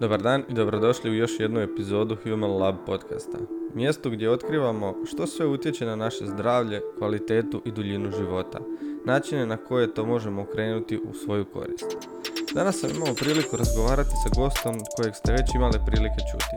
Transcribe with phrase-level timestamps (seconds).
[0.00, 3.38] Dobar dan i dobrodošli u još jednu epizodu Human Lab podcasta.
[3.74, 8.58] Mjestu gdje otkrivamo što sve utječe na naše zdravlje, kvalitetu i duljinu života.
[9.06, 11.96] Načine na koje to možemo okrenuti u svoju korist.
[12.54, 16.56] Danas sam imao priliku razgovarati sa gostom kojeg ste već imali prilike čuti.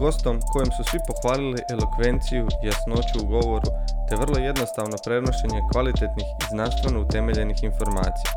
[0.00, 3.68] Gostom kojem su svi pohvalili elokvenciju, jasnoću u govoru
[4.08, 8.30] te vrlo jednostavno prenošenje kvalitetnih i znanstveno utemeljenih informacija.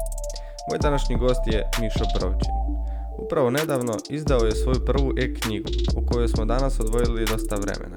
[0.68, 2.81] Moj današnji gost je Mišo Provčin.
[3.22, 7.96] Upravo nedavno izdao je svoju prvu e-knjigu u kojoj smo danas odvojili dosta vremena.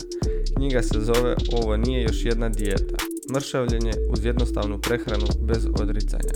[0.57, 2.97] Knjiga se zove Ovo nije još jedna dijeta.
[3.35, 6.33] Mršavljenje uz jednostavnu prehranu bez odricanja.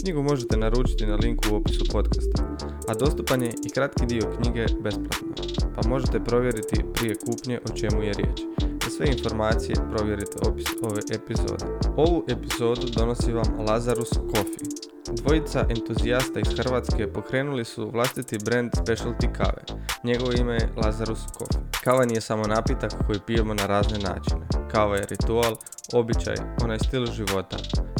[0.00, 2.56] Knjigu možete naručiti na linku u opisu podcasta,
[2.88, 5.28] a dostupan je i kratki dio knjige besplatno,
[5.74, 8.63] pa možete provjeriti prije kupnje o čemu je riječ.
[8.96, 11.64] Sve informacije provjerite opis ove epizode.
[11.96, 19.32] Ovu epizodu donosi vam Lazarus Coffee, Dvojica entuzijasta iz Hrvatske pokrenuli su vlastiti brand specialty
[19.32, 19.62] kave.
[20.04, 21.62] Njegovo ime je Lazarus Coffee.
[21.84, 24.46] Kava nije samo napitak koji pijemo na razne načine.
[24.70, 25.56] Kava je ritual,
[25.92, 27.56] običaj, onaj stil života.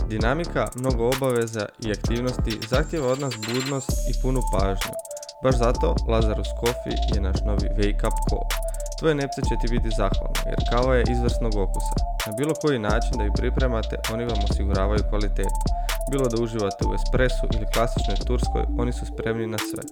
[0.08, 4.92] Dinamika, mnogo obaveza i aktivnosti zahtjeva od nas budnost i punu pažnju.
[5.42, 8.73] Baš zato Lazarus Coffee je naš novi wake up call.
[8.98, 11.96] Tvoje nepce će ti biti zahvalno jer kava je izvrsnog okusa.
[12.26, 15.60] Na bilo koji način da ju pripremate, oni vam osiguravaju kvalitetu.
[16.10, 19.82] Bilo da uživate u espresu ili klasičnoj turskoj, oni su spremni na sve.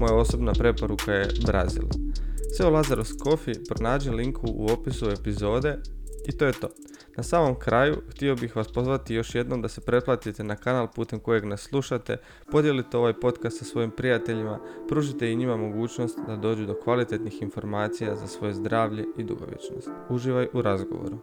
[0.00, 1.86] Moja osobna preporuka je Brazil.
[2.56, 5.78] Sve o Lazarus Coffee pronađi linku u opisu epizode
[6.26, 6.68] i to je to.
[7.16, 11.20] Na samom kraju htio bih vas pozvati još jednom da se pretplatite na kanal putem
[11.20, 12.16] kojeg nas slušate,
[12.50, 18.16] podijelite ovaj podcast sa svojim prijateljima, pružite i njima mogućnost da dođu do kvalitetnih informacija
[18.16, 19.88] za svoje zdravlje i dugovječnost.
[20.08, 21.18] Uživaj u razgovoru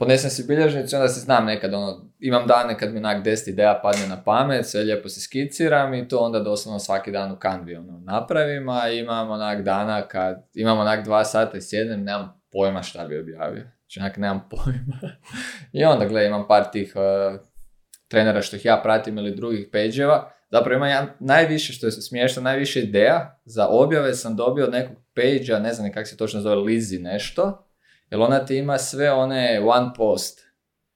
[0.00, 3.80] podnesem si bilježnicu onda se znam nekad, ono, imam dane kad mi onak 10 ideja
[3.82, 7.76] padne na pamet, sve lijepo se skiciram i to onda doslovno svaki dan u kanvi
[7.76, 12.82] ono, napravim, a imam onak dana kad imam onak dva sata i sjednem, nemam pojma
[12.82, 13.62] šta bi objavio.
[13.62, 15.16] Znači onak nemam pojma.
[15.72, 17.40] I onda gledaj, imam par tih uh,
[18.08, 20.32] trenera što ih ja pratim ili drugih peđeva.
[20.50, 24.96] Zapravo imam ja najviše, što je smiješno, najviše ideja za objave sam dobio od nekog
[25.14, 27.66] page ne znam kako se točno zove, Lizi nešto
[28.10, 30.40] jer ona ti ima sve one one post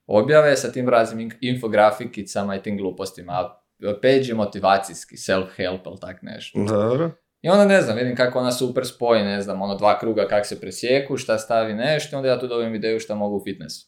[0.07, 3.55] objave sa tim raznim infografikicama i tim glupostima.
[4.01, 6.59] Page je motivacijski, self-help ili tak nešto.
[6.67, 7.11] Dobro.
[7.45, 10.45] I onda ne znam, vidim kako ona super spoji, ne znam, ono dva kruga kak
[10.45, 13.87] se presjeku, šta stavi nešto, onda ja tu dobijem ideju šta mogu u fitnessu.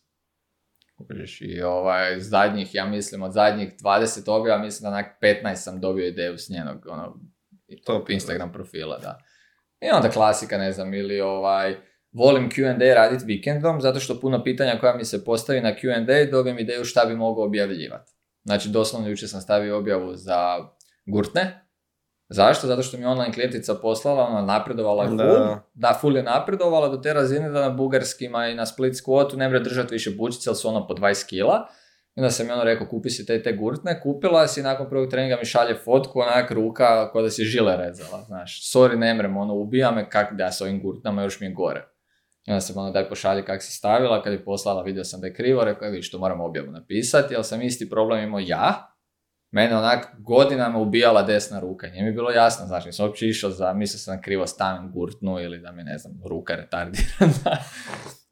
[1.41, 6.07] I ovaj, zadnjih, ja mislim, od zadnjih 20 objava, mislim da onak 15 sam dobio
[6.07, 7.19] ideju s njenog, ono,
[7.85, 9.19] top Instagram profila, da.
[9.81, 11.75] I onda klasika, ne znam, ili ovaj,
[12.11, 16.59] volim Q&A raditi vikendom, zato što puno pitanja koja mi se postavi na Q&A dobijem
[16.59, 18.11] ideju šta bi mogao objavljivati.
[18.43, 20.57] Znači, doslovno jučer sam stavio objavu za
[21.05, 21.66] gurtne.
[22.29, 22.67] Zašto?
[22.67, 25.17] Zato što mi online klijentica poslala, ona napredovala je full,
[25.73, 25.97] da.
[26.01, 29.59] full je napredovala do te razine da na bugarskima i na split squatu ne mre
[29.59, 31.67] držati više bučice, ali su ono po 20 kila.
[32.15, 35.09] I onda sam mi ono rekao, kupi si te te gurtne, kupila si, nakon prvog
[35.09, 38.71] treninga mi šalje fotku, onak ruka, kao da si žile rezala, znaš.
[38.73, 41.87] Sorry, ne mrem, ono, ubija me, kak da s ovim gurtnama, još mi je gore.
[42.47, 45.27] I onda sam ono daj pošalje kak si stavila, kad je poslala vidio sam da
[45.27, 48.96] je krivo, rekao je vidiš to moram objavu napisati, ali sam isti problem imao ja,
[49.57, 53.73] mene onak godinama ubijala desna ruka, nije mi bilo jasno, znači nisam uopće išao za,
[53.73, 57.57] mislio sam krivo stavim gurtnu ili da mi ne znam, ruka retardirana.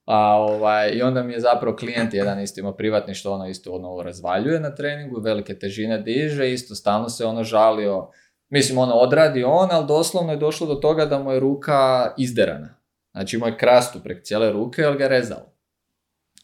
[0.06, 3.72] A, ovaj, I onda mi je zapravo klijent jedan isto ima privatni što ono isto
[3.72, 8.10] ono razvaljuje na treningu, velike težine diže, isto stalno se ono žalio,
[8.50, 12.76] mislim ono odradi on, ali doslovno je došlo do toga da mu je ruka izderana.
[13.12, 15.56] Znači imao je krastu prek cijele ruke, ali ga rezao.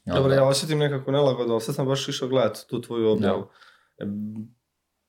[0.05, 3.47] Dobro, ja osjetim nekako nelagodu, sad sam baš išao gledati tu tvoju objavu.
[3.97, 4.05] E,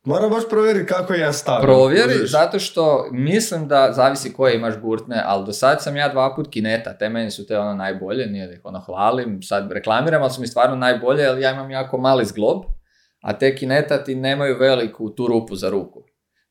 [0.05, 1.63] moram baš provjeriti kako ja stavim.
[1.63, 6.35] Provjeri, zato što mislim da zavisi koje imaš gurtne, ali do sad sam ja dva
[6.37, 10.23] put kineta, te meni su te ono najbolje, nije da ih ono hvalim, sad reklamiram,
[10.23, 12.63] ali su mi stvarno najbolje, jer ja imam jako mali zglob,
[13.21, 16.03] a te kineta ti nemaju veliku tu rupu za ruku.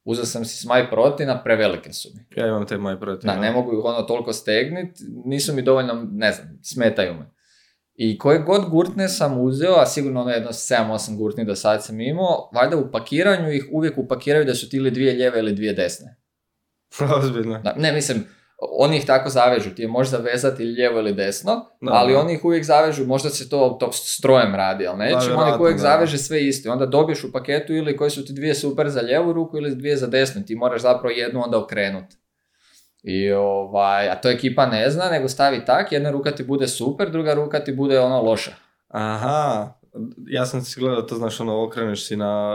[0.04, 2.42] Uzeo sam si smaj proteina, prevelike su mi.
[2.42, 3.34] Ja imam te maj proteina.
[3.34, 7.32] Da, ne mogu ih ono toliko stegnit, nisu mi dovoljno, ne znam, smetaju me.
[7.96, 12.02] I koje god gurtne sam uzeo, a sigurno ono jedno 7-8 gurtni do sad sam
[12.02, 15.74] imao, valjda u pakiranju ih uvijek upakiraju da su ti ili dvije lijeve ili dvije
[15.74, 16.18] desne.
[17.18, 17.62] Ozbiljno.
[17.76, 18.26] ne, mislim,
[18.62, 22.64] oni ih tako zavežu, ti je možeš zavezati lijevo ili desno, ali oni ih uvijek
[22.64, 26.72] zavežu, možda se to, to strojem radi, ali neće, oni ih uvijek zaveže sve isto.
[26.72, 29.98] Onda dobiješ u paketu ili koji su ti dvije super za lijevu ruku ili dvije
[29.98, 32.21] za desnu, ti moraš zapravo jednu onda okrenuti.
[33.04, 37.10] I ovaj, a to ekipa ne zna, nego stavi tak, jedna ruka ti bude super,
[37.10, 38.52] druga ruka ti bude ono loša.
[38.88, 39.74] Aha,
[40.28, 42.54] ja sam si gledao, to znaš ono, okreneš si na,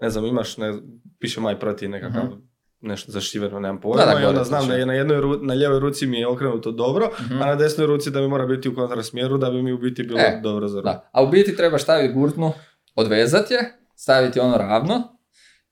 [0.00, 0.74] ne znam, imaš, ne,
[1.18, 2.34] piše maj protiv nekakav, mhm
[2.80, 4.80] nešto zašiveno, nemam pojma, Da, da, i onda znam da slučaj.
[4.80, 7.42] je na jednoj ru- na lijevoj ruci mi je okrenuto dobro, Mhm.
[7.42, 10.02] a na desnoj ruci da mi mora biti u kontrasmjeru da bi mi u biti
[10.02, 10.84] bilo E, dobro za ruku.
[10.84, 11.08] Da.
[11.12, 12.52] A u biti trebaš staviti gurtnu,
[12.94, 13.60] odvezati je,
[13.94, 15.17] staviti ono ravno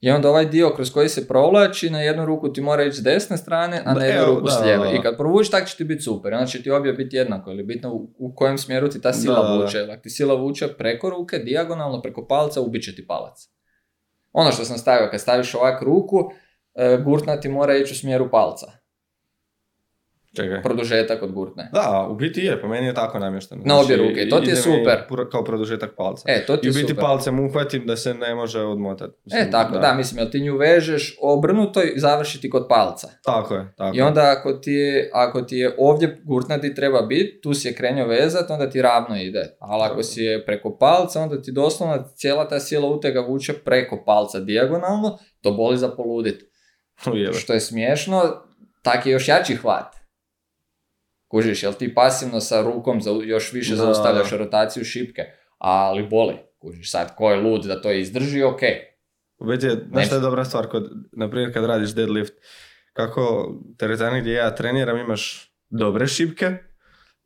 [0.06, 3.02] i onda ovaj dio kroz koji se provlači na jednu ruku ti mora ići s
[3.02, 4.96] desne strane, a na jednu evo, ruku da, s lijeve.
[4.96, 6.34] I kad provučiš tak će ti biti super.
[6.34, 7.50] Onda će ti obje biti jednako.
[7.50, 9.78] Ili bitno u, u kojem smjeru ti ta sila Da, vuče.
[9.78, 13.48] Ako ti sila vuče preko ruke, dijagonalno, preko palca, ubit će ti palac.
[14.32, 16.30] Ono što sam stavio, kad staviš ovak ruku,
[16.74, 18.66] e, gurtna ti mora ići u smjeru palca.
[20.36, 20.62] Čekaj.
[20.62, 21.70] Produžetak od gurtne.
[21.72, 23.62] Da, u biti je, po meni je tako namješteno.
[23.64, 25.02] Na obje ruke, i to ti je super.
[25.30, 26.24] kao produžetak palca.
[26.26, 27.04] E, to ti I je u biti super.
[27.04, 29.14] palcem uhvatim da se ne može odmotati.
[29.32, 29.94] E, tako, da.
[29.94, 33.08] mislim, jel ti nju vežeš obrnuto i završi ti kod palca.
[33.24, 37.02] Tako je, tako I onda ako ti je, ako ti je ovdje gurtna ti treba
[37.02, 39.56] biti, tu si je krenio vezat, onda ti ravno ide.
[39.60, 44.02] Ali ako si je preko palca, onda ti doslovno cijela ta sila utega vuče preko
[44.06, 46.42] palca dijagonalno, to boli za poludit.
[47.40, 48.22] Što je smiješno,
[48.82, 49.95] tak je još jači hvat.
[51.28, 53.76] Kužiš, jel ti pasivno sa rukom za, još više Da.
[53.76, 55.22] zaustavljaš rotaciju šipke,
[55.58, 56.34] ali boli.
[56.58, 58.60] Kužiš, sad ko je lud da to izdrži, ok.
[59.38, 62.32] U biti, je, znaš šta je dobra stvar, kod, na primjer kad radiš deadlift,
[62.92, 66.56] kako teretani gdje ja treniram imaš dobre šipke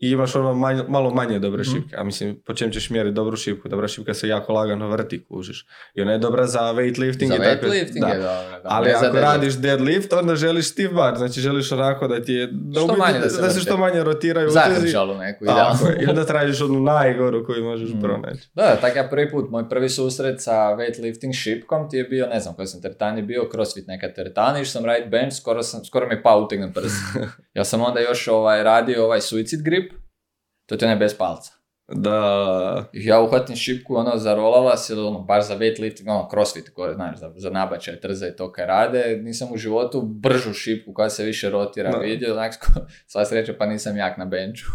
[0.01, 1.71] i imaš ono manj- malo manje dobre Mhm.
[1.73, 1.97] šipke.
[1.97, 3.69] A mislim, po čem ćeš mjeriti dobru šipku?
[3.69, 5.67] Dobra šipka se jako lagano vrti, kužiš.
[5.95, 7.67] I ona je dobra za weightlifting Za i tako.
[7.67, 8.07] weightlifting da.
[8.07, 8.51] je dobro.
[8.55, 9.25] da, Ali ako deadlift.
[9.25, 12.49] radiš deadlift, onda želiš stiff bar, znači želiš onako da ti je...
[12.53, 14.51] Da, Što manje da se da se što manje rotiraju.
[14.51, 15.45] Zahrčalu neku.
[15.47, 18.01] Tako je, i onda tražiš onu najgoru koju možeš Mm.
[18.01, 18.49] pronaći.
[18.55, 22.41] Da, tak ja prvi put, moj prvi susret sa weightlifting šipkom ti je bio, ne
[22.41, 26.07] znam koji sam teretani bio, crossfit neka teretani, išao sam radit bench, skoro, sam, skoro
[26.07, 26.97] mi je pao utegnem prst.
[27.55, 29.90] ja sam onda još ovaj, radio ovaj suicid grip,
[30.71, 31.53] to ti je onaj bez palca.
[31.93, 37.19] Da, ja uhvatim šipku, ono, zarolala se, ono, baš za weightlifting, ono, crossfit, koje, znaš,
[37.19, 41.25] za, za nabačaj, trza i to kaj rade, nisam u životu bržu šipku koja se
[41.25, 41.99] više rotira Da.
[41.99, 42.53] vidio, onak,
[43.07, 44.67] sva sreća pa nisam jak na benču.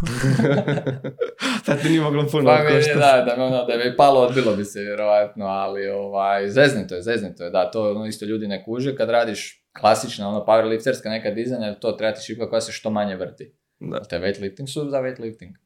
[1.64, 4.56] sad ti nije moglo puno Pa meni, da, da, me ono, da bi palo, odbilo
[4.56, 8.64] bi se vjerojatno, ali ovaj, zeznito je, zeznito je, da, to ono, isto ljudi ne
[8.64, 12.90] kuže, kad radiš klasična, ono, powerlifterska neka dizanja, to treba ti šipka koja se što
[12.90, 13.54] manje vrti.
[13.80, 14.00] Da.
[14.00, 15.65] Te weightlifting su za weightlifting.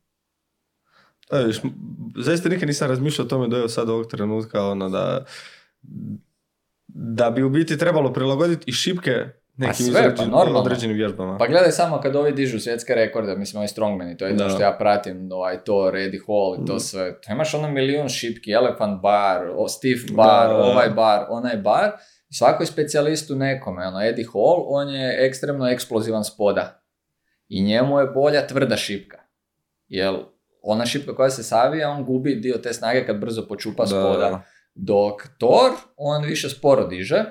[1.30, 1.60] Da, viš,
[2.16, 5.24] zaista nikad nisam razmišljao o tome do sad ovog trenutka, ono da,
[6.88, 9.10] da bi u biti trebalo prilagoditi i šipke
[9.56, 10.58] nekim sve, pa izrađen- normalno.
[10.58, 11.38] određenim vježbama.
[11.38, 14.62] Pa gledaj samo kad ovi dižu svjetske rekorde, mislim ovi strongmani, to je jedno što
[14.62, 16.78] ja pratim, ovaj, to, Eddie Hall i to Mhm.
[16.80, 17.20] sve.
[17.20, 20.56] To imaš ono milijun šipki, elephant bar, o, stiff bar, Da.
[20.56, 21.90] ovaj bar, onaj bar.
[22.30, 23.86] Svako je specijalist u nekome.
[23.86, 26.82] Ono, Eddie Hall, on je ekstremno eksplozivan spoda.
[27.48, 29.18] I njemu je bolja tvrda šipka.
[29.88, 30.14] Jer
[30.62, 34.42] ona šipka koja se savija, on gubi dio te snage kad brzo počupa spoda.
[34.74, 37.24] Dok Thor, on više sporo diže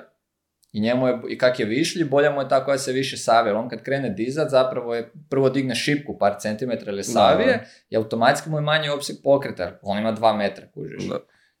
[0.72, 3.54] i njemu je, i kak je višlji, bolja mu je ta koja se više savije.
[3.54, 8.50] On kad krene dizat, zapravo je prvo digne šipku par centimetra ili savije i automatski
[8.50, 9.78] mu je manji opseg pokreta.
[9.82, 11.04] On ima dva metra, kužiš.
[11.08, 11.18] Da.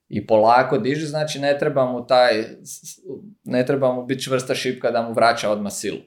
[0.08, 2.44] I polako diže, znači ne treba mu taj,
[3.44, 5.98] ne treba mu biti čvrsta šipka da mu vraća odmah silu.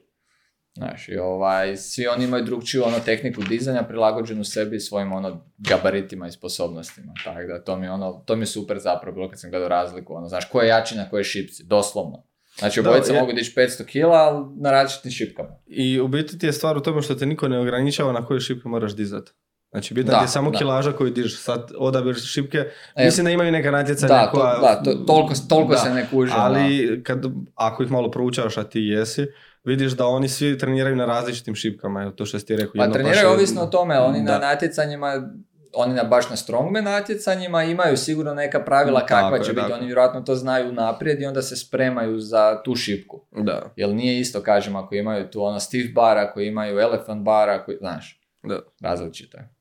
[0.74, 5.44] Znaš, i ovaj, svi oni imaju drugčiju ono tehniku dizanja prilagođenu sebi i svojim ono
[5.58, 7.12] gabaritima i sposobnostima.
[7.24, 9.68] Tako da to mi, je ono, to mi je super zapravo bilo kad sam gledao
[9.68, 10.14] razliku.
[10.14, 12.22] Ono, znaš, ko je jači na kojoj šipci, doslovno.
[12.58, 15.48] Znači, obojica je- mogu dići 500 kila, ali na različitim šipkama.
[15.66, 18.40] I u biti ti je stvar u tome što te niko ne ograničava na koju
[18.40, 19.32] šipku moraš dizati.
[19.70, 20.58] Znači, bitna Da, ti je samo da.
[20.58, 21.36] kilaža koju dižeš.
[21.36, 22.58] Sad odabir šipke,
[22.96, 24.54] E, mislim da imaju neka natjecanja Da, to, koja...
[24.54, 26.32] da to, toliko, toliko Da, se ne kuži.
[26.32, 26.42] ono.
[26.42, 29.26] Ali kad, ako ih malo proučavaš, a ti jesi,
[29.64, 32.02] vidiš da oni svi treniraju na različitim šipkama.
[32.02, 32.72] Evo, to što si ti rekao.
[32.76, 34.38] Pa treniraju ovisno o tome, oni na Da.
[34.38, 35.30] natjecanjima,
[35.74, 39.62] oni na baš na strongman natjecanjima imaju sigurno neka pravila Tako kakva je, će biti,
[39.62, 39.74] tako.
[39.74, 43.26] oni vjerojatno to znaju naprijed i onda se spremaju za tu šipku.
[43.32, 47.50] Da, Jer nije isto, kažem, ako imaju tu ono stiff bar, ako imaju elephant bar,
[47.50, 48.60] ako, znaš, da.
[48.82, 49.54] različito je.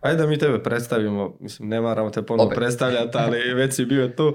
[0.00, 4.08] Ajde da mi tebe predstavimo, mislim, ne moramo te ponovno predstavljati, ali već si bio
[4.08, 4.34] tu.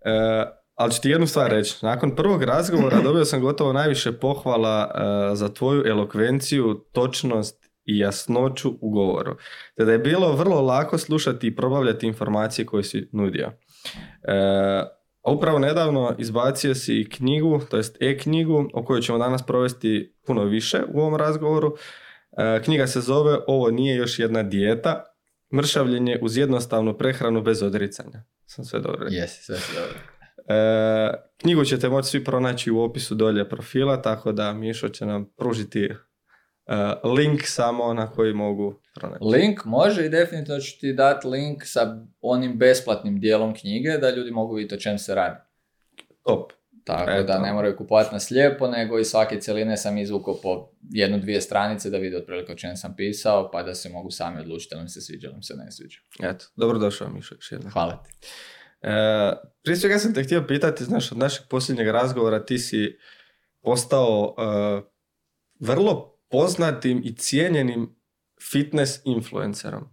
[0.00, 0.44] E,
[0.78, 1.76] ali ću ti jednu stvar reći.
[1.82, 8.72] Nakon prvog razgovora dobio sam gotovo najviše pohvala e, za tvoju elokvenciju, točnost i jasnoću
[8.80, 9.36] u govoru.
[9.76, 13.52] Te da je bilo vrlo lako slušati i probavljati informacije koje si nudio.
[14.22, 14.32] E,
[15.22, 20.14] a upravo nedavno izbacio si i knjigu, to jest e-knjigu, o kojoj ćemo danas provesti
[20.26, 21.76] puno više u ovom razgovoru.
[22.38, 25.04] E, knjiga se zove Ovo nije još jedna dijeta,
[25.54, 28.24] mršavljenje uz jednostavnu prehranu bez odricanja.
[28.46, 29.06] Sam sve dobro.
[29.10, 30.17] Jesi, sve dobro.
[30.48, 35.30] E, knjigu ćete moći svi pronaći u opisu dolje profila, tako da Mišo će nam
[35.36, 35.94] pružiti e,
[37.04, 39.24] link samo na koji mogu pronaći.
[39.24, 44.30] Link može i definitivno ću ti dati link sa onim besplatnim dijelom knjige da ljudi
[44.30, 45.40] mogu vidjeti o čem se radi.
[46.24, 46.52] Top.
[46.84, 47.22] Tako Eto.
[47.22, 51.40] da ne moraju kupovati na slijepo, nego iz svake cjeline sam izvukao po jednu, dvije
[51.40, 54.82] stranice da vide otprilike o čem sam pisao, pa da se mogu sami odlučiti da
[54.82, 55.98] mi se sviđa ili se ne sviđa.
[56.22, 57.72] Eto, dobrodošao Mišo još jednom.
[57.72, 58.28] Hvala ti.
[58.82, 58.90] E,
[59.62, 62.98] prije svega sam te htio pitati, znaš, od našeg posljednjeg razgovora ti si
[63.62, 64.82] postao e,
[65.60, 67.96] vrlo poznatim i cijenjenim
[68.52, 69.84] fitness influencerom.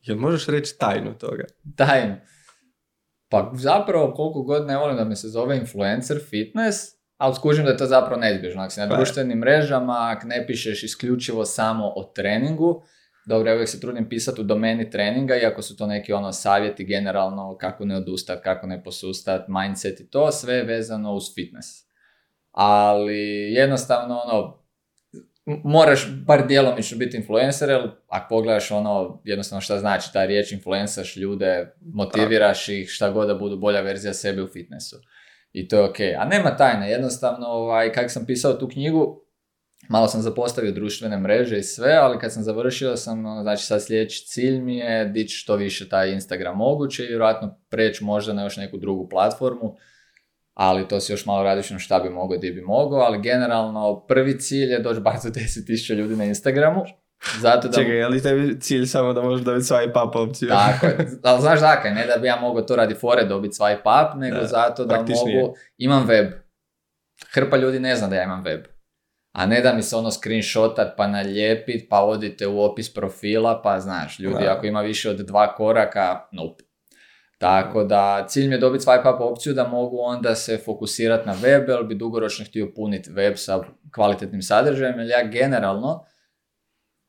[0.00, 1.44] Jel možeš reći tajnu toga?
[1.76, 2.16] Tajno.
[3.28, 6.78] Pa zapravo koliko god ne volim da me se zove influencer fitness,
[7.16, 8.62] ali skužim da je to zapravo neizbježno.
[8.62, 12.82] Ako si na Pa društvenim mrežama, ako ne pišeš isključivo samo o treningu,
[13.26, 16.84] dobro, ja uvijek se trudim pisati u domeni treninga, iako su to neki ono savjeti
[16.84, 21.68] generalno, kako ne odustati, kako ne posustati, mindset i to, sve je vezano uz fitness.
[22.50, 24.62] Ali jednostavno ono,
[25.46, 31.16] moraš bar djelomično biti influencer, jer ako pogledaš ono, jednostavno šta znači ta riječ influencaš
[31.16, 34.96] ljude, motiviraš ih šta god da budu bolja verzija sebe u fitnessu.
[35.52, 35.96] I to je ok.
[36.18, 39.24] A nema tajne, jednostavno, ovaj, kako sam pisao tu knjigu,
[39.88, 43.84] malo sam zapostavio društvene mreže i sve, ali kad sam završio sam, ono, znači sad
[43.84, 48.42] sljedeći cilj mi je dići što više taj Instagram moguće i vjerojatno preći možda na
[48.42, 49.76] još neku drugu platformu,
[50.54, 54.06] ali to se još malo radiš na šta bi mogao, di bi mogao, ali generalno
[54.08, 56.84] prvi cilj je doći bar do 10.000 ljudi na Instagramu,
[57.40, 57.74] zato da...
[57.74, 60.48] Čekaj, je li tebi cilj samo da možeš dobiti swipe up opciju?
[60.48, 63.80] Tako je, ali znaš dakle, ne da bi ja mogao to radi fore dobiti swipe
[63.80, 66.26] up, nego Da, zato da mogu, imam web.
[67.32, 68.71] Hrpa ljudi ne zna da ja imam web.
[69.32, 73.80] A ne da mi se ono screenshotat pa nalijepit, pa odite u opis profila, pa
[73.80, 74.52] znaš, ljudi Da.
[74.52, 76.64] ako ima više od dva koraka, nope.
[77.38, 81.32] Tako da cilj mi je dobiti swipe up opciju da mogu onda se fokusirati na
[81.42, 83.60] web, jer bi dugoročno htio puniti web sa
[83.94, 86.04] kvalitetnim sadržajem, jer ja generalno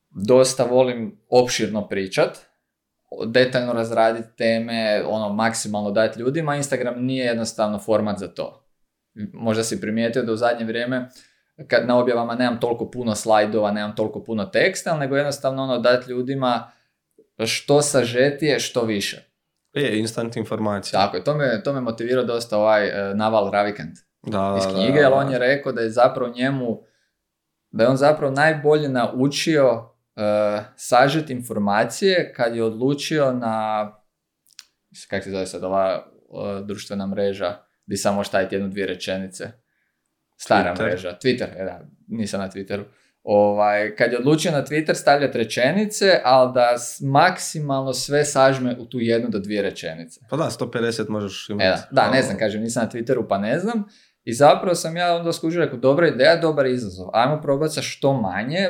[0.09, 2.37] dosta volim opširno pričat,
[3.25, 8.65] detaljno razraditi teme, ono, maksimalno dati ljudima, Instagram nije jednostavno format za to.
[9.33, 11.09] Možda si primijetio da u zadnje vrijeme
[11.67, 16.11] kad na objavama nemam toliko puno slajdova, nemam toliko puno teksta, nego jednostavno ono dati
[16.11, 16.71] ljudima
[17.45, 19.29] što sažetije, što više.
[19.73, 20.99] Je, instant informacija.
[20.99, 24.93] Tako je, to me, to me motivirao dosta ovaj e, Naval Ravikant Da, iz knjige,
[24.93, 26.81] da, jer on je rekao da je zapravo njemu,
[27.71, 33.87] da je on zapravo najbolje naučio uh, sažeti informacije kad je odlučio na,
[35.09, 39.62] kako se zove sad ova uh, društvena mreža, gdje samo možeš jednu, dvije rečenice.
[40.43, 40.83] Stara Twitter.
[40.83, 42.83] mreža, Twitter, e, da, nisam na Twitteru.
[43.23, 48.99] Ovaj, kad je odlučio na Twitter stavljati rečenice, ali da maksimalno sve sažme u tu
[48.99, 50.19] jednu do dvije rečenice.
[50.29, 51.65] Pa da, 150 možeš imati.
[51.65, 53.83] E, da, da, ne znam, kažem, nisam na Twitteru pa ne znam.
[54.23, 57.09] I zapravo sam ja onda skužio, rekao, dobra ideja, dobar izazov.
[57.13, 58.69] Ajmo probati sa što manje,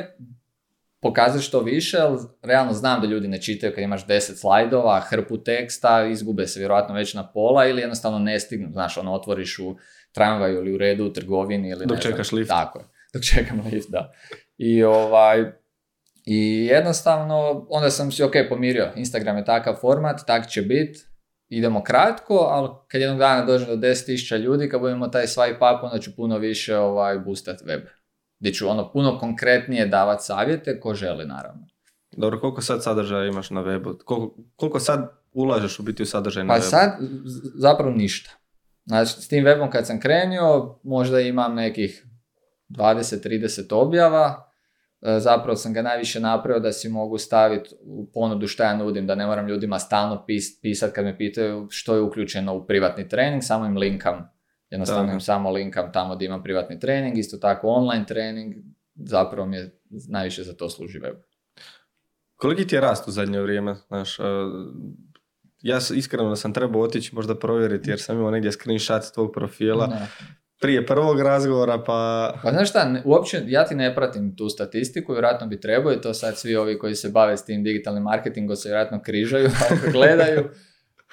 [1.00, 5.38] pokazati što više, ali realno znam da ljudi ne čitaju kad imaš 10 slajdova, hrpu
[5.38, 8.68] teksta, izgube se vjerojatno već na pola ili jednostavno ne stignu.
[8.72, 9.76] Znaš, ono, otvoriš u
[10.14, 12.12] tramvaju ili u redu u trgovini ili Dok ne znam.
[12.12, 12.48] čekaš lift.
[12.48, 14.12] Tako je, dok čekam lift, da.
[14.58, 15.44] I ovaj,
[16.26, 21.00] i jednostavno, onda sam si ok pomirio, Instagram je takav format, tak će biti,
[21.48, 25.82] idemo kratko, ali kad jednog dana dođem do 10.000 ljudi, kad budemo taj swipe up,
[25.82, 27.80] onda ću puno više ovaj, boostat web.
[28.40, 31.66] Gdje ću ono puno konkretnije davati savjete, ko želi naravno.
[32.12, 33.96] Dobro, koliko sad sadržaja imaš na webu?
[33.98, 36.62] Koliko, koliko sad ulažeš u biti u sadržaj na Pa webu?
[36.62, 36.90] sad
[37.24, 38.30] z- zapravo ništa.
[38.86, 42.06] Znači, s tim webom kad sam krenio, možda imam nekih
[42.68, 44.50] 20-30 objava.
[45.02, 49.06] E, Zapravo sam ga najviše napravio da si mogu staviti u ponudu šta ja nudim,
[49.06, 53.08] da ne moram ljudima stalno pis, pisati kad me pitaju što je uključeno u privatni
[53.08, 54.34] trening, samo im linkam.
[54.70, 58.54] Jednostavno im samo linkam tamo gdje imam privatni trening, isto tako online trening,
[58.94, 61.16] zapravo mi je najviše za to služi web.
[62.36, 63.74] Koliki ti je rast u zadnje vrijeme?
[63.74, 64.22] Znaš, e,
[65.64, 70.06] ja iskreno sam trebao otići možda provjeriti jer sam imao negdje screenshot tvog profila Ne.
[70.60, 72.32] prije prvog razgovora pa...
[72.42, 76.14] Pa znaš šta, uopće ja ti ne pratim tu statistiku, vjerojatno bi trebao i to
[76.14, 79.50] sad svi ovi koji se bave s tim digitalnim marketingom se vjerojatno križaju
[79.92, 80.50] gledaju,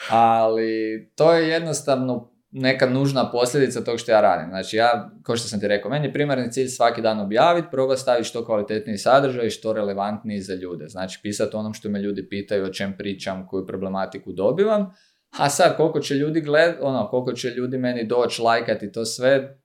[0.09, 4.49] ali to je jednostavno neka nužna posljedica tog što ja radim.
[4.49, 8.01] Znači ja, kao što sam ti rekao, meni je primarni cilj svaki dan objaviti, probati
[8.01, 10.87] staviti što kvalitetniji sadržaj i što relevantniji za ljude.
[10.87, 14.93] Znači pisati onom što me ljudi pitaju, o čem pričam, koju problematiku dobivam,
[15.37, 19.59] a sad koliko će ljudi gled, ono, koliko će ljudi meni doći, lajkati to sve,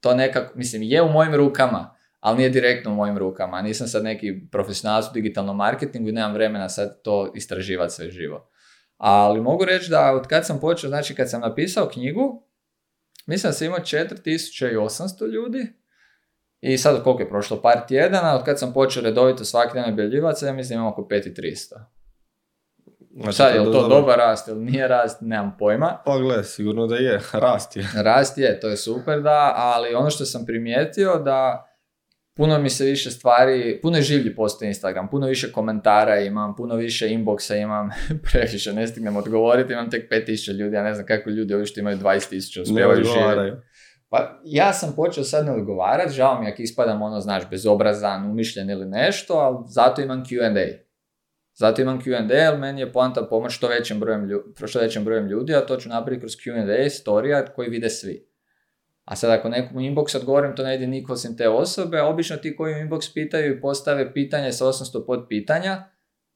[0.00, 3.62] to nekako, mislim, je u mojim rukama, ali nije direktno u mojim rukama.
[3.62, 8.50] Nisam sad neki profesionalac u digitalnom marketingu i nemam vremena sad to istraživati sve živo.
[8.98, 12.42] Ali mogu reći da od kad sam počeo, znači kad sam napisao knjigu,
[13.26, 15.72] mislim da sam imao 4800 ljudi
[16.60, 20.44] i sad koliko je prošlo par tjedana, od kad sam počeo redovito svaki dan objavljivati,
[20.44, 21.98] ja mislim imam oko 5300.
[23.14, 26.02] Znači, Sad, je li to dobar rast ili nije rast, nemam pojma.
[26.04, 27.88] Pa gle, sigurno da je, rast je.
[28.02, 31.67] Rast je, to je super da, ali ono što sam primijetio da
[32.38, 36.76] puno mi se više stvari, puno je življi postoji Instagram, puno više komentara imam, puno
[36.76, 37.90] više inboxa imam,
[38.32, 41.80] previše ne stignem odgovoriti, imam tek 5000 ljudi, ja ne znam kako ljudi ovi što
[41.80, 43.66] imaju 20.000 Ne uspijevaju živjeti.
[44.10, 48.70] Pa ja sam počeo sad ne odgovarati, žao mi ako ispadam ono, znaš, bezobrazan, umišljen
[48.70, 50.78] ili nešto, ali zato imam Q&A.
[51.54, 55.26] Zato imam Q&A, jer meni je poanta pomoć što većem brojem, ljudi, što većem brojem
[55.26, 58.27] ljudi, a to ću napraviti kroz Q&A, storija koji vide svi.
[59.08, 62.36] A sad ako nekom u inbox odgovorim, to ne ide niko osim te osobe, obično
[62.36, 65.84] ti koji u inbox pitaju i postave pitanje sa 800 podpitanja,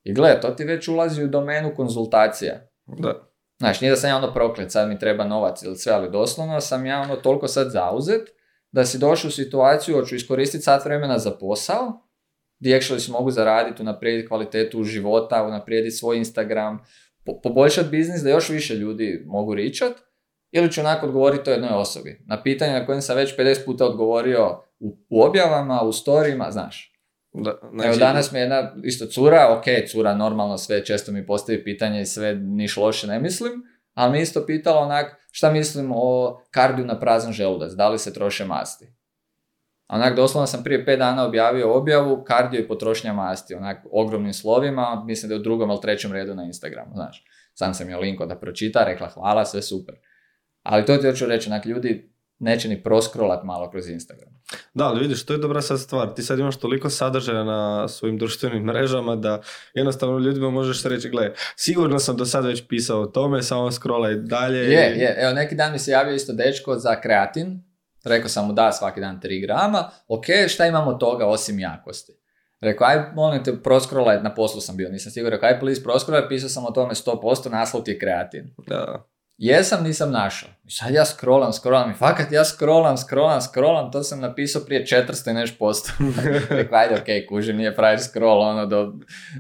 [0.05, 2.69] i gle, to ti već ulazi u domenu konzultacija.
[2.87, 3.33] Da.
[3.59, 6.61] Znaš, nije da sam ja ono proklet, sad mi treba novac ili sve, ali doslovno
[6.61, 8.29] sam ja ono toliko sad zauzet
[8.71, 12.09] da si došao u situaciju, hoću iskoristiti sat vremena za posao,
[12.61, 16.79] gdje actually si mogu zaraditi, unaprijediti kvalitetu života, unaprijediti svoj Instagram,
[17.25, 19.93] po- poboljšati biznis da još više ljudi mogu ričat,
[20.53, 22.25] ili ću onako odgovoriti o jednoj osobi.
[22.27, 26.93] Na pitanje na kojem sam već 50 puta odgovorio u, u objavama, u storijima, znaš.
[27.33, 31.65] Da, Evo danas mi je jedna isto cura, ok, cura normalno sve, često mi postavi
[31.65, 33.53] pitanje i sve niš loše ne mislim,
[33.95, 37.99] ali mi je isto pitala onak šta mislim o kardiju na prazan želudac, da li
[37.99, 38.87] se troše masti.
[39.89, 45.05] Onak, doslovno sam prije pet dana objavio objavu kardio i potrošnja masti, onak ogromnim slovima,
[45.07, 47.25] mislim da je u drugom ili trećem redu na Instagramu, znaš.
[47.55, 49.95] Sam sam joj linko da pročita, rekla hvala, sve super.
[50.63, 54.29] Ali to ti hoću reći, onak, ljudi neće ni proskrolat malo kroz Instagram.
[54.75, 56.15] Da, ali vidiš, to je dobra sad stvar.
[56.15, 59.41] Ti sad imaš toliko sadržaja na svojim društvenim mrežama da
[59.75, 64.15] jednostavno ljudima možeš reći, gle, sigurno sam do sad već pisao o tome, samo scrollaj
[64.15, 64.59] dalje.
[64.59, 65.17] Je, i- je.
[65.19, 67.63] Evo, neki dan mi se javio isto dečko za kreatin.
[68.05, 69.91] Rekao sam mu da svaki dan 3 grama.
[70.09, 72.13] Ok, šta imamo toga osim jakosti?
[72.61, 75.33] Rekao, aj, molim te, proskrolaj, na poslu sam bio, nisam siguran.
[75.33, 78.55] Rekao, aj, please, proskrolaj, pisao sam o tome 100%, naslov ti je kreatin.
[78.69, 79.09] Da.
[79.43, 80.49] Jesam, nisam našao.
[80.67, 84.85] I sad ja scrollam, scrollam i fakat ja scrollam, scrollam, scrollam, to sam napisao prije
[84.87, 85.93] 400 i nešto posto.
[86.51, 88.93] Rekao, ajde, ok, kužim, nije frajer scroll ono do,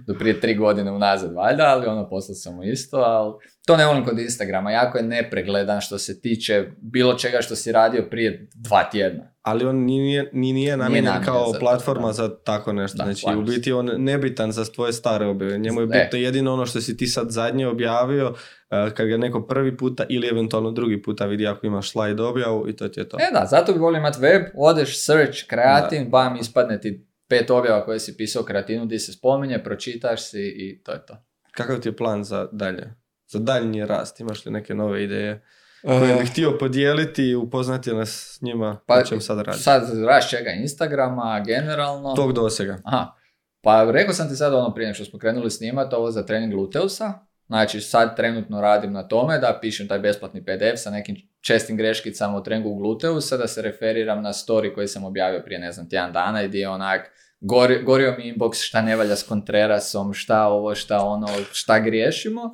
[0.06, 3.34] do prije tri godine unazad, valjda, ali ono, poslao sam mu isto, ali
[3.66, 7.72] to ne volim kod Instagrama, jako je nepregledan što se tiče bilo čega što si
[7.72, 9.32] radio prije dva tjedna.
[9.42, 12.12] Ali on ni nije, ni nije namijenjen kao za to, platforma da.
[12.12, 12.98] za tako nešto.
[12.98, 15.58] Da, znači, u biti on nebitan za tvoje stare objave.
[15.58, 15.86] Njemu je E.
[15.86, 18.34] bitno jedino ono što si ti sad zadnje objavio,
[18.70, 22.68] eh, kad ga neko prvi puta ili eventualno drugi puta vidi ako imaš slide objavu
[22.68, 23.16] i to ti je to.
[23.16, 27.84] E da, zato bi volio imati web, odeš, search, kreatin, bam, ispadne ti pet objava
[27.84, 31.16] koje si pisao kreatinu gdje se spominje, pročitaš si i to je to.
[31.50, 33.01] Kakav ti je plan za dalje?
[33.32, 34.20] Za daljnji rast?
[34.20, 35.42] Imaš li neke nove ideje
[35.82, 39.62] koje bih htio podijeliti i upoznati nas s njima Pa, pa, čem sad raditi?
[39.62, 42.14] Sad raš čega Instagrama, generalno.
[42.14, 42.78] Tog dosega.
[42.84, 43.12] Aha.
[43.60, 47.12] Pa rekao sam ti sad ono prije što smo krenuli snimati ovo za trening gluteusa.
[47.46, 52.38] Znači sad trenutno radim na tome da pišem taj besplatni PDF sa nekim čestim greškicama
[52.38, 56.12] u treningu gluteusa, da se referiram na story koji sam objavio prije ne znam tjedan
[56.12, 60.46] dana i gdje je onak gori, gorio mi inbox šta ne valja s Contrerasom, šta
[60.46, 62.50] ovo, šta ono, šta griješimo.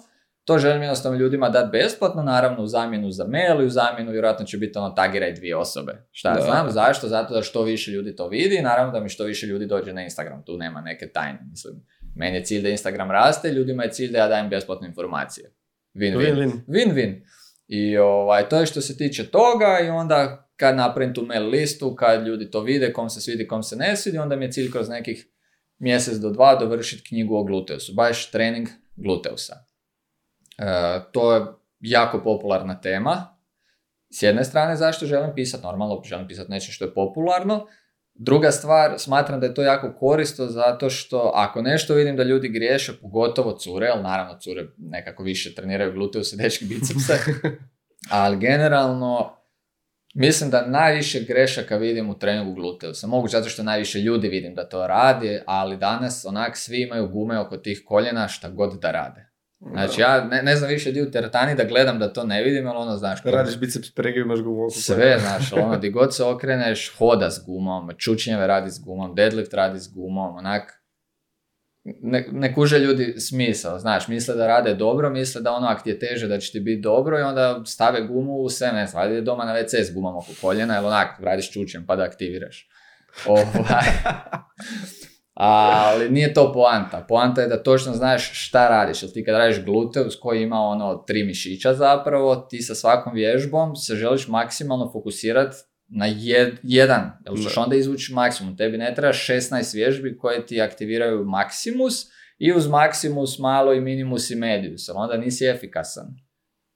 [0.48, 4.46] To želim jednostavno ljudima dati besplatno, naravno u zamjenu za mail i u zamjenu vjerojatno
[4.46, 6.06] će biti ono tagiraj dvije osobe.
[6.10, 6.40] Šta Da.
[6.40, 7.08] znam, zašto?
[7.08, 9.92] Zato da što više ljudi to vidi i naravno da mi što više ljudi dođe
[9.92, 10.44] na Instagram.
[10.44, 11.74] Tu nema neke tajne, mislim.
[12.14, 15.52] Meni je cilj da Instagram raste, ljudima je cilj da ja dajem besplatne informacije.
[15.94, 16.50] Win-win.
[16.68, 17.20] Win-win.
[17.66, 21.94] I ovaj, to je što se tiče toga i onda kad napravim tu mail listu,
[21.94, 24.70] kad ljudi to vide, kom se svidi, kom se ne svidi, onda mi je cilj
[24.70, 25.28] kroz nekih
[25.78, 27.94] mjesec do dva dovršiti knjigu o gluteusu.
[27.94, 29.67] Baš trening gluteusa.
[30.58, 31.42] E, to je
[31.80, 33.38] jako popularna tema.
[34.10, 35.62] S jedne strane, zašto želim pisati?
[35.62, 37.66] Normalno, želim pisati nešto što je popularno.
[38.14, 42.48] Druga stvar, smatram da je to jako koristo zato što ako nešto vidim da ljudi
[42.48, 47.18] griješe, pogotovo cure, ali naravno cure nekako više treniraju gluteuse, dečki bicepse,
[48.10, 49.36] ali generalno
[50.14, 53.06] mislim da najviše grešaka vidim u treningu gluteusa.
[53.06, 57.38] Moguće zato što najviše ljudi vidim da to radi, ali danas onak svi imaju gume
[57.38, 59.27] oko tih koljena šta god da rade.
[59.60, 62.66] Znači ja ne, ne znam više di u teretani da gledam da to ne vidim,
[62.66, 63.20] ali ono znaš...
[63.20, 67.30] Kad radiš biceps pregib imaš gumu oko Sve, znaš, ono, di god se okreneš, hoda
[67.30, 70.82] s gumom, čučnjeve radi s gumom, deadlift radi s gumom, onak,
[71.84, 75.90] ne, ne kuže ljudi smisao, znaš, misle da rade dobro, misle da ono, ako ti
[75.90, 79.24] je teže da će ti biti dobro i onda stave gumu u sve, ne znam,
[79.24, 82.68] doma na WC s gumom oko koljena, ili onak, radiš čučnjem pa da aktiviraš.
[83.26, 83.84] Ovaj.
[85.40, 87.04] Ali nije to poanta.
[87.08, 89.02] Poanta je da točno znaš šta radiš.
[89.02, 93.76] Jer ti kad radiš gluteus koji ima ono tri mišića zapravo, ti sa svakom vježbom
[93.76, 95.56] se želiš maksimalno fokusirati
[95.88, 97.10] na jed- jedan.
[97.26, 97.60] Jer ćeš Da.
[97.60, 98.56] onda izvući maksimum.
[98.56, 101.94] Tebi ne treba 16 vježbi koje ti aktiviraju maksimus
[102.38, 106.06] i uz maksimus, malo i minimus i medius, onda nisi efikasan.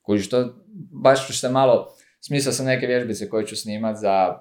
[0.02, 0.54] Kužiš, to
[1.02, 1.88] baš ću se malo,
[2.20, 4.38] smislio sam neke vježbice koje ću snimat za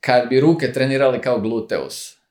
[0.00, 2.23] kad bi ruke trenirali kao gluteus.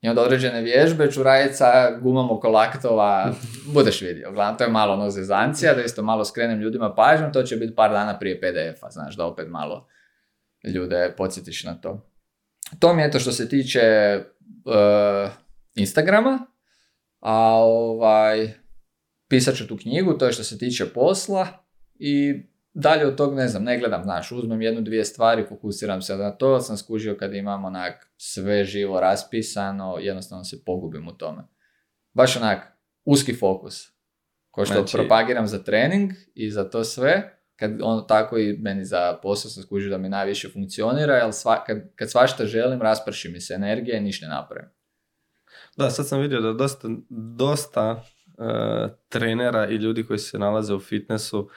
[0.00, 3.32] I onda određene vježbe, čurajica, gumom oko laktova,
[3.74, 4.30] budeš vidio.
[4.30, 7.74] Uglavnom, to je malo ono zezancija, da isto malo skrenem ljudima pažnju, to će biti
[7.74, 9.86] par dana prije PDF-a, znaš, da opet malo
[10.74, 12.06] ljude podsjetiš na to.
[12.78, 13.80] To mi je to što se tiče
[14.64, 15.30] uh,
[15.74, 16.46] Instagrama,
[17.20, 18.52] a ovaj,
[19.28, 21.46] pisat ću tu knjigu, to je što se tiče posla
[21.94, 22.42] i
[22.74, 26.30] dalje od tog ne znam, ne gledam, znaš, uzmem jednu, dvije stvari, fokusiram se na
[26.30, 31.42] to, sam skužio kad imam onak sve živo raspisano, jednostavno se pogubim u tome.
[32.12, 32.66] Baš onak,
[33.04, 33.88] uski fokus.
[34.50, 38.84] Ko što Znači- propagiram za trening i za to sve, kad on tako i meni
[38.84, 43.28] za posao sam skužio da mi najviše funkcionira, jer sva, kad, kad svašta želim, rasprši
[43.28, 44.70] mi se energija i ništa ne napravim.
[45.76, 46.88] Da, sad sam vidio da dosta,
[47.36, 51.48] dosta e, trenera i ljudi koji se nalaze u fitnessu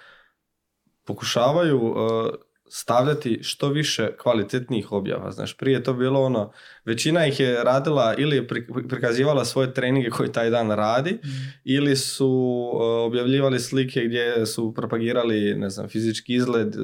[1.06, 5.32] pokušavaju e, stavljati što više kvalitetnijih objava.
[5.32, 6.52] Znaš, prije je to bilo ono,
[6.86, 8.48] većina ih je radila ili je
[8.90, 11.20] prikazivala svoje treninge koji taj dan radi,
[11.64, 16.76] ili su e, objavljivali slike gdje su propagirali, ne znam, fizički izgled,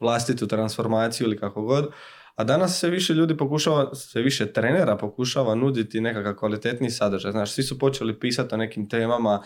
[0.00, 1.90] vlastitu transformaciju ili kako god.
[2.38, 7.32] A danas se više ljudi pokušava, sve više trenera pokušava nuditi nekakav kvalitetni sadržaj.
[7.32, 9.42] Znaš, svi su počeli pisati o nekim temama,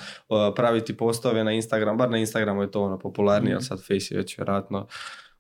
[0.56, 4.18] praviti postove na Instagram, bar na Instagramu je to ono popularnije, ali sad Face je
[4.18, 4.86] već vjerojatno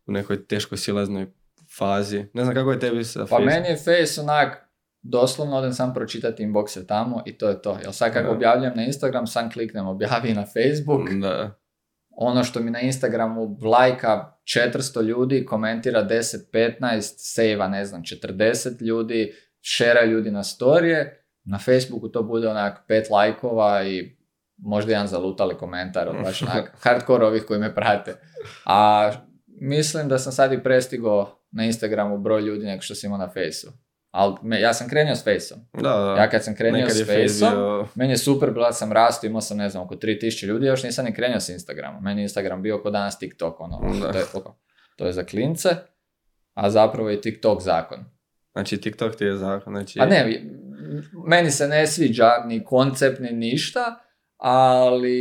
[0.06, 1.26] u nekoj teškoj sileznoj
[1.78, 2.24] fazi.
[2.34, 3.44] Ne znam kako je tebi sa Pa Face.
[3.44, 4.68] meni je Face onak,
[5.02, 7.78] doslovno odem sam pročitati inboxe tamo i to je to.
[7.82, 8.32] Jel sad kako Da.
[8.34, 11.10] objavljam na Instagram, sam kliknem objavi na Facebook.
[11.10, 11.58] Da.
[12.16, 16.36] Ono što mi na Instagramu lajka 400 ljudi, komentira 10,
[16.80, 21.26] 15, sejva ne znam 40 ljudi, šera ljudi na storije.
[21.44, 24.16] Na Facebooku to bude onak pet lajkova i
[24.56, 28.14] možda jedan zalutali komentar od baš onak hardcore ovih koji me prate.
[28.64, 29.10] A
[29.46, 33.28] mislim da sam sad i prestigao na Instagramu broj ljudi nego što sam imao na
[33.28, 33.72] Faceu.
[34.12, 35.60] Ali me- ja sam krenio s Faceom.
[35.74, 36.14] Da, da.
[36.14, 39.56] Ja kad sam krenio s Faceom, bio- meni je super, bila sam rastao, imao sam
[39.58, 42.02] ne znam oko 3000 ljudi, još nisam ni krenuo s Instagramom.
[42.02, 44.12] Meni je Instagram bio kod danas TikTok, ono, Da.
[44.12, 44.24] to, je,
[44.96, 45.68] to je za klince,
[46.54, 48.04] a zapravo je TikTok zakon.
[48.52, 49.74] Znači TikTok ti je zakon.
[49.74, 50.42] Znači, A ne,
[51.26, 53.98] meni se ne sviđa ni koncept, ni ništa,
[54.36, 55.16] ali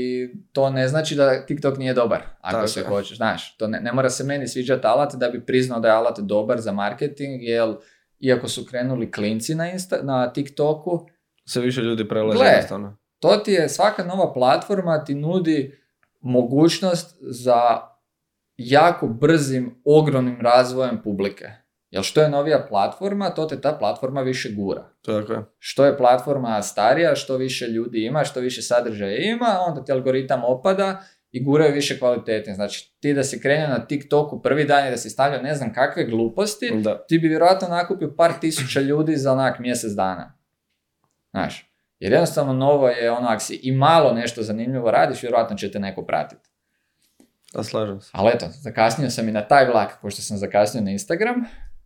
[0.51, 3.57] to ne znači da TikTok nije dobar, ako Tako se hoćeš, znaš.
[3.57, 6.59] To ne, ne mora se meni sviđati alat da bi priznao da je alat dobar
[6.61, 7.75] za marketing, jer
[8.21, 11.07] iako su krenuli klinci na, Insta, na TikToku,
[11.45, 12.47] sve više ljudi prelaze Gle.
[12.47, 12.97] jednostavno.
[13.19, 15.77] to ti je, svaka nova platforma ti nudi
[16.19, 17.81] mogućnost za
[18.57, 21.49] jako brzim, ogromnim razvojem publike.
[21.89, 24.89] Jer što je novija platforma, to te ta platforma više gura.
[25.01, 25.43] Tako je.
[25.59, 30.41] Što je platforma starija, što više ljudi ima, što više sadržaja ima, onda ti algoritam
[30.45, 32.55] opada i guraju više kvalitetnije.
[32.55, 35.73] Znači, ti da si krenio na TikToku prvi dan i da si stavljao ne znam
[35.73, 37.05] kakve gluposti, Da.
[37.07, 40.37] ti bi vjerojatno nakupio par tisuća ljudi za onak mjesec dana.
[41.31, 45.71] Znaš, jer jednostavno novo je ono, ako si i malo nešto zanimljivo radiš, vjerojatno će
[45.71, 46.49] te neko pratiti.
[47.53, 48.09] Da, slažem se.
[48.13, 51.35] Ali eto, zakasnio sam i na taj vlak, pošto sam zakasnio na Instagram,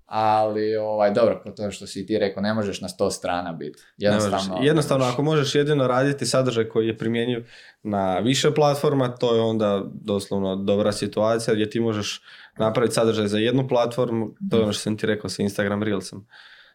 [0.05, 3.83] ali ovaj, dobro, kao to što si ti rekao, ne možeš na sto strana biti.
[3.97, 5.13] Jednostavno, Jednostavno, ne možeš.
[5.13, 7.47] ako možeš jedino raditi sadržaj koji je primjenjiv
[7.83, 12.21] na više platforma, to je onda doslovno dobra situacija gdje ti možeš
[12.57, 16.25] napraviti sadržaj za jednu platformu, to je ono što sam ti rekao sa Instagram Reelsom.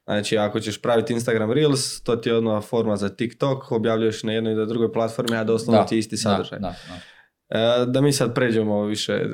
[0.04, 4.32] Znači, ako ćeš praviti Instagram Reels, to ti je odmah forma za TikTok, objavljuješ na
[4.32, 6.58] jednoj i na drugoj platformi, a doslovno Da, ti je isti sadržaj.
[6.58, 6.94] Da, da,
[7.50, 7.82] da.
[7.82, 9.24] E, Da mi sad pređemo više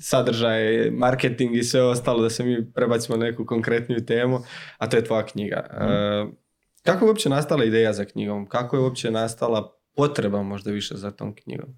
[0.00, 4.38] sadržaj, marketing i sve ostalo, da se mi prebacimo na neku konkretniju temu,
[4.78, 5.66] a to je tvoja knjiga.
[5.70, 6.46] E,
[6.82, 8.46] Kako je uopće nastala ideja za knjigom?
[8.46, 11.68] Kako je uopće nastala potreba možda više za tom knjigom?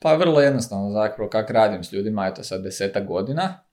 [0.00, 3.64] Pa vrlo jednostavno, zapravo kako radim s ljudima, eto sad desetak godina.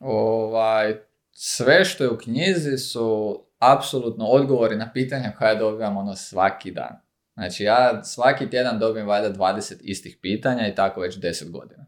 [0.00, 0.96] Ovaj,
[1.32, 7.01] sve što je u knjizi su apsolutno odgovori na pitanja koja dobivam ono svaki dan.
[7.34, 11.86] Znači ja svaki tjedan dobijem valjda 20 istih pitanja i tako već 10 godina.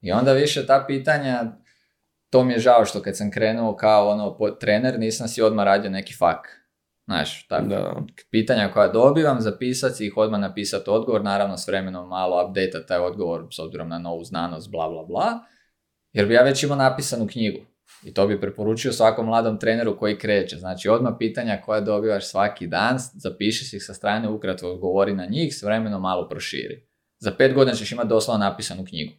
[0.00, 1.44] I onda više ta pitanja,
[2.30, 5.64] to mi je žao što kad sam krenuo kao ono po- trener nisam si odmah
[5.64, 6.48] radio neki fak.
[7.04, 7.94] Znaš, tako Da.
[8.30, 13.46] pitanja koja dobivam, zapisati ih, odmah napisati odgovor, naravno s vremenom malo update taj odgovor
[13.50, 15.38] s obzirom na novu znanost, bla bla bla,
[16.12, 17.60] jer bi ja već imao napisanu knjigu.
[18.02, 20.56] I to bi preporučio svakom mladom treneru koji kreće.
[20.56, 25.56] Znači, odmah pitanja koja dobivaš svaki dan, zapiši ih sa strane, ukratko odgovori na njih,
[25.56, 26.86] s vremenom malo proširi.
[27.18, 29.12] Za pet godina ćeš imati doslovno napisanu knjigu.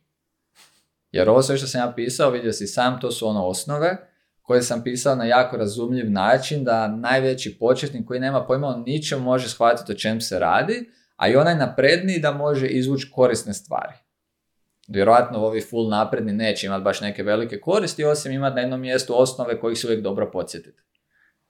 [1.12, 3.98] Jer ovo sve što sam ja pisao, vidio si sam, to su ono osnove
[4.42, 9.22] koje sam pisao na jako razumljiv način da najveći početnik koji nema pojma o ničem
[9.22, 13.94] može shvatiti o čem se radi, a i onaj napredniji da može izvući korisne stvari.
[14.90, 19.22] Vjerojatno ovi full napredni neće imati baš neke velike koristi, osim imati na jednom mjestu
[19.22, 20.82] osnove kojih se uvijek dobro podsjetiti.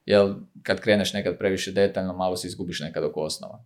[0.06, 3.66] Jer kad kreneš nekad previše detaljno, malo se izgubiš nekad oko osnova.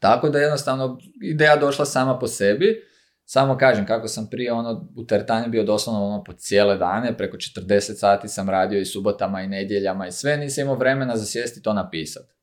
[0.00, 2.82] Tako da jednostavno ideja došla sama po sebi,
[3.24, 7.36] samo kažem kako sam prije ono u teretani bio doslovno ono po cijele dane, preko
[7.36, 11.62] 40 sati sam radio i subotama i nedjeljama i sve, nisam imao vremena za sjesti
[11.62, 12.34] to napisati.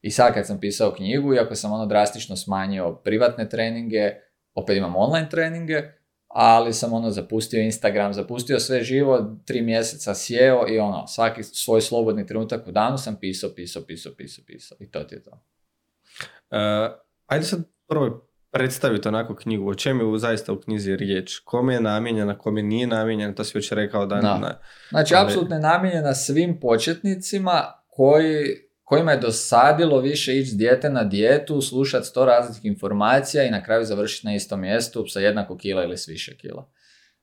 [0.00, 4.14] I sad kad sam pisao knjigu, iako sam ono drastično smanjio privatne treninge,
[4.58, 5.82] opet imam online treninge,
[6.28, 11.80] ali sam ono zapustio Instagram, zapustio sve živo, tri mjeseca sjeo i ono, svaki svoj
[11.80, 15.30] slobodni trenutak u danu sam pisao, pisao, pisao, pisao, pisao i to ti je to.
[15.30, 21.74] Uh, ajde sad prvo predstaviti onako knjigu, o čem je zaista u knjizi riječ, kome
[21.74, 24.20] je namijenjena, kome nije namijenjena, to si već rekao da...
[24.20, 24.58] Na,
[24.90, 25.26] znači, ali...
[25.26, 32.06] apsolutno je namijenjena svim početnicima koji kojima je dosadilo više ići dijete na dijetu, slušati
[32.06, 36.08] sto različitih informacija i na kraju završiti na istom mjestu sa jednako kila ili s
[36.08, 36.70] više kila.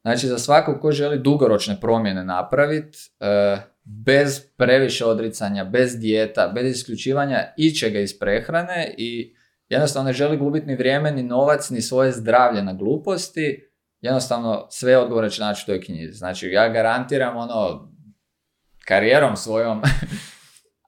[0.01, 6.75] Znači za svakog ko želi dugoročne promjene napraviti, e, bez previše odricanja, bez dijeta, bez
[6.75, 9.35] isključivanja ičega iz prehrane i
[9.69, 13.69] jednostavno ne želi gubiti ni vrijeme, ni novac, ni svoje zdravlje na gluposti,
[14.01, 16.13] jednostavno sve odgovore će naći u toj knjizi.
[16.13, 17.91] Znači ja garantiram ono,
[18.87, 19.81] karijerom svojom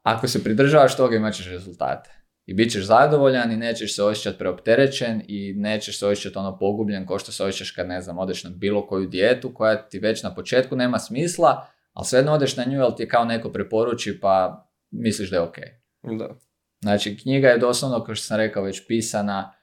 [0.08, 2.10] Ako se pridržavaš toga imat ćeš rezultate.
[2.46, 7.08] I bit ćeš zadovoljan i nećeš se osjećati preopterećen i nećeš se osjećati ono pogubljen
[7.08, 10.24] kao što se osjećaš kad ne znam, odeš na bilo koju dijetu koja ti već
[10.24, 14.20] na početku nema smisla, ali svejedno odeš na nju jer ti je kao neko preporuči
[14.20, 15.56] pa misliš da je ok.
[16.20, 16.36] Da.
[16.82, 19.54] Znači knjiga je doslovno, kao što sam rekao, već pisana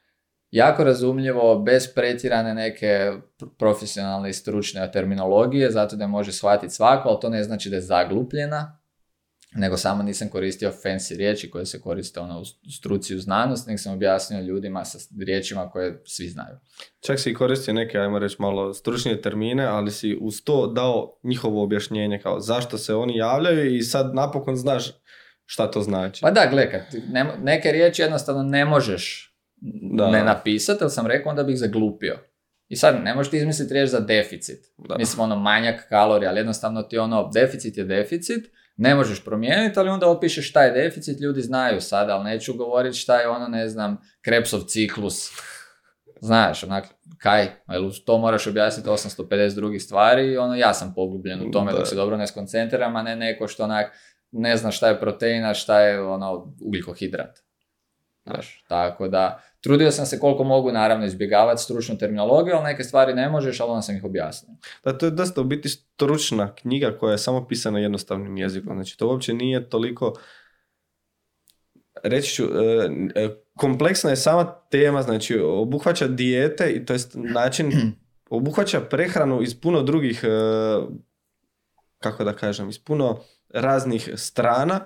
[0.51, 3.11] jako razumljivo, bez pretjerane neke
[3.57, 7.75] profesionalne i stručne terminologije, zato da je može shvatiti svako, ali to ne znači da
[7.75, 8.84] je zaglupljena,
[9.55, 13.77] nego samo nisam koristio fancy riječi koje se koriste ono, u struci u znanost, nego
[13.77, 16.57] sam objasnio ljudima sa riječima koje svi znaju.
[17.05, 21.63] Čak si koristio neke, ajmo reći, malo stručnije termine, ali si uz to dao njihovo
[21.63, 24.91] objašnjenje kao zašto se oni javljaju i sad napokon znaš
[25.45, 26.21] šta to znači.
[26.21, 26.85] Pa da, gledaj,
[27.43, 29.35] neke riječi jednostavno ne možeš
[29.97, 30.11] da.
[30.11, 32.19] ne napisati, ali sam rekao onda bih zaglupio.
[32.67, 34.59] I sad ne možeš ti izmisliti riječ za deficit.
[34.77, 34.95] Da.
[34.97, 38.45] Mislim ono manjak kalorija, ali jednostavno ti ono deficit je deficit,
[38.77, 42.97] ne možeš promijeniti, ali onda opišeš šta je deficit, ljudi znaju sad, ali neću govoriti
[42.97, 45.29] šta je ono, ne znam, krepsov ciklus.
[46.21, 46.85] Znaš, onak,
[47.17, 47.51] kaj,
[48.05, 51.95] to moraš objasniti 850 drugih stvari i ono, ja sam pogubljen u tome dok se
[51.95, 53.91] dobro ne skoncentriram, a ne neko što onak,
[54.31, 57.39] ne zna šta je proteina, šta je ono, ugljikohidrat.
[58.25, 63.13] Znaš, tako da, trudio sam se koliko mogu naravno izbjegavati stručnu terminologiju, ali neke stvari
[63.13, 64.55] ne možeš, ali onda sam ih objasnio.
[64.83, 68.73] Da, to je dosta u biti stručna knjiga koja je samo pisana jednostavnim jezikom.
[68.73, 70.13] Znači, to uopće nije toliko
[72.03, 77.71] reći ću, e, e, kompleksna je sama tema, znači obuhvaća dijete i to je način,
[78.29, 80.27] obuhvaća prehranu iz puno drugih, e,
[81.99, 84.85] kako da kažem, iz puno raznih strana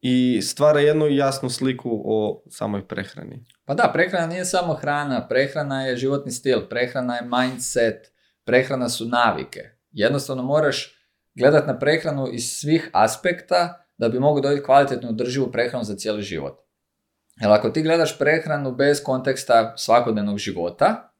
[0.00, 3.44] i stvara jednu jasnu sliku o samoj prehrani.
[3.64, 8.12] Pa da, prehrana nije samo hrana, prehrana je životni stil, prehrana je mindset,
[8.44, 9.60] prehrana su navike.
[9.90, 10.94] Jednostavno moraš
[11.34, 16.22] gledati na prehranu iz svih aspekta da bi mogao dobiti kvalitetnu održivu prehranu za cijeli
[16.22, 16.58] život.
[17.40, 21.12] Jer ako ti gledaš prehranu bez konteksta svakodnevnog života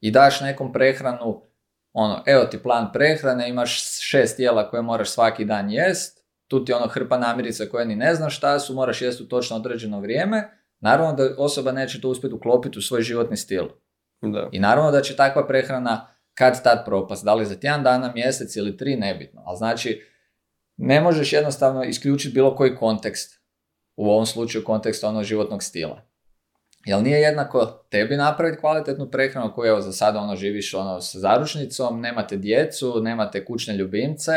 [0.00, 1.42] i daš nekom prehranu,
[1.92, 6.72] ono, evo ti plan prehrane, imaš šest jela koje moraš svaki dan jest, tu ti
[6.72, 10.59] ono hrpa namirica koje ni ne znaš šta su, moraš jesti u točno određeno vrijeme,
[10.80, 13.64] naravno da osoba neće to uspjeti uklopiti u svoj životni stil.
[14.22, 14.48] Da.
[14.52, 18.56] I naravno da će takva prehrana kad tad propast, da li za tjedan dana, mjesec
[18.56, 19.42] ili tri, nebitno.
[19.44, 20.02] Ali znači,
[20.76, 23.40] ne možeš jednostavno isključiti bilo koji kontekst,
[23.96, 26.02] u ovom slučaju kontekst onog životnog stila.
[26.84, 31.18] Jel nije jednako tebi napraviti kvalitetnu prehranu koju evo za sada ono živiš ono sa
[31.18, 34.32] zaručnicom, nemate djecu, nemate kućne ljubimce,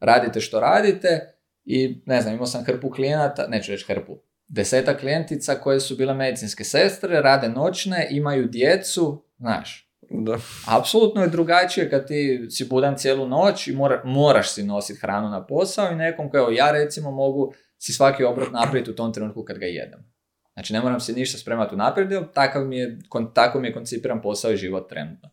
[0.00, 4.18] radite što radite i ne znam, imao sam hrpu klijenata, neću reći hrpu,
[4.52, 9.88] deseta klijentica koje su bile medicinske sestre, rade noćne, imaju djecu, znaš.
[10.10, 10.38] Da.
[10.66, 15.28] Apsolutno je drugačije kad ti si budan cijelu noć i mora, moraš si nositi hranu
[15.28, 19.44] na posao i nekom kao ja recimo mogu si svaki obrok napraviti u tom trenutku
[19.44, 20.12] kad ga jedem.
[20.52, 22.98] Znači ne moram se ništa spremati u naprijed, takav mi je,
[23.34, 25.30] tako mi je koncipiran posao i život trenutno.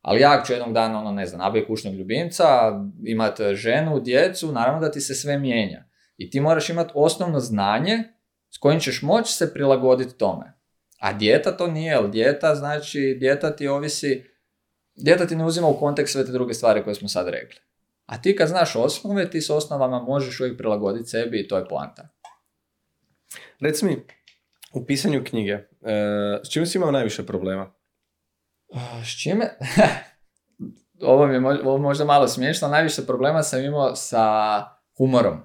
[0.00, 2.44] Ali ja ću jednog dana, ono, ne znam, nabije kućnog ljubimca,
[3.04, 5.84] imati ženu, djecu, naravno da ti se sve mijenja.
[6.16, 8.04] I ti moraš imati osnovno znanje
[8.54, 10.52] s kojim ćeš moći se prilagoditi tome.
[10.98, 14.24] A dijeta to nije, ali dijeta znači, dijeta ti ovisi,
[14.94, 17.60] dijeta ti ne uzima u kontekst sve te druge stvari koje smo sad rekli.
[18.06, 21.68] A ti kad znaš osnove, ti s osnovama možeš uvijek prilagoditi sebi i to je
[21.68, 22.08] poanta.
[23.60, 24.06] Reci mi,
[24.74, 25.66] u pisanju knjige, e,
[26.44, 27.72] s čim si imao najviše problema?
[29.04, 29.48] S čime?
[31.12, 31.40] ovo mi je
[31.78, 34.64] možda malo smiješno, najviše problema sam imao sa
[34.96, 35.40] humorom.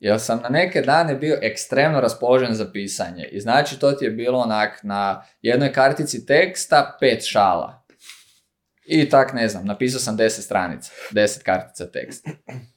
[0.00, 3.24] Jer sam na neke dane bio ekstremno raspoložen za pisanje.
[3.32, 7.80] I znači to ti je bilo onak na jednoj kartici teksta pet šala.
[8.86, 12.30] I tak ne znam, napisao sam deset stranica, deset kartica teksta.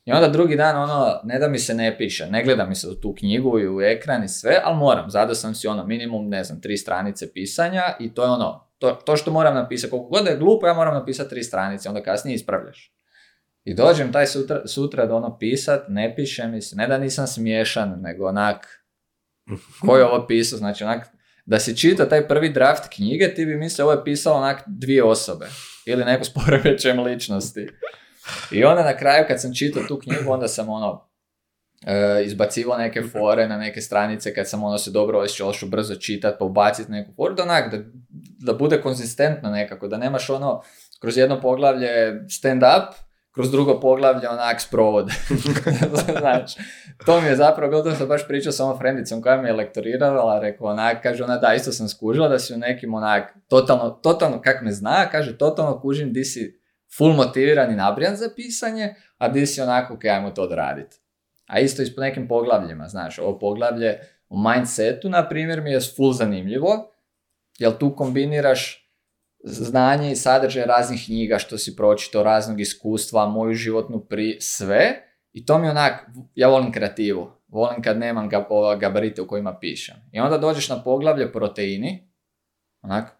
[0.06, 2.88] I onda drugi dan ono, ne da mi se ne piše, ne gleda mi se
[2.88, 6.30] u tu knjigu i u ekran i sve, ali moram, zadao sam si ono minimum,
[6.30, 10.10] ne znam, tri stranice pisanja i to je ono, to, to što moram napisati, koliko
[10.10, 12.94] god je glupo, ja moram napisati tri stranice, onda kasnije ispravljaš.
[13.64, 17.28] I dođem taj sutra, sutra da ono pisat, ne piše mi se, ne da nisam
[17.28, 18.86] smiješan, nego onak,
[19.86, 21.08] ko je ovo pisao, znači onak,
[21.46, 25.04] da si čita taj prvi draft knjige, ti bi mislio ovo je pisalo onak dvije
[25.04, 25.48] osobe
[25.86, 27.68] ili neko s poremećajem ličnosti.
[28.52, 31.10] I onda na kraju kad sam čitao tu knjigu, onda sam ono,
[31.86, 35.96] e, izbacivao neke fore na neke stranice kad sam ono se dobro osjećao što brzo
[35.96, 37.78] čitati, pa ubaciti neku foru, da, onak, da,
[38.40, 40.62] da bude konzistentno nekako, da nemaš ono
[41.00, 42.96] kroz jedno poglavlje stand up,
[43.34, 45.12] kroz drugo poglavlje onak sprovod.
[46.20, 46.60] znači,
[47.06, 49.54] to mi je zapravo bilo, to sam baš pričao sa ovom frendicom koja mi je
[49.54, 53.90] lektorirala, rekao onak, kaže ona da, isto sam skužila da si u nekim onak, totalno,
[53.90, 56.60] totalno, kak me zna, kaže, totalno kužim di si
[56.98, 60.98] full motiviran i nabrijan za pisanje, a di si onako, ok, ajmo to odraditi.
[61.48, 65.80] A isto i s nekim poglavljima, znaš, ovo poglavlje u mindsetu, na primjer, mi je
[65.96, 66.92] full zanimljivo,
[67.60, 68.83] jer tu kombiniraš
[69.44, 74.38] znanje i sadržaj raznih knjiga što si pročito, raznog iskustva, moju životnu pri...
[74.40, 75.10] sve.
[75.32, 77.32] I to mi onak, ja volim kreativu.
[77.48, 78.46] Volim kad nemam ga,
[78.80, 79.96] gabarite u kojima pišem.
[80.12, 82.12] I onda dođeš na poglavlje proteini,
[82.82, 83.12] onak,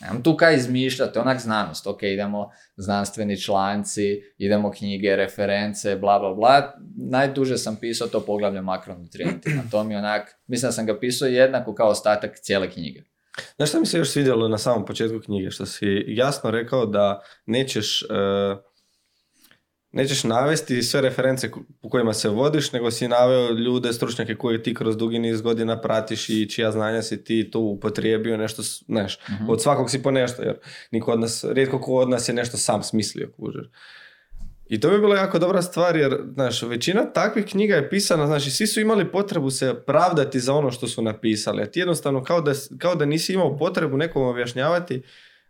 [0.00, 1.86] nemam tu kaj izmišljati, onak znanost.
[1.86, 6.74] Ok, idemo znanstveni članci, idemo knjige, reference, bla, bla, bla.
[7.10, 9.62] Najduže sam pisao to poglavlje makronutrijentima.
[9.70, 13.11] To mi onak, mislim da sam ga pisao jednako kao ostatak cijele knjige.
[13.56, 15.50] Znaš što mi se još svidjelo na samom početku knjige?
[15.50, 18.58] Što si jasno rekao da nećeš, uh,
[19.92, 21.50] nećeš navesti sve reference
[21.82, 25.80] u kojima se vodiš, nego si naveo ljude, stručnjake koje ti kroz dugi niz godina
[25.80, 29.50] pratiš i čija znanja si ti tu upotrijebio, nešto, znaš, mhm.
[29.50, 30.58] od svakog si po nešto, jer
[30.90, 33.68] niko od nas, rijetko ko od nas je nešto sam smislio, kužer.
[34.72, 38.50] I to bi bila jako dobra stvar jer, znaš, većina takvih knjiga je pisana, znači
[38.50, 42.40] svi su imali potrebu se pravdati za ono što su napisali, a ti jednostavno kao
[42.40, 45.02] da, kao da nisi imao potrebu nekom objašnjavati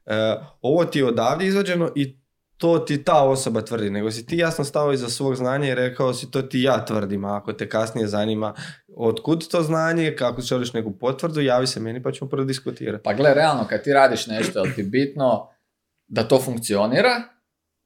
[0.07, 2.17] e, ovo ti je odavde izvađeno i
[2.57, 6.15] to ti ta osoba tvrdi, nego si ti jasno stao iza svog znanja i rekao
[6.15, 8.55] si to ti ja tvrdim, ako te kasnije zanima
[8.97, 13.03] otkud to znanje, kako želiš neku potvrdu, javi se meni pa ćemo prodiskutirati.
[13.03, 15.49] Pa gle, realno, kad ti radiš nešto, je ti bitno
[16.09, 17.33] da to funkcionira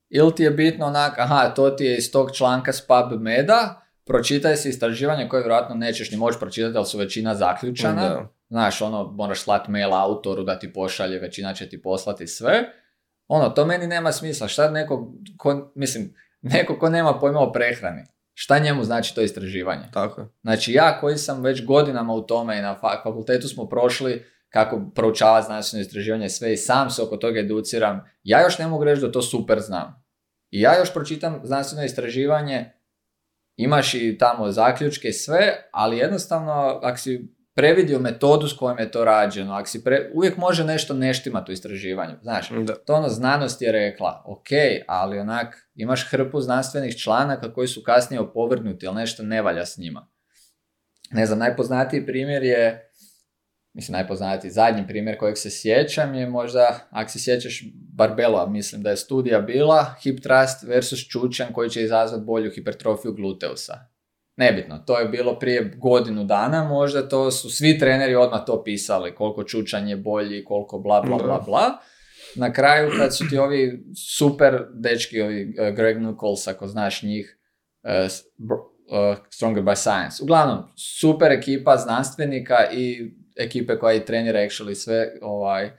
[0.08, 4.56] ili ti je bitno onak, aha, to ti je iz tog članka s PubMeda, pročitaj
[4.56, 8.28] si istraživanje koje vjerojatno nećeš ni moći pročitati, ali su većina zaključana.
[8.48, 12.64] Znaš, ono, moraš slati mail autoru da ti pošalje, većina će ti poslati sve.
[13.28, 14.48] Ono, to meni nema smisla.
[14.48, 19.84] Šta neko, ko, mislim, neko ko nema pojma o prehrani, šta njemu znači to istraživanje?
[19.92, 24.90] Tako Znači, ja koji sam već godinama u tome i na fakultetu smo prošli kako
[24.94, 28.00] proučavati znanstveno istraživanje sve i sam se oko toga educiram.
[28.22, 30.04] Ja još ne mogu reći da to super znam.
[30.50, 32.72] I ja još pročitam znanstveno istraživanje,
[33.56, 39.04] imaš i tamo zaključke sve, ali jednostavno ako si previdio metodu s kojom je to
[39.04, 39.82] rađeno, ako si
[40.14, 42.14] uvijek može nešto neštima u istraživanju.
[42.22, 42.48] Znaš,
[42.86, 44.48] to ono znanost je rekla, ok,
[44.88, 49.78] ali onak imaš hrpu znanstvenih članaka koji su kasnije opovrnuti, ali nešto ne valja s
[49.78, 50.08] njima.
[51.10, 52.85] Ne znam, najpoznatiji primjer je
[53.76, 58.90] mislim najpoznatiji zadnji primjer kojeg se sjećam je možda, ako se sjećaš Barbela, mislim da
[58.90, 63.74] je studija bila hip trust versus čučan koji će izazvati bolju hipertrofiju gluteusa.
[64.36, 69.14] Nebitno, to je bilo prije godinu dana, možda to su svi treneri odmah to pisali,
[69.14, 71.78] koliko čučan je bolji, koliko bla bla bla bla.
[72.36, 73.84] Na kraju kad su ti ovi
[74.16, 77.38] super dečki, ovi uh, Greg Nuckols, ako znaš njih,
[77.82, 78.10] uh,
[79.30, 80.22] Stronger by Science.
[80.22, 85.70] Uglavnom, super ekipa znanstvenika i ekipe koja i trenira actually sve, ovaj,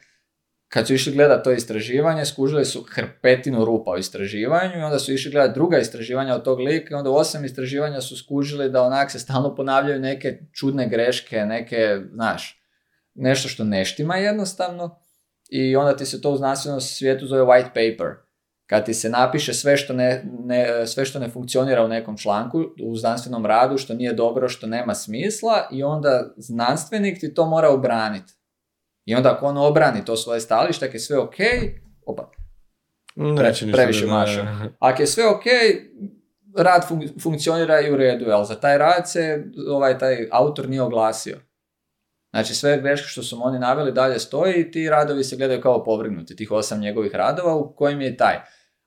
[0.67, 5.13] kad su išli gledati to istraživanje, skužili su hrpetinu rupa u istraživanju i onda su
[5.13, 9.11] išli gledati druga istraživanja od tog lika i onda osam istraživanja su skužili da onak
[9.11, 12.63] se stalno ponavljaju neke čudne greške, neke, znaš,
[13.13, 14.99] nešto što neštima jednostavno
[15.49, 18.26] i onda ti se to u znanstvenom svijetu zove white paper
[18.67, 22.65] kad ti se napiše sve što ne, ne, sve što ne funkcionira u nekom članku,
[22.83, 27.69] u znanstvenom radu, što nije dobro, što nema smisla i onda znanstvenik ti to mora
[27.69, 28.33] obraniti.
[29.05, 31.35] I onda ako on obrani to svoje stalište, je sve ok,
[32.05, 32.31] opa,
[33.15, 34.69] ništa previše maša.
[34.79, 35.43] Ako je sve ok,
[36.57, 40.81] rad fun- funkcionira i u redu, ali za taj rad se ovaj, taj autor nije
[40.81, 41.37] oglasio.
[42.29, 45.61] Znači sve greške što su mu oni naveli dalje stoji i ti radovi se gledaju
[45.61, 48.35] kao povrgnuti, tih osam njegovih radova u kojim je taj.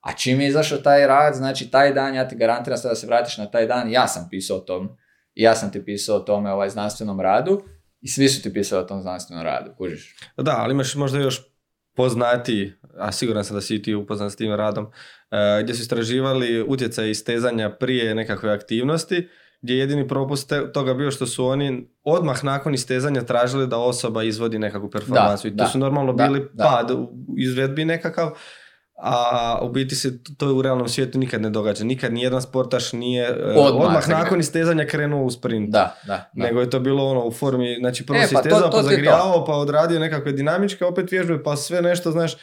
[0.01, 3.07] A čim je izašao taj rad, znači taj dan, ja ti garantiram sada da se
[3.07, 4.97] vratiš na taj dan, ja sam pisao o tom,
[5.35, 7.63] ja sam ti pisao o tome ovaj znanstvenom radu
[8.01, 10.17] i svi su ti pisali o tom znanstvenom radu, kužiš.
[10.37, 11.51] Da, ali imaš možda još
[11.97, 14.87] poznati, a siguran sam da si i ti upoznat s tim radom,
[15.31, 19.29] e, gdje su istraživali utjecaj istezanja prije nekakve aktivnosti,
[19.63, 24.23] gdje je jedini propust toga bio što su oni odmah nakon istezanja tražili da osoba
[24.23, 25.49] izvodi nekakvu performansu.
[25.49, 26.65] I to da, su normalno da, bili da.
[26.65, 28.31] pad u izvedbi nekakav,
[29.03, 31.85] a u biti se to u realnom svijetu nikad ne događa.
[31.85, 35.71] Nikad nijedan sportaš nije e, Odmah odmah, nakon istezanja krenuo u sprint.
[35.71, 36.45] Da, da, da.
[36.45, 38.77] Nego je to bilo ono u formi, znači prvo E, si pa to- istezao, to
[38.77, 38.89] pa to.
[38.89, 42.37] zagrijavao, pa odradio nekakve dinamičke opet vježbe, pa sve nešto, znaš,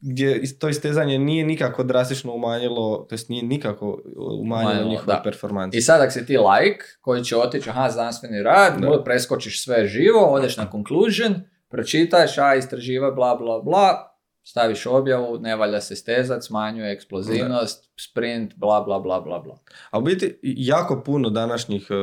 [0.00, 3.86] gdje to istezanje nije nikako drastično umanjilo, to jest nije nikako
[4.16, 4.40] umanjilo
[4.72, 5.78] Umanjilo, njihove performanse.
[5.78, 9.04] I sad ako si ti like, koji će otići, aha, znanstveni rad, da.
[9.04, 11.34] preskočiš sve živo, odeš na conclusion,
[11.70, 14.15] pročitaš, a istraživa, bla, bla, bla,
[14.46, 19.58] staviš objavu, ne valja se stezat, smanjuje eksplozivnost, sprint, bla, bla, bla, bla, bla.
[19.90, 21.94] A u biti jako puno današnjih e,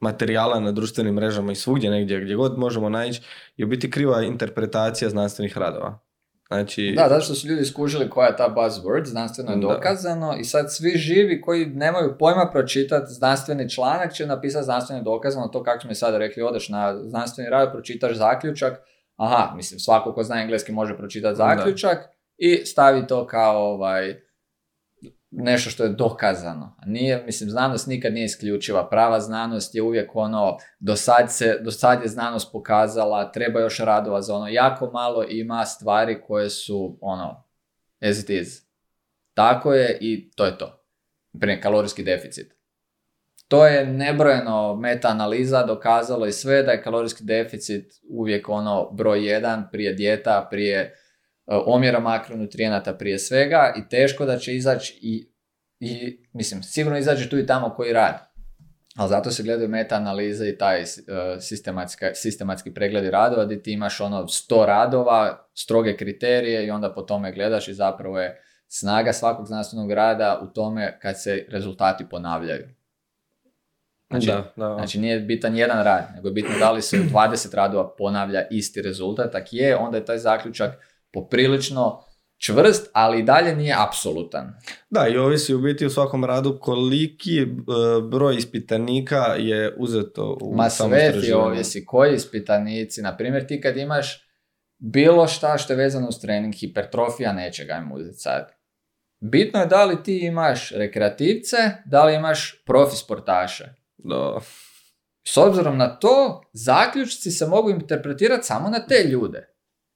[0.00, 3.22] materijala na društvenim mrežama i svugdje negdje gdje god možemo naići
[3.56, 5.98] je u biti kriva interpretacija znanstvenih radova.
[6.48, 9.66] Znači, Da, zato što su ljudi skužili koja je ta buzzword, znanstveno je Da.
[9.66, 15.48] dokazano i sad svi živi koji nemaju pojma pročitati znanstveni članak će napisati znanstveno dokazano,
[15.48, 18.80] to kako smo i sada rekli, odeš na znanstveni rad, pročitaš zaključak,
[19.18, 21.98] aha, mislim svako ko zna engleski može pročitati zaključak
[22.36, 24.20] i stavi to kao ovaj,
[25.30, 26.76] nešto što je dokazano.
[26.86, 28.88] Nije, mislim, znanost nikad nije isključiva.
[28.88, 33.78] Prava znanost je uvijek ono, do sad, se, do sad je znanost pokazala, treba još
[33.78, 34.48] radova za ono.
[34.48, 37.44] Jako malo ima stvari koje su ono,
[38.00, 38.68] as it is.
[39.34, 40.84] Tako je i to je to.
[41.40, 42.57] Primjer, kalorijski deficit.
[43.48, 49.68] To je nebrojeno meta-analiza dokazalo i sve da je kalorijski deficit uvijek ono broj jedan
[49.72, 50.92] prije dijeta, prije e,
[51.46, 55.32] omjera makronutrijenata prije svega i teško da će izaći i,
[55.80, 58.18] i mislim, sigurno izađe tu i tamo koji radi.
[58.96, 60.86] Ali zato se gledaju meta-analize i taj e,
[62.14, 67.32] sistematski pregledi radova gdje ti imaš ono 100 radova, stroge kriterije i onda po tome
[67.32, 72.77] gledaš i zapravo je snaga svakog znanstvenog rada u tome kad se rezultati ponavljaju.
[74.10, 74.74] Znači, da, da.
[74.74, 78.46] Znači nije bitan jedan rad, nego je bitno da li se u 20 radova ponavlja
[78.50, 80.70] isti rezultat, tak je, onda je taj zaključak
[81.12, 82.02] poprilično
[82.38, 84.54] čvrst, ali i dalje nije apsolutan.
[84.90, 87.46] Da, i ovisi u biti u svakom radu koliki e,
[88.10, 93.76] broj ispitanika je uzeto u Ma sve ti ovisi, koji ispitanici, na primjer ti kad
[93.76, 94.28] imaš
[94.78, 98.58] bilo šta što je vezano uz trening, hipertrofija nečega, ajmo uzeti sad.
[99.20, 101.56] Bitno je da li ti imaš rekreativce,
[101.86, 103.74] da li imaš profi sportaše.
[103.98, 104.40] Da.
[105.26, 109.54] S obzirom na to, zaključci se mogu interpretirati samo na te ljude.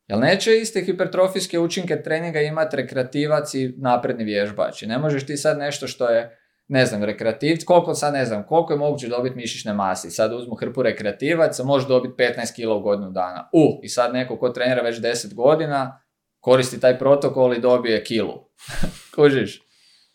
[0.09, 4.83] Jel neće iste hipertrofijske učinke treninga imati rekreativac i napredni vježbač.
[4.83, 6.39] Ne možeš ti sad nešto što je,
[6.69, 10.09] ne znam, rekreativc, koliko sad ne znam, koliko je moguće dobiti mišićne mase.
[10.09, 13.49] I sad uzmu hrpu rekreativaca, može dobiti 15 kg u godinu dana.
[13.53, 16.03] U, i sad neko ko trenira već 10 godina,
[16.41, 18.35] koristi taj protokol i dobije kilu.
[19.15, 19.72] Kužiš?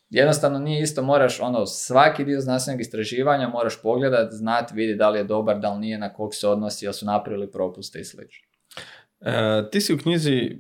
[0.10, 5.20] Jednostavno nije isto, moraš ono, svaki dio znanstvenog istraživanja moraš pogledat, znati, vidi da li
[5.20, 8.48] je dobar, da li nije, na kog se odnosi, jel su napravili propuste i slično.
[9.22, 10.60] E, ti si u knjizi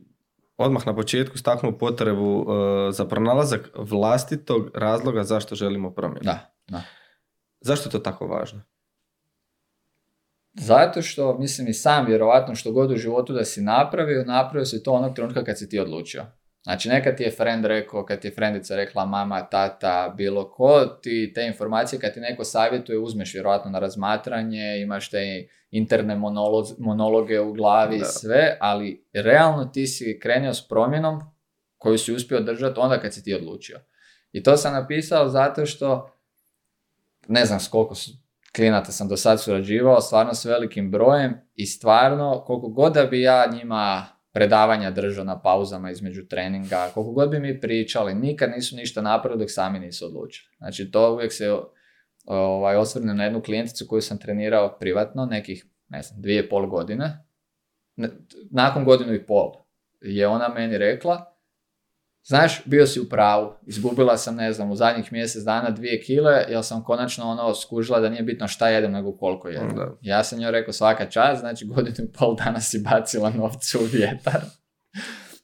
[0.58, 6.24] odmah na početku staknuo potrebu e, za pronalazak vlastitog razloga zašto želimo promjenu.
[6.24, 6.82] Da, da.
[7.62, 8.62] Zašto je to tako važno?
[10.54, 14.84] Zato što, mislim i sam vjerovatno što god u životu da si napravio, napravio si
[14.84, 16.26] to onog trenutka kad si ti odlučio.
[16.68, 20.86] Znači nekad ti je friend rekao, kad ti je frendica rekla mama, tata, bilo ko,
[21.01, 26.76] ti te informacije kad ti neko savjetuje uzmeš vjerojatno na razmatranje, imaš te interne monolo-
[26.80, 31.22] monologe u glavi i sve, ali realno ti si krenio s promjenom
[31.78, 33.80] koju si uspio držati onda kad si ti odlučio.
[34.32, 36.11] I to sam napisao zato što
[37.28, 37.95] ne znam s koliko
[38.55, 43.22] klijenata sam do sad surađivao, stvarno s velikim brojem i stvarno koliko god da bi
[43.22, 48.76] ja njima predavanja držao na pauzama između treninga, koliko god bi mi pričali, nikad nisu
[48.76, 50.50] ništa napravili dok sami nisu odlučili.
[50.58, 51.56] Znači to uvijek se
[52.26, 56.68] ovaj, osvrnem na jednu klijenticu koju sam trenirao privatno, nekih, ne znam, dvije i pol
[56.68, 57.26] godine.
[57.96, 58.10] Ne-
[58.52, 59.52] Nakon godinu i pol
[60.02, 61.37] je ona meni rekla,
[62.28, 63.53] Znaš, bio si u pravu.
[63.67, 67.99] Izgubila sam, ne znam, u zadnjih mjesec dana dvije kile, jer sam konačno ono skužila
[67.99, 69.75] da nije bitno šta jedem, nego koliko jedem.
[69.75, 69.97] Da.
[70.01, 73.82] Ja sam njoj rekao svaka čast, znači godinu i pol dana si bacila novce u
[73.93, 74.41] vjetar.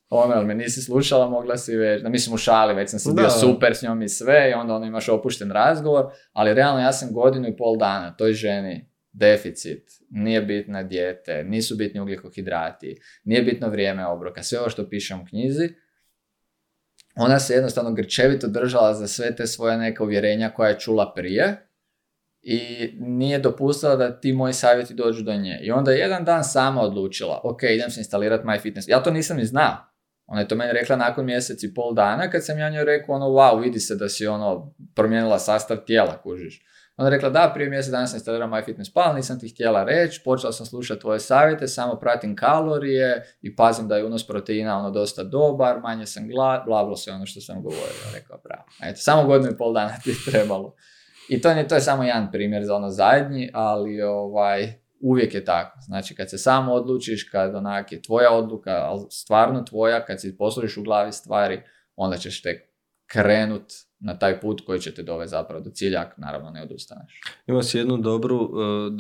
[0.10, 3.10] ono, jel me nisi slušala, mogla si već, da mislim u šali, već sam si
[3.16, 6.92] bio super s njom i sve, i onda ono imaš opušten razgovor, ali realno ja
[6.92, 13.44] sam godinu i pol dana toj ženi deficit, nije bitna dijete, nisu bitni ugljikohidrati, nije
[13.44, 15.70] bitno vrijeme obroka, sve ovo što pišem u knjizi,
[17.16, 21.68] ona se jednostavno grčevito držala za sve te svoje neke uvjerenja koja je čula prije
[22.42, 25.60] i nije dopustila da ti moji savjeti dođu do nje.
[25.62, 28.90] I onda je jedan dan sama odlučila, ok, idem se instalirati MyFitness.
[28.90, 29.78] Ja to nisam ni znao.
[30.26, 33.16] Ona je to meni rekla nakon mjesec i pol dana kad sam ja njoj rekao
[33.16, 36.66] ono, wow, vidi se da si ono promijenila sastav tijela, kužiš.
[36.98, 40.66] Ona rekla, da, prije mjesec dana sam instalirala MyFitnessPal, nisam ti htjela reći, počela sam
[40.66, 45.80] slušati tvoje savjete, samo pratim kalorije i pazim da je unos proteina ono dosta dobar,
[45.82, 48.14] manje sam glad, bla, bla, sve ono što sam govorio.
[48.14, 48.64] Rekao, bravo.
[48.84, 50.76] Eto, samo godinu i pol dana ti je trebalo.
[51.30, 55.46] I to, je, to je samo jedan primjer za ono zadnji, ali ovaj, uvijek je
[55.46, 55.80] tako.
[55.82, 60.38] Znači, kad se samo odlučiš, kad onak je tvoja odluka, ali stvarno tvoja, kad si
[60.38, 61.62] poslužiš u glavi stvari,
[61.96, 62.74] onda ćeš tek
[63.06, 63.66] krenut
[64.04, 67.22] na taj put koji će te dovesti zapravo do cilja, ako naravno ne odustaneš.
[67.48, 68.52] Imao si jednu dobru,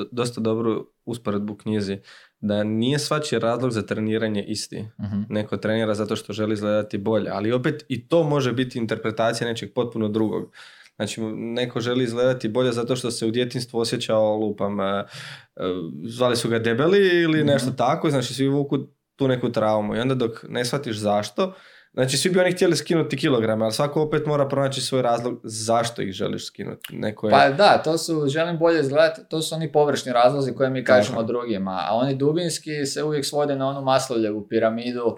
[0.01, 1.97] e, dosta dobru usporedbu knjizi,
[2.39, 4.85] da nije svačiji razlog za treniranje isti.
[5.01, 5.21] Mhm.
[5.29, 9.73] Neko trenira zato što želi izgledati bolje, ali opet i to može biti interpretacija nečeg
[9.73, 10.51] potpuno drugog.
[10.95, 15.03] Znači, neko želi izgledati bolje zato što se u djetinstvu osjećao, lupam, e,
[16.05, 17.47] zvali su ga debeli ili Mhm.
[17.47, 18.77] nešto tako, znači svi vuku
[19.15, 21.53] tu neku traumu i onda dok ne shvatiš zašto,
[21.93, 26.01] znači svi bi oni htjeli skinuti kilograme, ali svako opet mora pronaći svoj razlog zašto
[26.01, 26.95] ih želiš skinuti.
[26.95, 27.31] Neko je...
[27.31, 31.15] Pa da, to su, želim bolje izgledati, to su oni površni razlozi koje mi kažemo
[31.21, 31.27] Tako.
[31.27, 35.17] drugima, a oni dubinski se uvijek svode na onu maslovljevu piramidu,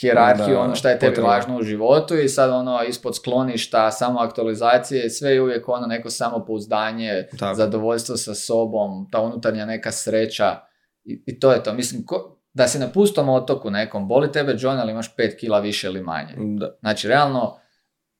[0.00, 1.28] hijerarhiju, Da, ono šta je tebi potreba.
[1.28, 6.10] važno u životu i sad ono ispod skloništa, samo aktualizacije, sve je uvijek ono neko
[6.10, 7.54] samopouzdanje, Tako.
[7.54, 10.56] zadovoljstvo sa sobom, ta unutarnja neka sreća
[11.04, 11.74] i, i to je to.
[11.74, 15.60] Mislim, ko, da si na pustom otoku nekom, boli tebe John, ali imaš 5 kila
[15.60, 16.34] više ili manje.
[16.36, 16.76] Da.
[16.80, 17.58] Znači, realno,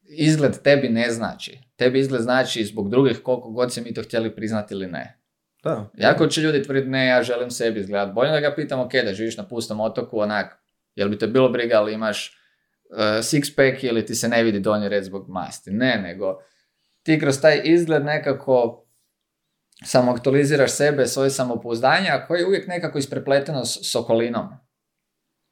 [0.02, 1.58] izgled tebi ne znači.
[1.76, 5.20] Tebi izgled znači zbog drugih koliko god se mi to htjeli priznati ili ne.
[5.64, 5.90] Da.
[5.94, 8.14] Jako će ljudi tvrditi, ne, ja želim sebi izgledat.
[8.14, 10.58] Bolje da ga pitam, ok, da živiš na pustom otoku, onak,
[10.94, 12.38] jel bi te bilo briga, ali imaš
[12.90, 15.70] uh, six pack ili ti se ne vidi donji red zbog masti.
[15.70, 16.38] Ne, nego
[17.02, 18.85] ti kroz taj izgled nekako
[19.84, 24.48] samo aktualiziraš sebe, svoje samopouzdanje, a koje je uvijek nekako isprepleteno s, s okolinom.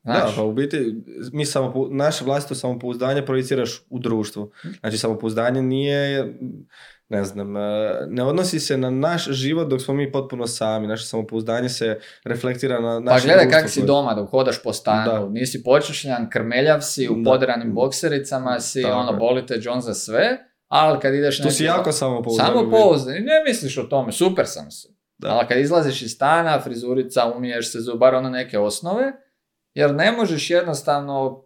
[0.02, 0.94] Da, Znaš, pa u biti
[1.32, 4.50] mi samo, naše vlastito samopouzdanje projiciraš u društvu.
[4.80, 6.34] Znači samopouzdanje nije,
[7.08, 7.60] ne znam, e,
[8.08, 10.86] ne odnosi se na naš život dok smo mi potpuno sami.
[10.86, 14.62] Naše samopouzdanje se reflektira na Pa naše gledaj društvo kak si koje- doma dok hodaš
[14.62, 15.28] po stanu, Da.
[15.30, 17.30] nisi počešljan, krmeljav si, u Da.
[17.30, 20.38] poderanim boksericama si, Tako ono, bolite John za sve,
[20.68, 22.46] ali kad ideš Tu si jako samopouzdan.
[22.46, 24.88] Samo pouzdan, i ne misliš o tome, super sam se.
[25.18, 25.28] Da.
[25.28, 29.12] Ali kad izlaziš iz stana, frizurica, umiješ se zub, bar ono neke osnove,
[29.74, 31.44] jer ne možeš jednostavno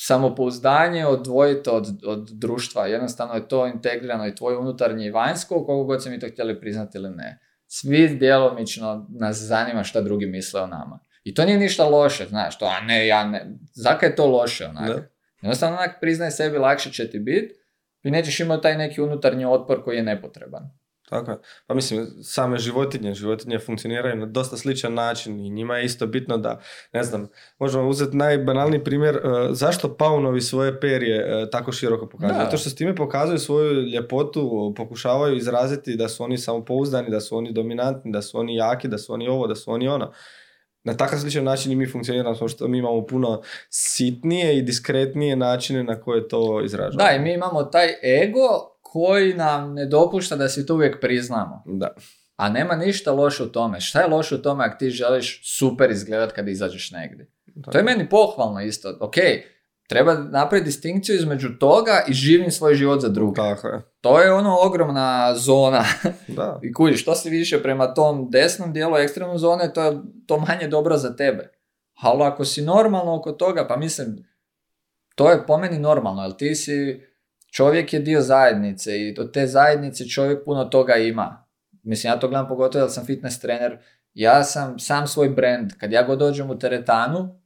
[0.00, 2.86] samopouzdanje odvojiti od, od društva.
[2.86, 6.60] Jednostavno je to integrirano i tvoje unutarnje i vanjsko, koliko god se mi to htjeli
[6.60, 7.38] priznati ili ne.
[7.66, 10.98] Svi djelomično nas zanima šta drugi misle o nama.
[11.24, 14.66] I to nije ništa loše, znaš, to, a ne, ja ne, zakaj je to loše,
[14.66, 14.88] onak?
[14.88, 15.08] Da.
[15.42, 17.54] Jednostavno, onak, priznaj sebi, lakše će ti biti
[18.06, 20.70] i nećeš imati taj neki unutarnji otpor koji je nepotreban.
[21.08, 21.38] Tako je.
[21.66, 26.38] Pa mislim, same životinje, životinje funkcioniraju na dosta sličan način i njima je isto bitno
[26.38, 26.60] da,
[26.92, 27.28] ne znam,
[27.58, 32.38] možemo uzeti najbanalniji primjer, e, zašto paunovi svoje perje e, tako široko pokazuju?
[32.38, 32.44] Da.
[32.44, 37.36] Zato što s time pokazuju svoju ljepotu, pokušavaju izraziti da su oni samopouzdani, da su
[37.36, 40.12] oni dominantni, da su oni jaki, da su oni ovo, da su oni ono.
[40.86, 45.36] Na takav sličan način i mi funkcioniramo, samo što mi imamo puno sitnije i diskretnije
[45.36, 46.98] načine na koje to izražavamo.
[46.98, 47.88] Da, i mi imamo taj
[48.22, 51.62] ego koji nam ne dopušta da si to uvijek priznamo.
[51.66, 51.94] Da.
[52.36, 53.80] A nema ništa loše u tome.
[53.80, 57.30] Šta je loše u tome ako ti želiš super izgledat kad izađeš negdje?
[57.72, 58.98] To je meni pohvalno isto.
[59.00, 59.14] Ok,
[59.88, 63.36] treba napraviti distinkciju između toga i živim svoj život za druge.
[63.36, 63.82] Tako je.
[64.00, 65.84] To je ono ogromna zona.
[66.28, 66.60] Da.
[66.62, 70.68] I kužiš, što si više prema tom desnom dijelu ekstremne zone, to je to manje
[70.68, 71.52] dobro za tebe.
[72.00, 74.26] Ali ako si normalno oko toga, pa mislim,
[75.14, 77.00] to je po meni normalno, jer ti si,
[77.52, 81.46] čovjek je dio zajednice i od te zajednice čovjek puno toga ima.
[81.82, 83.78] Mislim, ja to gledam pogotovo jer sam fitness trener,
[84.14, 87.40] ja sam sam svoj brand, kad ja god dođem u teretanu,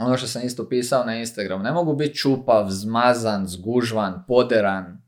[0.00, 5.00] ono što sam isto pisao na Instagram, ne mogu biti čupav, zmazan, zgužvan, poderan,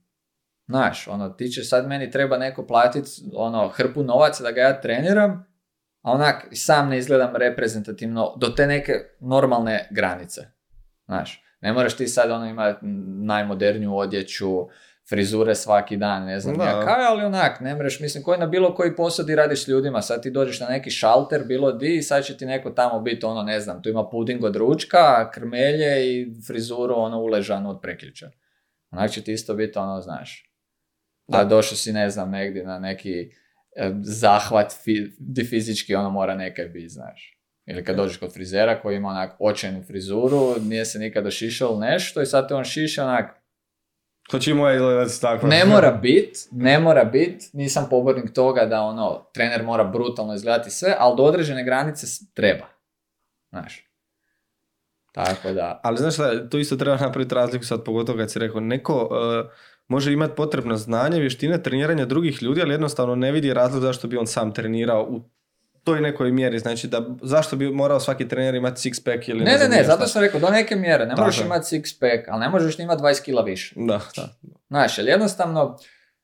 [0.73, 4.81] Znaš, ono, ti će sad meni treba neko platiti ono, hrpu novaca da ga ja
[4.81, 5.47] treniram,
[6.03, 10.41] a onak sam ne izgledam reprezentativno do te neke normalne granice.
[11.05, 12.87] Znaš, ne moraš ti sad ono imati
[13.27, 14.69] najmoderniju odjeću,
[15.13, 16.65] frizure svaki dan, ne znam Da.
[16.65, 19.69] ja kaj, ali onak, ne mreš, mislim, koji na bilo koji posao di radiš s
[19.69, 23.01] ljudima, sad ti dođeš na neki šalter, bilo di, i sad će ti neko tamo
[23.01, 27.81] biti, ono, ne znam, tu ima puding od ručka, krmelje i frizuru, ono, uležanu od
[27.83, 28.29] prekjučer.
[28.91, 30.53] Onak će ti isto biti, ono, znaš,
[31.33, 31.45] a Da.
[31.45, 33.31] došao si, ne znam, negdje na neki
[33.77, 37.39] e, zahvat fi, di fizički ono mora nekaj biti, znaš.
[37.67, 41.81] Ili kad dođeš kod frizera koji ima onak očajnu frizuru, nije se nikad ošišao ili
[41.81, 43.42] nešto i sad te on šiša onak,
[44.31, 45.47] Hoće i moja izgledati tako.
[45.47, 50.71] ne mora bit, ne mora bit, nisam pobornik toga da ono, trener mora brutalno izgledati
[50.71, 52.67] sve, ali do određene granice treba.
[53.51, 53.89] Znaš.
[55.13, 58.61] Tako da, Ali znaš šta, tu isto treba napraviti razliku sad, pogotovo kad si rekao,
[58.61, 59.51] neko uh,
[59.89, 64.17] može imati potrebno znanje, vještine, treniranja drugih ljudi, ali jednostavno ne vidi razlog zašto bi
[64.17, 65.23] on sam trenirao u
[65.85, 66.59] toj nekoj mjeri.
[66.59, 69.85] Znači, da, zašto bi morao svaki trener imati six pack ili ne, ne, ne, ja
[69.85, 72.79] zato sam rekao, do neke mjere, ne Tako možeš imati six pack, ali ne možeš
[72.79, 73.75] ni imati 20 kila više.
[73.77, 74.29] Da, da.
[74.69, 75.79] Znaš, jer jednostavno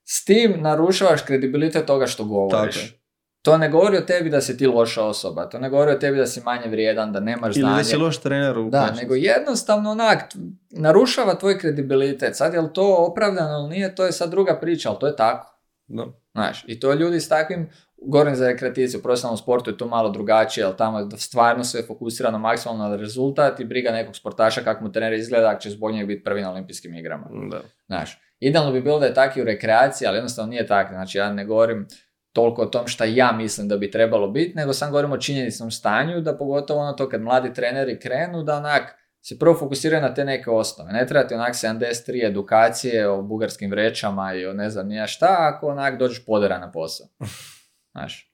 [0.05, 2.75] s tim narušavaš kredibilitet toga što govoriš.
[2.75, 2.99] Tako je.
[3.41, 6.17] To ne govori o tebi da si ti loša osoba, to ne govori o tebi
[6.17, 7.77] da si manje vrijedan, da nemaš Ili znanje.
[7.77, 10.23] da si loš trener u Da, nego jednostavno onak,
[10.69, 12.35] narušava tvoj kredibilitet.
[12.35, 15.15] Sad je li to opravdano ili nije, to je sad druga priča, ali to je
[15.15, 15.59] tako.
[15.87, 16.05] Da.
[16.31, 17.69] Znaš, i to ljudi s takvim,
[18.01, 21.83] govorim za rekreativce, u profesionalnom sportu je to malo drugačije, ali tamo je stvarno sve
[21.83, 25.91] fokusirano maksimalno na rezultat i briga nekog sportaša kako mu trener izgleda, ako će zbog
[25.91, 27.27] njega biti prvi na olimpijskim igrama.
[27.51, 27.61] da.
[27.87, 30.93] Znaš, idealno bi bilo da je tako i u rekreaciji, ali jednostavno nije tako.
[30.93, 31.87] Znači, ja ne govorim
[32.33, 35.71] toliko o tom šta ja mislim da bi trebalo biti, nego sam govorim o činjenicnom
[35.71, 40.13] stanju, da pogotovo ono to kad mladi treneri krenu, da onak se prvo fokusiraju na
[40.13, 40.91] te neke osnove.
[40.91, 45.35] Ne treba ti onak 73 edukacije o bugarskim vrećama i o ne znam nija šta,
[45.39, 47.07] ako onak dođeš podera na posao.
[47.91, 48.33] Znaš,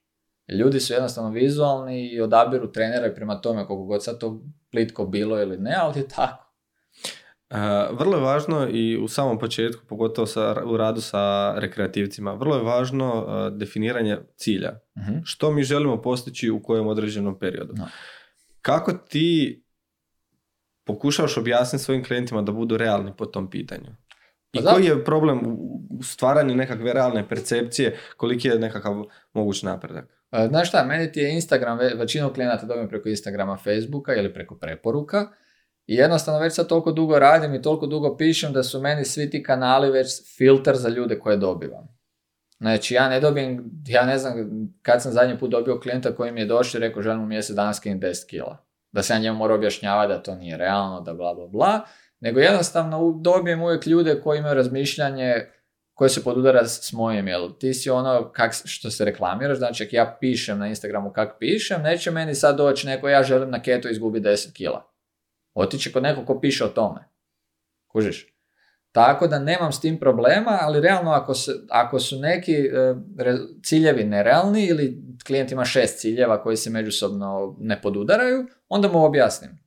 [0.58, 5.06] ljudi su jednostavno vizualni i odabiru trenera i prema tome koliko god sad to plitko
[5.06, 6.46] bilo ili ne, ali je tako.
[7.50, 12.56] Uh, vrlo je važno i u samom početku, pogotovo sa, u radu sa rekreativcima, vrlo
[12.56, 14.78] je važno uh, definiranje cilja.
[14.98, 15.18] Mhm.
[15.24, 17.74] Što mi želimo postići u kojem određenom periodu.
[18.62, 19.62] Kako ti
[20.84, 23.90] pokušavaš objasniti svojim klijentima da budu realni po tom pitanju?
[24.52, 24.70] I Pa da.
[24.72, 25.40] koji je problem
[25.90, 28.94] u stvaranju nekakve realne percepcije, koliki je nekakav
[29.32, 30.04] moguć napredak?
[30.32, 34.34] E, Znaš šta, meni ti je Instagram, ve- većinu klijenata dobijem preko Instagrama, Facebooka ili
[34.34, 35.26] preko preporuka
[35.86, 39.30] i jednostavno već sad toliko dugo radim i toliko dugo pišem da su meni svi
[39.30, 41.96] ti kanali već filter za ljude koje dobivam.
[42.58, 44.34] Znači ja ne dobijem, ja ne znam
[44.82, 47.56] kad sam zadnji put dobio klijenta koji mi je došao i rekao želim u mjesec
[47.56, 48.66] dana skinuti 10 kila.
[48.92, 51.80] Da se ja njemu mora objašnjavati da to nije realno, da bla bla bla,
[52.26, 55.34] nego jednostavno dobijem uvijek ljude koji imaju razmišljanje
[55.94, 59.96] koje se podudara s mojim, jel ti si ono kak, što se reklamiraš, znači ako
[59.96, 63.88] ja pišem na Instagramu kak pišem, neće meni sad doći neko ja želim na keto
[63.88, 64.92] izgubiti 10 kila.
[65.54, 67.08] Otići kod nekog ko piše o tome.
[67.88, 68.34] Kužiš?
[68.92, 72.94] Tako da nemam s tim problema, ali realno ako, se, ako su neki e,
[73.62, 79.65] ciljevi nerealni ili klijent ima šest ciljeva koji se međusobno ne podudaraju, onda mu objasnim.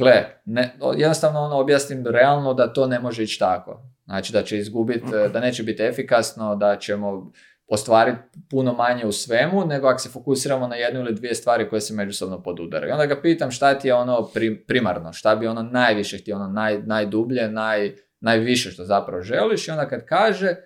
[0.00, 3.82] Gle, ne, jednostavno ono objasnim realno da to ne može ići tako.
[4.04, 7.32] Znači da će izgubiti, da neće biti efikasno, da ćemo
[7.66, 8.18] ostvariti
[8.50, 11.94] puno manje u svemu, nego ako se fokusiramo na jednu ili dvije stvari koje se
[11.94, 12.90] međusobno podudaraju.
[12.90, 16.36] I onda ga pitam šta ti je ono pri- primarno, šta bi ono najviše htio,
[16.36, 20.56] ono naj, najdublje, naj, najviše što zapravo želiš i onda kad kaže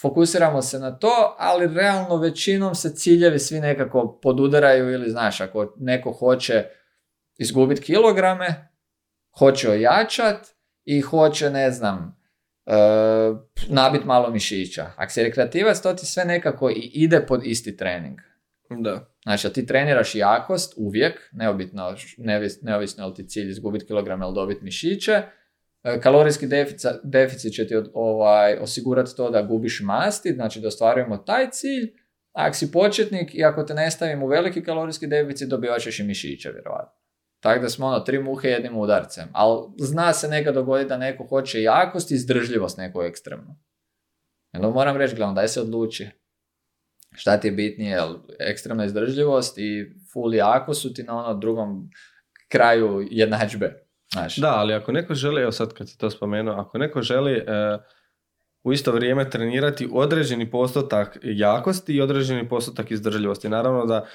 [0.00, 5.74] fokusiramo se na to, ali realno većinom se ciljevi svi nekako podudaraju ili znaš, ako
[5.78, 6.64] neko hoće
[7.40, 8.68] izgubiti kilograme,
[9.38, 10.46] hoće ojačat
[10.84, 12.16] i hoće, ne znam,
[12.66, 12.72] e,
[13.68, 14.86] nabit malo mišića.
[14.96, 18.18] Ako si rekreativac, to ti sve nekako i ide pod isti trening.
[18.70, 19.06] Da.
[19.22, 24.26] Znači, da ti treniraš jakost uvijek, neobitno, nevis- neovisno je li ti cilj izgubiti kilograme
[24.26, 25.22] ili dobiti mišiće,
[25.84, 30.68] E, Kalorijski deficit, deficit će ti od- ovaj, osigurati to da gubiš masti, znači da
[30.68, 31.84] ostvarujemo taj cilj.
[32.32, 36.00] A ako si početnik i ako te ne stavimo u veliki kalorijski deficit, dobivat ćeš
[36.00, 36.99] i mišiće, vjerovatno.
[37.40, 39.28] Tako da smo ono, tri muhe jednim udarcem.
[39.32, 43.56] Ali zna se nekad dogoditi da neko hoće jakost i izdržljivost neku ekstremnu.
[44.52, 46.08] Onda moram reći, gledam, daj se odluči.
[47.12, 51.90] Šta ti je bitnije, jel ekstremna izdržljivost i full jako su ti na ono drugom
[52.48, 53.86] kraju jednadžbe.
[54.12, 57.32] Znaš, Da, ali ako neko želi, evo sad kad si to spomenuo, ako neko želi
[57.32, 57.44] e,
[58.62, 63.48] u isto vrijeme trenirati određeni postotak jakosti i određeni postotak izdržljivosti.
[63.48, 64.06] Naravno da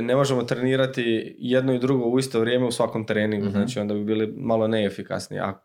[0.00, 1.02] ne možemo trenirati
[1.38, 3.52] jedno i drugo u isto vrijeme u svakom treningu, Mhm.
[3.52, 5.60] znači onda bi bili malo neefikasni, a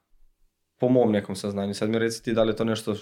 [0.80, 1.74] po mom nekom saznanju.
[1.74, 2.96] Sad mi reci ti da li je to nešto,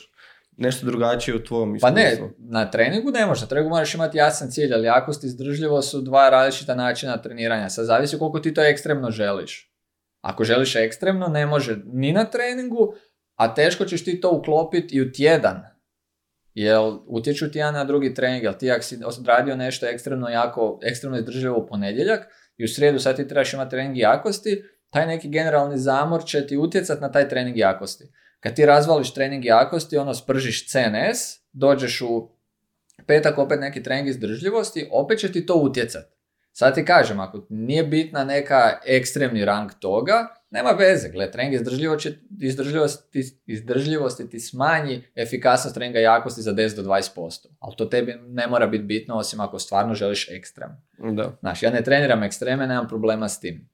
[0.51, 2.25] nešto drugačije u tvom Pa iskustvu.
[2.27, 3.41] ne, na treningu ne može.
[3.41, 7.69] Na treningu moraš imati jasan cilj, ali jakost i izdržljivost su dva različita načina treniranja.
[7.69, 9.73] Sad zavisi koliko ti to ekstremno želiš.
[10.21, 12.93] Ako želiš ekstremno, ne može ni na treningu,
[13.35, 15.61] a teško ćeš ti to uklopiti i u tjedan.
[16.53, 20.79] Jel utječu ti jedan na drugi trening, jel ti ako si odradio nešto ekstremno jako,
[20.83, 22.27] ekstremno izdrživo u ponedjeljak
[22.57, 26.57] i u srijedu sad ti trebaš imati trening jakosti, taj neki generalni zamor će ti
[26.57, 28.03] utjecat na taj trening jakosti.
[28.39, 31.19] Kad ti razvališ trening jakosti, ono spržiš CNS,
[31.51, 32.29] dođeš u
[33.07, 36.05] petak opet neki trening izdržljivosti, opet će ti to utjecat.
[36.51, 41.09] Sad ti kažem, ako nije bitna neka ekstremni rang toga, nema veze.
[41.09, 47.47] Gle, trening izdržljivosti, izdržljivosti, izdržljivosti ti smanji efikasnost treninga jakosti za 10 do 20%.
[47.59, 50.69] Ali to tebi ne mora biti bitno, osim ako stvarno želiš ekstrem.
[51.15, 51.37] Da.
[51.39, 53.69] Znaš, ja ne treniram ekstreme, nemam problema s tim.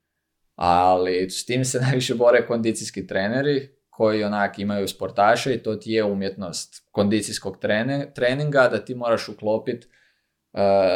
[0.56, 5.92] Ali s tim se najviše bore kondicijski treneri, koji onak imaju sportaše i to ti
[5.92, 7.58] je umjetnost kondicijskog
[8.16, 9.88] treninga, da ti moraš uklopiti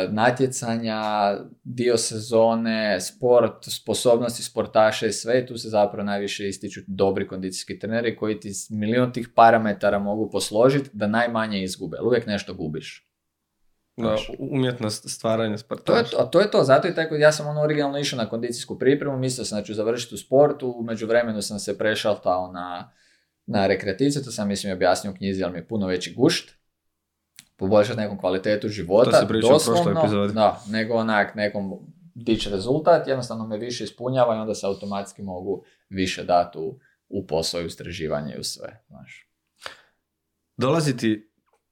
[0.10, 1.02] natjecanja,
[1.64, 8.16] dio sezone, sport, sposobnosti sportaša i sve, tu se zapravo najviše ističu dobri kondicijski treneri
[8.16, 13.10] koji ti milijun tih parametara mogu posložiti da najmanje izgube, ali uvijek nešto gubiš.
[13.98, 15.94] Da, umjetnost stvaranja sportaša.
[15.94, 18.30] To je to, to je to, zato je tako, ja sam ono originalno išao na
[18.30, 22.92] kondicijsku pripremu, mislio sam da ću završiti u sportu, u međuvremenu sam se prešaltao na,
[23.46, 26.63] na rekreativce, to sam mislim objasnio u knjizi, ali mi je puno veći gušt
[27.56, 31.72] poboljšati nekom kvalitetu života, to se doslovno, da, nego onak nekom
[32.16, 36.80] dići rezultat, jednostavno me više ispunjava i onda se automatski mogu više dati u,
[37.10, 38.84] u posao i istraživanje i u sve.
[38.88, 39.30] Znaš.
[40.58, 41.32] Dolazi ti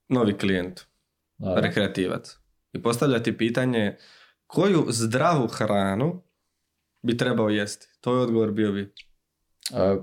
[0.10, 0.82] novi klijent,
[1.56, 2.38] rekreativac,
[2.74, 3.98] i postavlja ti pitanje
[4.48, 6.24] koju zdravu hranu
[7.02, 7.88] bi trebao jesti?
[8.02, 8.94] To je odgovor bio bi.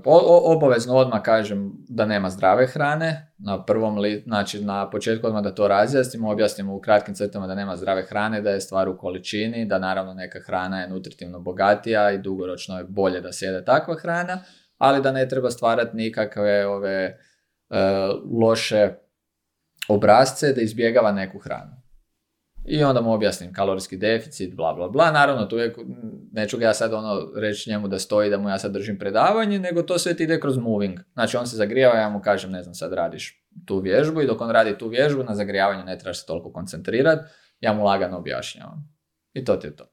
[0.05, 5.43] O, obavezno odmah kažem da nema zdrave hrane, na prvom li, znači na početku odmah
[5.43, 8.97] da to razjasnimo, objasnimo u kratkim crtama da nema zdrave hrane, da je stvar u
[8.97, 13.95] količini, da naravno neka hrana je nutritivno bogatija i dugoročno je bolje da sjede takva
[13.95, 14.39] hrana,
[14.77, 17.17] ali da ne treba stvarati nikakve ove e,
[18.41, 18.89] loše
[19.87, 21.78] obrazce da izbjegava neku hranu.
[22.69, 25.11] I onda mu objasnim kalorijski deficit, bla, bla, bla.
[25.11, 25.75] Naravno, tu je,
[26.31, 29.59] neću ga ja sad ono reći njemu da stoji da mu ja sad držim predavanje,
[29.59, 30.99] nego to sve ti ide kroz moving.
[31.13, 34.41] Znači, on se zagrijava, ja mu kažem, ne znam, sad radiš tu vježbu i dok
[34.41, 37.23] on radi tu vježbu, na zagrijavanju ne trebaš se toliko koncentrirati,
[37.59, 38.99] ja mu lagano objašnjavam.
[39.33, 39.85] I to ti je to.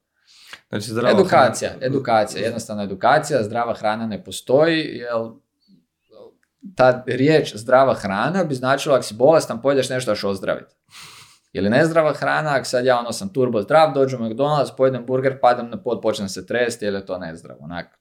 [0.69, 5.13] Znači, edukacija, edukacija, jednostavno edukacija, zdrava hrana ne postoji, jer
[6.75, 10.75] ta riječ zdrava hrana bi značilo ako si bolestan, pojedeš nešto još ozdraviti.
[11.57, 15.39] Ili nezdrava hrana, ako sad ja ono sam turbo zdrav, dođem u McDonald's, pojedem burger,
[15.41, 17.59] padem na pod, počnem se tresti, ili je to nezdravo?
[17.63, 17.99] Onak,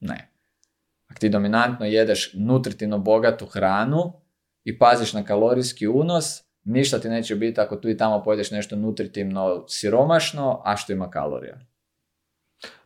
[0.00, 0.32] ne.
[1.08, 4.12] Ako ti dominantno jedeš nutritivno bogatu hranu
[4.64, 8.76] i paziš na kalorijski unos, ništa ti neće biti ako tu i tamo pojedeš nešto
[8.76, 11.58] nutritivno siromašno, a što ima kalorija.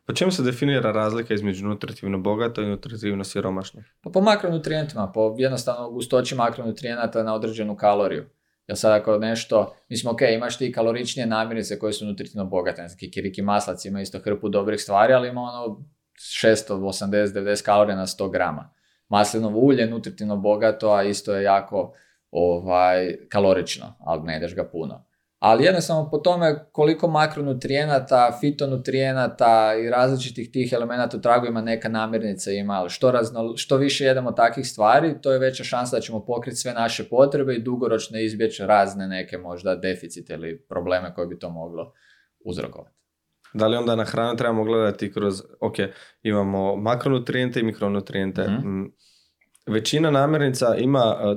[0.06, 3.82] Po čemu se definira razlika između nutritivno bogato i nutritivno siromašno?
[4.00, 8.24] Pa po makronutrijentima, po jednostavno gustoći makronutrijenata na određenu kaloriju.
[8.66, 12.96] Jel sad ako nešto, mislim, ok, imaš ti kaloričnije namirnice koje su nutritivno bogate, znači
[12.96, 15.84] kikiriki maslac ima isto hrpu dobrih stvari, ali ima ono
[16.18, 18.74] 680-90 kalorija na 100 grama.
[19.08, 21.94] Maslinovo ulje nutritivno bogato, a isto je jako
[22.30, 25.11] ovaj, kalorično, ali ne ideš ga puno
[25.42, 32.50] ali jednostavno po tome koliko makronutrijenata, fitonutrijenata i različitih tih elemenata u tragovima neka namirnica
[32.50, 36.24] ima, ali što, razno, što više jedemo takvih stvari, to je veća šansa da ćemo
[36.24, 41.38] pokriti sve naše potrebe i dugoročno izbjeći razne neke možda deficite ili probleme koje bi
[41.38, 41.92] to moglo
[42.44, 42.96] uzrokovati.
[43.54, 45.74] Da li onda na hranu trebamo gledati kroz, ok,
[46.22, 48.42] imamo makronutrijente i mikronutrijente.
[48.42, 48.92] mm
[49.66, 51.36] Većina namirnica ima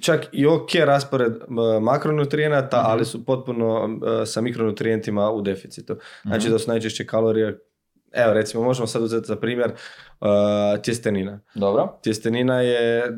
[0.00, 1.32] čak i ok raspored
[1.80, 5.96] makronutrijenata, mm ali su potpuno sa mikronutrijentima u deficitu.
[6.22, 6.52] Znači mhm.
[6.52, 7.58] da su najčešće kalorije
[8.12, 11.40] Evo recimo možemo sad uzeti za primjer uh, tjestenina.
[11.54, 11.98] Dobro.
[12.02, 13.12] Tjestenina je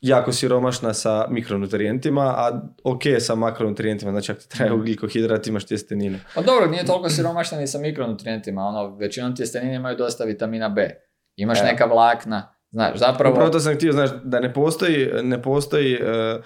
[0.00, 4.80] jako siromašna sa mikronutrijentima, a ok sa makronutrijentima, znači ako ti treba mhm.
[4.80, 6.20] ugljikohidrat imaš tjestenine.
[6.34, 10.90] Pa dobro, nije toliko siromašna ni sa mikronutrijentima, ono, većinom tjestenine imaju dosta vitamina B.
[11.36, 13.32] Imaš neka vlakna, Znaš, zapravo...
[13.32, 16.40] Upravo to sam htio, znaš, da ne postoji, ne postoji e,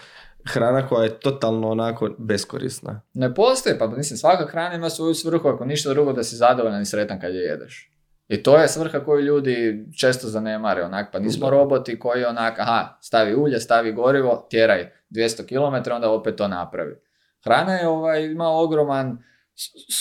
[0.44, 3.00] hrana koja je totalno onako beskorisna.
[3.14, 6.82] Ne postoji, pa mislim, svaka hrana ima svoju svrhu, ako ništa drugo da si zadovoljan
[6.82, 7.92] i sretan kad je jedeš.
[8.28, 12.98] I to je svrha koju ljudi često zanemare, onak, pa nismo roboti koji onak, aha,
[13.00, 16.96] stavi ulje, stavi gorivo, tjeraj 200 km, onda opet to napravi.
[17.44, 19.18] Hrana je, ovaj, ima ogroman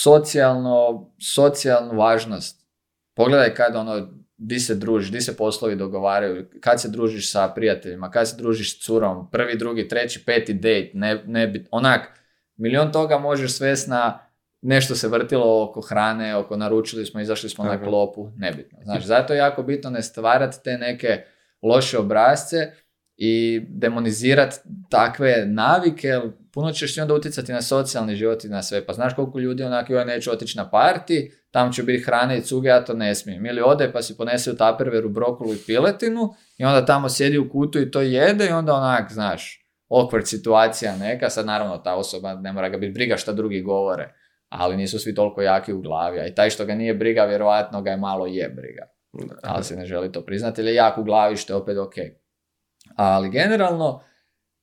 [0.01, 2.67] socijalno, socijalnu važnost.
[3.15, 4.07] Pogledaj kad ono,
[4.37, 8.77] di se družiš, di se poslovi dogovaraju, kad se družiš sa prijateljima, kad se družiš
[8.77, 12.21] s curom, prvi, drugi, treći, peti date, ne, ne onak,
[12.55, 14.19] milion toga možeš svest na
[14.61, 18.79] nešto se vrtilo oko hrane, oko naručili smo, izašli smo na klopu, nebitno.
[18.83, 21.23] Znači, zato je jako bitno ne stvarati te neke
[21.61, 22.71] loše obrazce
[23.17, 24.55] i demonizirati
[24.89, 26.21] takve navike, jer
[26.53, 28.85] puno ćeš ti onda utjecati na socijalni život i na sve.
[28.85, 32.41] Pa znaš koliko ljudi onako, joj neću otići na parti, tamo će biti hrane i
[32.41, 33.45] cuge, ja to ne smijem.
[33.45, 37.49] Ili ode pa si ponese u taperveru brokulu i piletinu i onda tamo sjedi u
[37.49, 42.33] kutu i to jede i onda onak, znaš, awkward situacija neka, sad naravno ta osoba
[42.33, 44.13] ne mora ga biti briga šta drugi govore,
[44.49, 47.81] ali nisu svi toliko jaki u glavi, a i taj što ga nije briga, vjerojatno
[47.81, 48.83] ga je malo je briga.
[49.43, 51.93] Ali se ne želi to priznati, ili je jak u glavi, što je opet ok.
[52.97, 54.01] Ali generalno,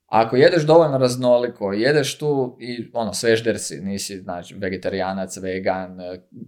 [0.06, 5.98] ako jedeš dovoljno raznoliko, jedeš tu i ono, svežder si, nisi znači, vegetarijanac, vegan,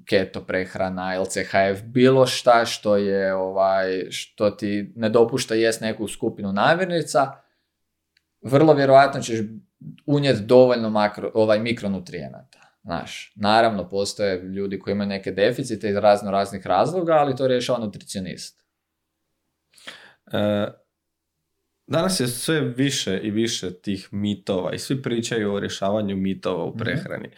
[0.08, 6.52] keto prehrana, LCHF, bilo šta što je ovaj, što ti ne dopušta jest neku skupinu
[6.52, 7.32] namirnica,
[8.42, 9.38] vrlo vjerojatno ćeš
[10.06, 12.58] unijeti dovoljno makro, ovaj, mikronutrijenata.
[12.82, 17.78] Znaš, naravno postoje ljudi koji imaju neke deficite iz razno raznih razloga, ali to rješava
[17.78, 18.62] nutricionist.
[20.32, 20.66] E,
[21.86, 26.68] danas je sve više i više tih mitova i svi pričaju o rješavanju mitova u
[26.68, 26.78] Mhm.
[26.78, 27.30] prehrani.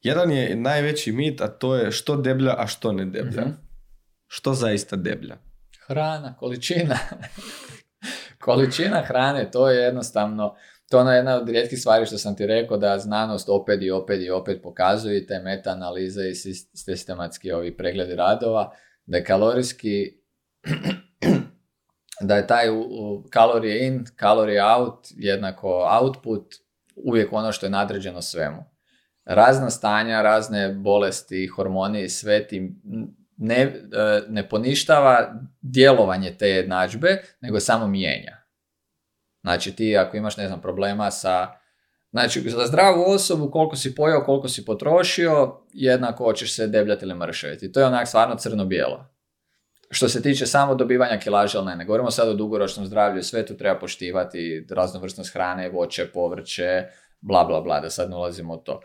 [0.00, 3.42] Jedan je najveći mit, a to je što deblja, a što ne deblja.
[3.42, 3.50] Mhm.
[4.26, 5.36] Što zaista deblja?
[5.86, 6.98] Hrana, količina.
[8.40, 10.54] količina hrane, to je jednostavno,
[10.90, 13.90] to je ona jedna od rijetkih stvari što sam ti rekao da znanost opet i
[13.90, 18.72] opet i opet pokazuje i te meta-analize i sis- sistematski ovi pregledi radova,
[19.06, 20.12] da je kalorijski
[22.22, 22.66] da je taj
[23.30, 26.54] kalorije in, kalorije out jednako output
[26.96, 28.64] uvijek ono što je nadređeno svemu.
[29.24, 32.72] Razna stanja, razne bolesti, hormoni, sve ti
[33.36, 33.72] ne, e,
[34.28, 38.36] ne poništava djelovanje te jednadžbe, nego samo mijenja.
[39.40, 41.62] Znači ti ako imaš, ne znam, problema sa
[42.12, 47.14] Znači, za zdravu osobu, koliko si pojeo, koliko si potrošio, jednako hoćeš se debljati ili
[47.14, 47.72] mršaviti.
[47.72, 49.11] To je onak stvarno crno-bijelo.
[49.94, 53.56] Što se tiče samo dobivanja kilaže, ne, ne govorimo sad o dugoročnom zdravlju, sve tu
[53.56, 56.84] treba poštivati, raznovrsnost hrane, voće, povrće,
[57.20, 58.80] bla, bla, bla, da sad ne ulazimo u to.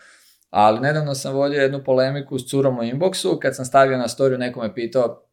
[0.50, 4.38] Ali nedavno sam vodio jednu polemiku s curom u inboxu, kad sam stavio na storiju,
[4.38, 5.24] neko me pitao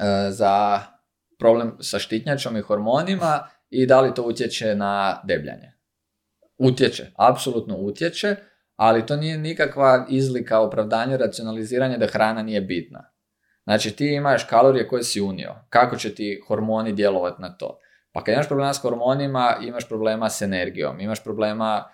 [0.00, 0.80] e, za
[1.38, 5.72] problem sa štitnjačom i hormonima i da li to utječe na debljanje.
[6.58, 8.36] Utječe, apsolutno utječe,
[8.76, 13.11] ali to nije nikakva izlika, opravdanje, racionaliziranje da hrana nije bitna.
[13.64, 17.78] Znači ti imaš kalorije koje si unio, kako će ti hormoni djelovati na to?
[18.12, 21.84] Pa kad imaš problema s hormonima, imaš problema s energijom, imaš problema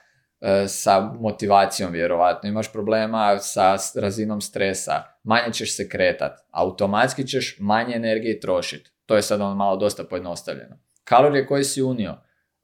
[0.40, 7.56] e, sa motivacijom vjerovatno, imaš problema sa razinom stresa, manje ćeš se kretat, automatski ćeš
[7.60, 8.90] manje energije trošiti.
[9.06, 10.78] To je sad ono malo dosta pojednostavljeno.
[11.04, 12.14] Kalorije koje si unio,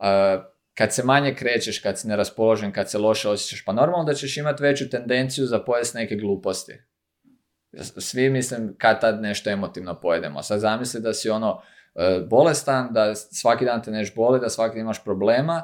[0.01, 0.39] e,
[0.75, 4.37] kad se manje krećeš, kad si neraspoložen, kad se loše osjećaš, pa normalno da ćeš
[4.37, 6.79] imati veću tendenciju za pojest neke gluposti.
[7.83, 10.43] Svi mislim kad tad nešto emotivno pojedemo.
[10.43, 11.63] Sad zamisli da si ono
[11.95, 15.63] e, bolestan, da svaki dan te neš boli, da svaki dan imaš problema,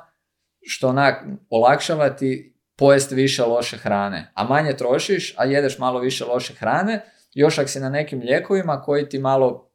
[0.63, 4.33] što onak olakšava ti pojesti više loše hrane.
[4.35, 7.05] A manje trošiš, a jedeš malo više loše hrane,
[7.35, 9.71] još ako si na nekim lijekovima koji ti malo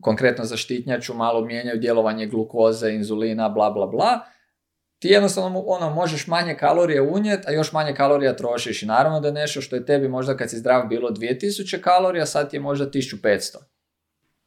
[0.00, 4.20] konkretno za štitnjaču malo mijenjaju djelovanje glukoze, inzulina, bla bla bla,
[5.02, 8.82] ti jednostavno ono, možeš manje kalorije unijeti, a još manje kalorija trošiš.
[8.82, 12.26] I naravno da je nešto što je tebi možda kad si zdrav bilo 2000 kalorija,
[12.26, 13.56] sad ti je možda 1500.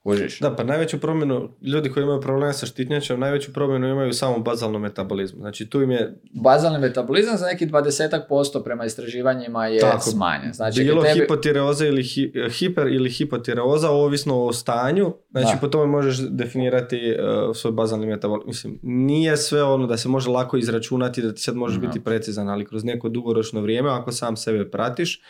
[0.06, 0.40] Kužiš?
[0.40, 4.44] Da, pa najveću promjenu, ljudi koji imaju probleme sa štitnjačom, najveću promjenu imaju u samom
[4.44, 5.40] bazalnom metabolizmu.
[5.40, 10.54] Znači tu im je Bazalni metabolizam za neki 20% prema istraživanjima je Tako, smanjen.
[10.54, 11.20] Znači, bilo tebi...
[11.20, 15.60] hipotireoza ili hi, hiper ili hipotireoza, ovisno o stanju, znači Da.
[15.62, 17.16] po tome možeš definirati
[17.50, 18.48] uh, svoj bazalni metabolizam.
[18.48, 21.88] Mislim, nije sve ono da se može lako izračunati, da ti sad možeš Mhm.
[21.88, 25.22] biti precizan, ali kroz neko dugoročno vrijeme, ako sam sebe pratiš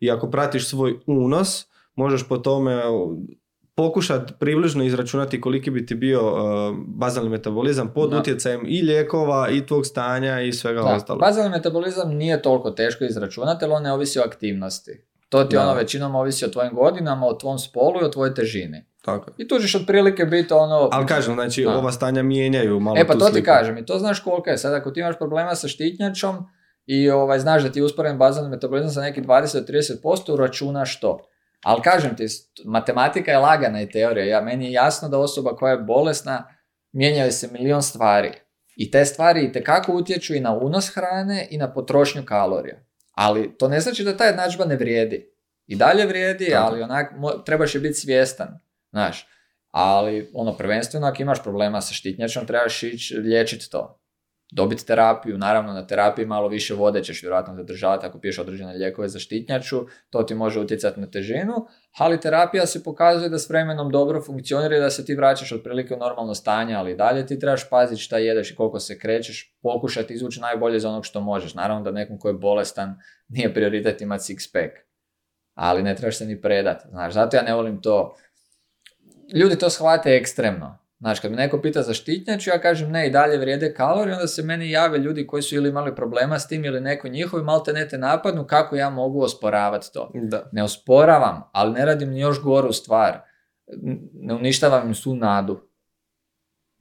[0.00, 2.82] i ako pratiš svoj unos, možeš po tome
[3.76, 6.38] pokušati približno izračunati koliki bi ti bio uh,
[6.78, 8.18] bazalni metabolizam pod Da.
[8.18, 11.20] utjecajem i lijekova i tvog stanja i svega Da, ostalog.
[11.20, 15.00] bazalni metabolizam nije toliko teško izračunati, ali on ne ovisi o aktivnosti.
[15.28, 15.62] To ti Da.
[15.62, 18.84] ono većinom ovisi o tvojim godinama, o tvom spolu i o tvojoj težini.
[19.02, 19.30] Tako.
[19.38, 20.88] I tu ćeš otprilike biti ono...
[20.92, 21.78] Ali kažem, znači Da.
[21.78, 23.44] ova stanja mijenjaju malo E pa tu to ti sliku.
[23.46, 24.58] kažem i to znaš koliko je.
[24.58, 26.36] Sad ako ti imaš problema sa štitnjačom
[26.86, 29.98] i ovaj, znaš da ti je usporen bazalni metabolizam sa neki 20-30%,
[30.28, 31.20] uračunaš to.
[31.64, 32.26] Ali kažem ti,
[32.64, 34.26] matematika je lagana i teorija.
[34.26, 36.48] Ja, meni je jasno da osoba koja je bolesna,
[36.92, 38.32] mijenjaju se milion stvari.
[38.76, 42.76] I te stvari itekako utječu i na unos hrane i na potrošnju kalorija.
[43.12, 45.30] Ali to ne znači da ta jednadžba ne vrijedi.
[45.66, 46.66] I dalje vrijedi, Tako.
[46.66, 48.60] ali onak mo- trebaš je biti svjestan.
[48.90, 49.28] Znaš,
[49.70, 54.00] ali ono prvenstveno ako imaš problema sa štitnjačom trebaš ići liječiti to.
[54.50, 59.08] Dobiti terapiju, naravno na terapiji malo više vode ćeš vjerojatno zadržavati ako piješ određene lijekove
[59.08, 61.54] za štitnjaču, to ti može utjecati na težinu,
[61.98, 65.94] ali terapija se pokazuje da s vremenom dobro funkcionira i da se ti vraćaš otprilike
[65.94, 70.14] u normalno stanje, ali dalje ti trebaš paziti šta jedeš i koliko se krećeš, pokušati
[70.14, 71.54] izvući najbolje za onog što možeš.
[71.54, 72.96] Naravno da nekom ko je bolestan
[73.28, 74.74] nije prioritet imati six pack,
[75.54, 76.88] ali ne trebaš se ni predati.
[76.88, 78.16] Znaš, zato ja ne volim to.
[79.34, 83.10] Ljudi to shvate ekstremno Znači, kad me neko pita za štitnjaču, ja kažem ne, i
[83.10, 86.64] dalje vrijede kalorije, onda se meni jave ljudi koji su ili imali problema s tim
[86.64, 90.10] ili neko njihovi malte ne te napadnu, kako ja mogu osporavati to.
[90.14, 90.48] Da.
[90.52, 93.20] Ne osporavam, ali ne radim ni još goru stvar.
[94.12, 95.60] Ne uništavam im su nadu.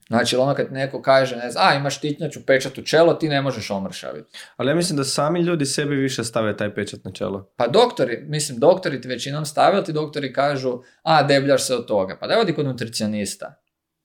[0.07, 3.41] Znači, ono kad neko kaže, ne znam, a imaš štitnjaču, pečat u čelo, ti ne
[3.41, 4.37] možeš omršaviti.
[4.55, 7.53] Ali ja mislim da sami ljudi sebi više stave taj pečat na čelo.
[7.57, 12.17] Pa doktori, mislim, doktori ti većinom stave, ti doktori kažu, a debljaš se od toga.
[12.19, 13.62] Pa da odi kod nutricionista.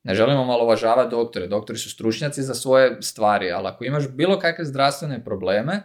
[0.08, 4.38] Ne želimo malo uvažavati doktore, doktori su stručnjaci za svoje stvari, ali ako imaš bilo
[4.38, 5.82] kakve zdravstvene probleme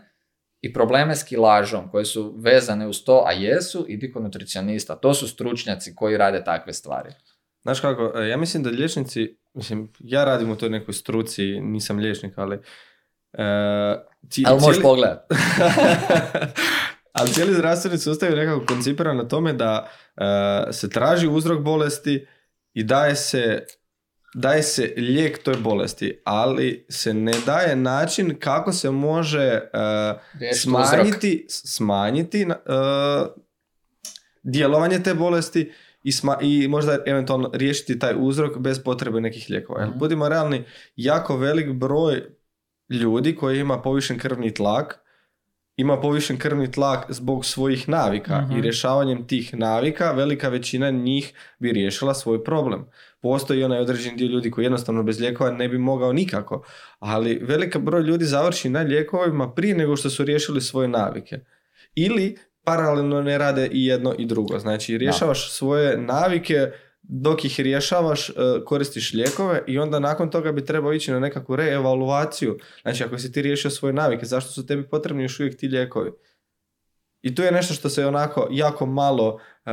[0.61, 4.95] i probleme s kilažom koje su vezane uz to, a jesu, idi kod nutricionista.
[4.95, 7.09] To su stručnjaci koji rade takve stvari.
[7.61, 11.97] Znaš kako, e, ja mislim da liječnici, mislim, ja radim u toj nekoj struci, nisam
[11.97, 12.55] liječnik, ali...
[12.57, 13.43] Uh,
[14.45, 15.26] ali možeš pogledat.
[17.17, 22.28] ali cijeli zdravstveni sustav je nekako koncipiran na tome da e, se traži uzrok bolesti
[22.74, 23.65] i daje se
[24.34, 31.45] daje se lijek toj bolesti, ali se ne daje način kako se može uh, smanjiti,
[31.49, 33.27] smanjiti uh,
[34.43, 35.71] djelovanje te bolesti
[36.03, 39.86] i, sma- i možda eventualno riješiti taj uzrok bez potrebe nekih lijekova.
[39.86, 40.63] mm Budimo realni,
[40.95, 42.23] jako velik broj
[42.89, 45.03] ljudi koji ima povišen krvni tlak,
[45.78, 48.61] ima povišen krvni tlak zbog svojih navika i mhm.
[48.61, 52.86] rješavanjem tih navika velika većina njih bi riješila svoj problem
[53.24, 56.63] postoji onaj određeni dio ljudi koji jednostavno bez lijekova ne bi mogao nikako,
[56.99, 61.39] ali velika broj ljudi završi na lijekovima prije nego što su riješili svoje navike.
[61.95, 64.59] Ili paralelno ne rade i jedno i drugo.
[64.59, 66.71] Znači rješavaš svoje navike
[67.04, 68.34] dok ih rješavaš e,
[68.66, 72.58] koristiš lijekove i onda nakon toga bi trebao ići na nekakvu reevaluaciju.
[72.82, 76.12] Znači ako si ti riješio svoje navike, zašto su tebi potrebni još uvijek ti lijekovi?
[77.22, 79.72] I tu je nešto što se onako jako malo, e,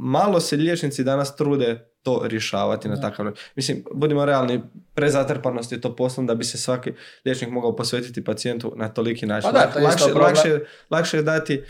[0.00, 3.44] malo se liječnici danas trude to rješavati na takav način.
[3.56, 4.62] Mislim, budimo realni,
[4.94, 6.92] prezatrpanost je to poslom da bi se svaki
[7.24, 9.50] liječnik mogao posvetiti pacijentu na toliki način.
[9.52, 10.60] Pa da, lakše, lakše,
[10.90, 11.62] lakše je dati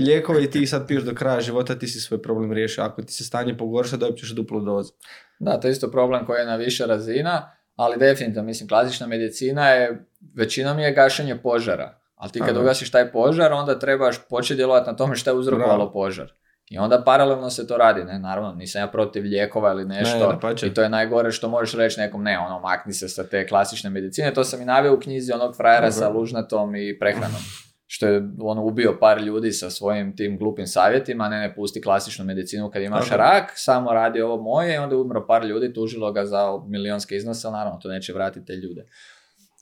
[0.00, 2.84] lijekove i ti ih sad piješ do kraja života, ti si svoj problem riješio.
[2.84, 4.92] Ako ti se stanje pogorša, dobit ćeš duplu dozu.
[5.38, 9.68] Da, to je isto problem koji je na više razina, ali definitivno, mislim, klasična medicina
[9.68, 11.98] je, većinom je gašenje požara.
[12.14, 15.92] Ali ti kad ugasiš taj požar, onda trebaš početi djelovati na tome što je uzrokovalo
[15.92, 16.32] požar.
[16.70, 20.68] I onda paralelno se to radi, ne, naravno, nisam ja protiv lijekova ili nešto, ne,
[20.68, 23.90] i to je najgore što možeš reći nekom, ne, ono, makni se sa te klasične
[23.90, 27.40] medicine, to sam i naveo u knjizi onog frajera sa lužnatom i prehranom,
[27.86, 32.24] što je ono ubio par ljudi sa svojim tim glupim savjetima, ne, ne, pusti klasičnu
[32.24, 36.12] medicinu kad imaš rak, samo radi ovo moje i onda je umro par ljudi, tužilo
[36.12, 38.86] ga za milionske iznose, ali naravno, to neće vratiti te ljude.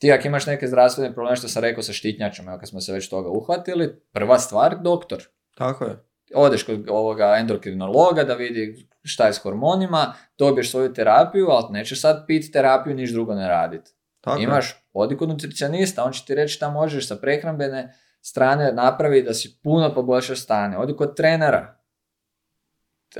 [0.00, 2.92] Ti ako imaš neke zdravstvene probleme, što sam rekao sa štitnjačom, evo kad smo se
[2.92, 5.22] već toga uhvatili, prva stvar, doktor.
[5.56, 5.96] Tako je
[6.34, 12.00] odeš kod ovoga endokrinologa da vidi šta je s hormonima, dobiješ svoju terapiju, ali nećeš
[12.00, 13.90] sad piti terapiju, niš drugo ne raditi.
[14.38, 19.34] Imaš, odi kod nutricionista, on će ti reći šta možeš sa prehrambene strane napraviti da
[19.34, 20.78] si puno poboljšaš stane.
[20.78, 21.78] Odi kod trenera.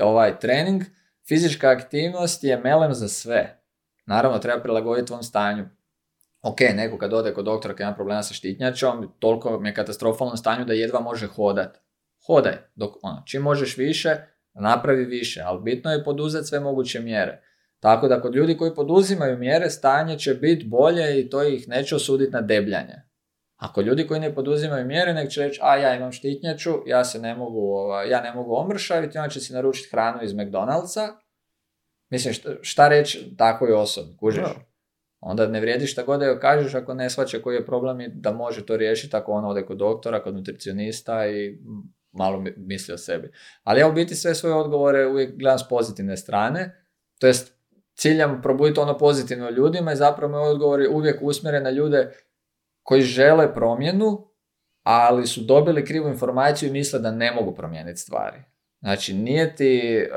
[0.01, 0.83] Ovaj trening,
[1.27, 3.63] fizička aktivnost je melem za sve.
[4.05, 5.65] Naravno, treba prilagoditi tvom stanju.
[6.41, 10.37] Ok, neko kad ode kod doktora kad ima problema sa štitnjačom, toliko mi je katastrofalnom
[10.37, 11.79] stanju da jedva može hodati
[12.25, 12.57] hodaj.
[12.75, 14.15] Dok, ono, čim možeš više,
[14.53, 17.41] napravi više, ali bitno je poduzeti sve moguće mjere.
[17.79, 21.95] Tako da kod ljudi koji poduzimaju mjere, stanje će biti bolje i to ih neće
[21.95, 23.01] osuditi na debljanje.
[23.63, 27.19] Ako ljudi koji ne poduzimaju mjere, nek će reći, a ja imam štitnjaču, ja se
[27.19, 31.09] ne mogu, ova, ja ne mogu omršaviti, on će si naručiti hranu iz McDonald'sa.
[32.09, 34.43] Mislim, šta, šta reći takvoj osobi, kužiš?
[35.19, 38.07] Onda ne vrijedi šta god da joj kažeš ako ne shvaća koji je problem i
[38.13, 41.57] da može to riješiti ako on ode kod doktora, kod nutricionista i
[42.11, 43.31] malo misli o sebi.
[43.63, 46.87] Ali ja u biti sve svoje odgovore uvijek gledam s pozitivne strane,
[47.19, 47.57] to jest
[47.95, 52.11] ciljam probuditi ono pozitivno ljudima i zapravo moj odgovor je uvijek usmjeren na ljude
[52.83, 54.27] koji žele promjenu,
[54.83, 58.43] ali su dobili krivu informaciju i misle da ne mogu promijeniti stvari.
[58.79, 60.09] Znači, nije ti e,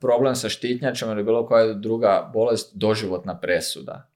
[0.00, 4.08] problem sa štitnjačom ili bilo koja druga bolest doživotna presuda.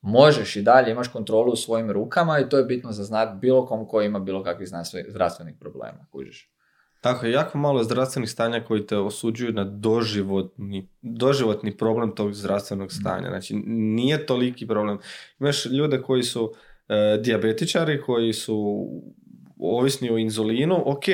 [0.00, 3.66] Možeš i dalje, imaš kontrolu u svojim rukama i to je bitno za znati bilo
[3.66, 4.68] kom koji ima bilo kakvih
[5.08, 6.06] zdravstvenih problema.
[6.12, 6.50] Kužiš.
[7.00, 12.92] Tako je, jako malo zdravstvenih stanja koji te osuđuju na doživotni, doživotni problem tog zdravstvenog
[12.92, 13.28] stanja.
[13.28, 14.98] Znači, nije toliki problem.
[15.40, 16.54] Imaš ljude koji su
[16.88, 18.86] e, dijabetičari, koji su
[19.60, 21.04] ovisni o inzulinu, ok,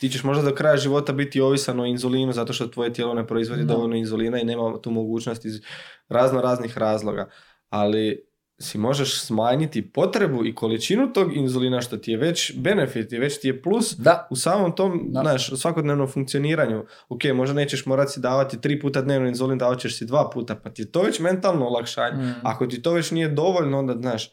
[0.00, 3.26] ti ćeš možda do kraja života biti ovisan o inzulinu zato što tvoje tijelo ne
[3.26, 5.60] proizvodi dovoljno inzulina i nema tu mogućnost iz
[6.08, 7.28] razno raznih razloga.
[7.68, 8.28] Ali
[8.60, 13.40] si možeš smanjiti potrebu i količinu tog inzulina što ti je već benefit i već
[13.40, 14.28] ti je plus Da.
[14.30, 16.84] u samom tom znaš, svakodnevnom funkcioniranju.
[17.08, 20.54] Ok, možda nećeš morati si davati tri puta dnevno inzulin, davat ćeš si dva puta,
[20.54, 22.22] pa ti je to već mentalno olakšanje.
[22.22, 22.34] Mm.
[22.42, 24.32] Ako ti to već nije dovoljno, onda znaš,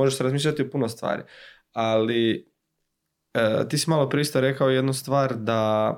[0.00, 1.22] možeš razmišljati o puno stvari.
[1.72, 2.50] Ali
[3.34, 5.94] e, ti si malo prije isto rekao jednu stvar da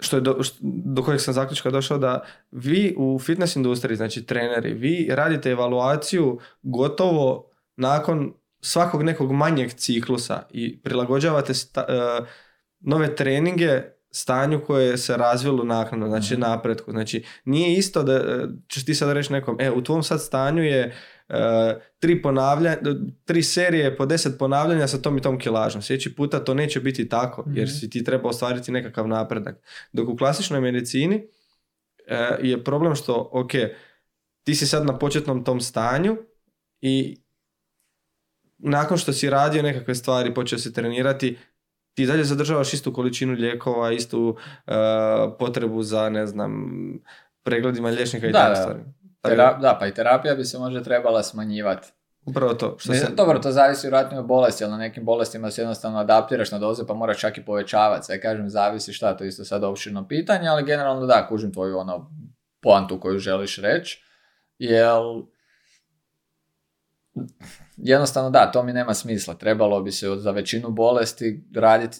[0.00, 2.20] što je do, što- do kojeg sam zaključka došao da
[2.50, 10.42] vi u fitness industriji, znači treneri, vi radite evaluaciju gotovo nakon svakog nekog manjeg ciklusa
[10.50, 12.24] i prilagođavate sta- e,
[12.80, 16.90] nove treninge stanju koje se razvilo naknadno, znači napretku.
[16.90, 18.22] Znači, nije isto da e,
[18.68, 20.94] ćeš ti sad reći nekom, e, u tvom sad stanju je
[21.98, 22.76] tri ponavlja,
[23.24, 25.82] tri serije po deset ponavljanja sa tom i tom kilažom.
[25.82, 27.74] Sljedeći puta to neće biti tako, jer Mhm.
[27.74, 29.56] si ti treba ostvariti nekakav napredak.
[29.92, 31.24] Dok u klasičnoj medicini
[32.06, 33.50] e, je problem što, ok,
[34.44, 36.16] ti si sad na početnom tom stanju
[36.80, 37.16] i
[38.58, 41.38] nakon što si radio nekakve stvari, počeo si trenirati,
[41.94, 44.72] ti dalje zadržavaš istu količinu lijekova, istu e,
[45.38, 46.72] potrebu za, ne znam,
[47.42, 48.80] pregledima liječnika i tako stvari.
[49.22, 51.88] Da, Tera- da, pa i terapija bi se možda trebala smanjivati.
[52.26, 52.76] upravo to.
[52.78, 56.50] Što se, Dobro, to zavisi vjerojatno od bolesti, ali na nekim bolestima se jednostavno adaptiraš
[56.50, 58.06] na doze pa moraš čak i povećavati.
[58.06, 61.78] Sve kažem, zavisi šta, to je isto sad opširno pitanje, ali generalno da, kužim tvoju
[61.78, 62.10] ono
[62.60, 64.04] poantu koju želiš reći,
[64.58, 65.02] jel
[67.76, 69.34] jednostavno da, to mi nema smisla.
[69.34, 71.98] Trebalo bi se za većinu bolesti raditi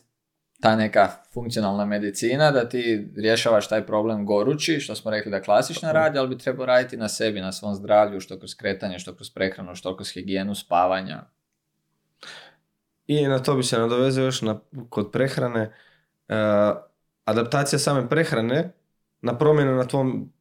[0.62, 5.92] ta neka funkcionalna medicina, da ti rješavaš taj problem gorući, što smo rekli da klasična
[5.92, 9.30] radi, ali bi trebao raditi na sebi, na svom zdravlju, što kroz kretanje, što kroz
[9.30, 11.22] prehranu, što kroz higijenu spavanja.
[13.06, 14.58] I na to bi se nadovezao još na,
[14.88, 15.72] kod prehrane.
[16.28, 16.34] e,
[17.24, 18.72] adaptacija same prehrane
[19.20, 20.32] na promjenu na tvom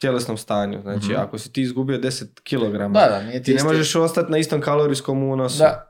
[0.00, 0.80] tjelesnom stanju.
[0.82, 1.20] Znači, Mhm.
[1.20, 4.60] ako si ti izgubio 10 kg, Da, da, nije ti ne možeš ostati na istom
[4.60, 5.58] kalorijskom unosu.
[5.58, 5.85] Da,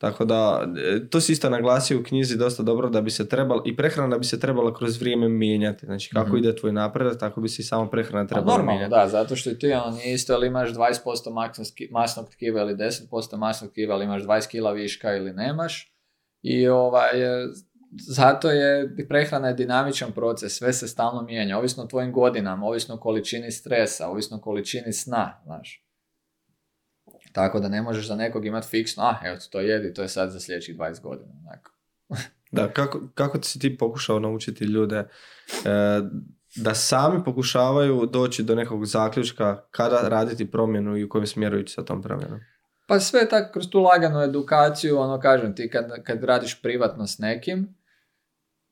[0.00, 3.62] Tako da, e, to si isto naglasio u knjizi dosta dobro da bi se trebala,
[3.66, 5.86] i prehrana bi se trebala kroz vrijeme mijenjati.
[5.86, 6.36] Znači, kako Mhm.
[6.36, 8.90] ide tvoj napredak, tako bi se i sama prehrana Pa trebala normalno, mijenjati.
[9.02, 11.30] da, zato što i ti ono nije isto ili imaš 20%
[11.90, 15.92] masnog tkiva ili 10% masnog tkiva, ili imaš 20 kila viška ili nemaš.
[16.42, 17.46] I ovaj, e,
[18.08, 18.68] zato je
[19.08, 23.50] prehrana je dinamičan proces, sve se stalno mijenja, ovisno o tvojim godinama, ovisno o količini
[23.50, 25.86] stresa, ovisno o količini sna, znaš.
[27.32, 30.30] Tako da ne možeš za nekog imati fiksno, ah, evo to jedi, to je sad
[30.30, 31.32] za sljedećih 20 godina.
[32.52, 35.06] Da, kako, kako si ti pokušao naučiti ljude e,
[36.56, 41.72] da sami pokušavaju doći do nekog zaključka kada raditi promjenu i u kojem smjeru ići
[41.72, 42.40] sa tom promjenom?
[42.86, 47.18] Pa sve tako kroz tu laganu edukaciju, ono kažem ti kad, kad radiš privatno s
[47.18, 47.74] nekim,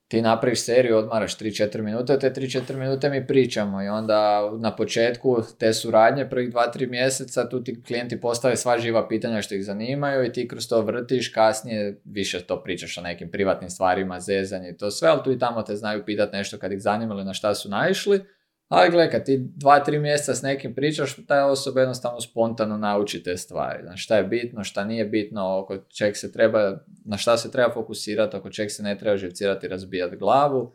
[0.09, 5.43] ti napraviš seriju, odmaraš 3-4 minute, te 3-4 minute mi pričamo i onda na početku
[5.59, 10.25] te suradnje prvih 2-3 mjeseca tu ti klijenti postave sva živa pitanja što ih zanimaju
[10.25, 14.77] i ti kroz to vrtiš, kasnije više to pričaš o nekim privatnim stvarima, zezanje i
[14.77, 17.35] to sve, ali tu i tamo te znaju pitati nešto kad ih zanima ili na
[17.35, 18.21] šta su naišli.
[18.69, 23.23] Ali gle, kad ti dva, tri mjeseca s nekim pričaš, ta osoba jednostavno spontano nauči
[23.23, 23.83] te stvari.
[23.83, 27.73] Znači, šta je bitno, šta nije bitno, oko čeg se treba, na šta se treba
[27.75, 30.75] fokusirati, oko čeg se ne treba živcirati i razbijati glavu.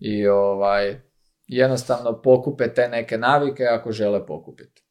[0.00, 1.00] I ovaj,
[1.46, 4.84] jednostavno pokupe te neke navike ako žele pokupiti.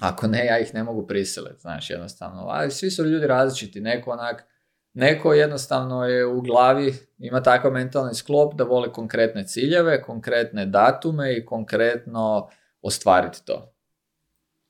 [0.00, 2.46] Ako ne, ja ih ne mogu prisiliti, znaš, jednostavno.
[2.48, 4.44] Ali svi su ljudi različiti, neko onak,
[4.92, 11.36] neko jednostavno je u glavi, ima takav mentalni sklop da voli konkretne ciljeve, konkretne datume
[11.36, 12.48] i konkretno
[12.82, 13.74] ostvariti to.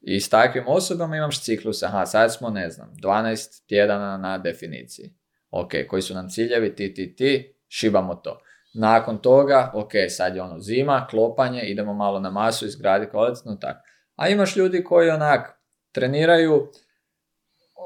[0.00, 5.14] I s takvim osobama imaš ciklus, aha, sad smo, ne znam, 12 tjedana na definiciji.
[5.50, 8.40] Ok, koji su nam ciljevi, ti, ti, ti, šibamo to.
[8.74, 13.80] Nakon toga, ok, sad je ono zima, klopanje, idemo malo na masu, izgradi kvalitetno, tako.
[14.16, 15.60] A imaš ljudi koji onak
[15.92, 16.70] treniraju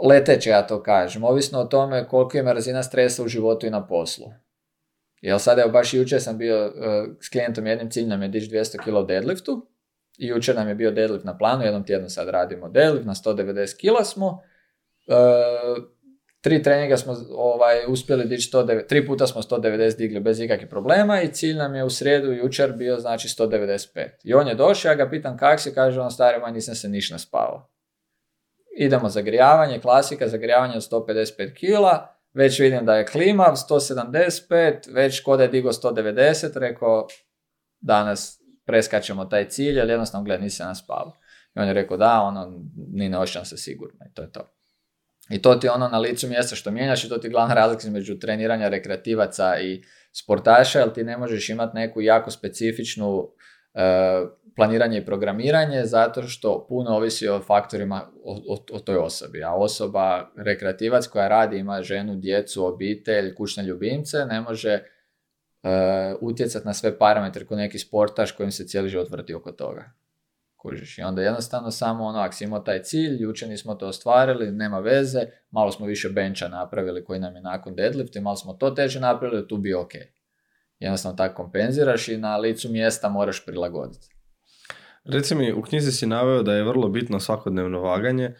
[0.02, 3.86] leteće, ja to kažem, ovisno o tome koliko ima razina stresa u životu i na
[3.86, 4.26] poslu.
[5.20, 6.72] Jel sad, evo, baš jučer sam bio uh,
[7.20, 9.66] s klijentom, jednim cilj nam je dići 200 kg deadliftu,
[10.18, 13.76] i jučer nam je bio deadlift na planu, jednom tjednu sad radimo deadlift, na 190
[13.76, 14.26] kg smo,
[15.06, 15.84] uh,
[16.40, 21.22] tri treninga smo ovaj, uspjeli dići 109, tri puta smo 190 digli bez ikakvih problema
[21.22, 24.08] i cilj nam je u srijedu jučer bio znači 195.
[24.24, 27.10] I on je došao, ja ga pitam kak si, kaže on starima nisam se niš
[27.10, 27.73] ne spavao.
[28.76, 35.40] Idemo zagrijavanje, klasika, zagrijavanje od 155 kila, već vidim da je klimav, 175, već kod
[35.40, 37.06] je digo 190, rekao
[37.80, 41.12] danas preskačemo taj cilj, ali jednostavno gled, nisi nas spavao.
[41.56, 44.50] I on je rekao da, ono, ni ne osjećam se sigurno i to je to.
[45.30, 47.86] I to ti ono na licu mjesta što mijenjaš i to ti je glavna razlika
[47.86, 49.82] između treniranja rekreativaca i
[50.12, 53.28] sportaša, jer ti ne možeš imati neku jako specifičnu
[53.74, 53.80] e,
[54.56, 59.44] planiranje i programiranje zato što puno ovisi o faktorima o, o, toj osobi.
[59.44, 64.82] A osoba, rekreativac koja radi, ima ženu, djecu, obitelj, kućne ljubimce, ne može
[65.62, 65.70] uh,
[66.20, 69.90] utjecati na sve parametre kao neki sportaš kojim se cijeli život vrti oko toga.
[70.56, 70.98] Kužiš.
[70.98, 75.20] I onda jednostavno samo ono, ako si taj cilj, jučer nismo to ostvarili, nema veze,
[75.50, 79.00] malo smo više bencha napravili koji nam je nakon deadlift i malo smo to teže
[79.00, 79.92] napravili, tu bi ok.
[80.78, 84.13] Jednostavno tako kompenziraš i na licu mjesta moraš prilagoditi.
[85.04, 88.34] Reci mi, u knjizi si naveo da je vrlo bitno svakodnevno vaganje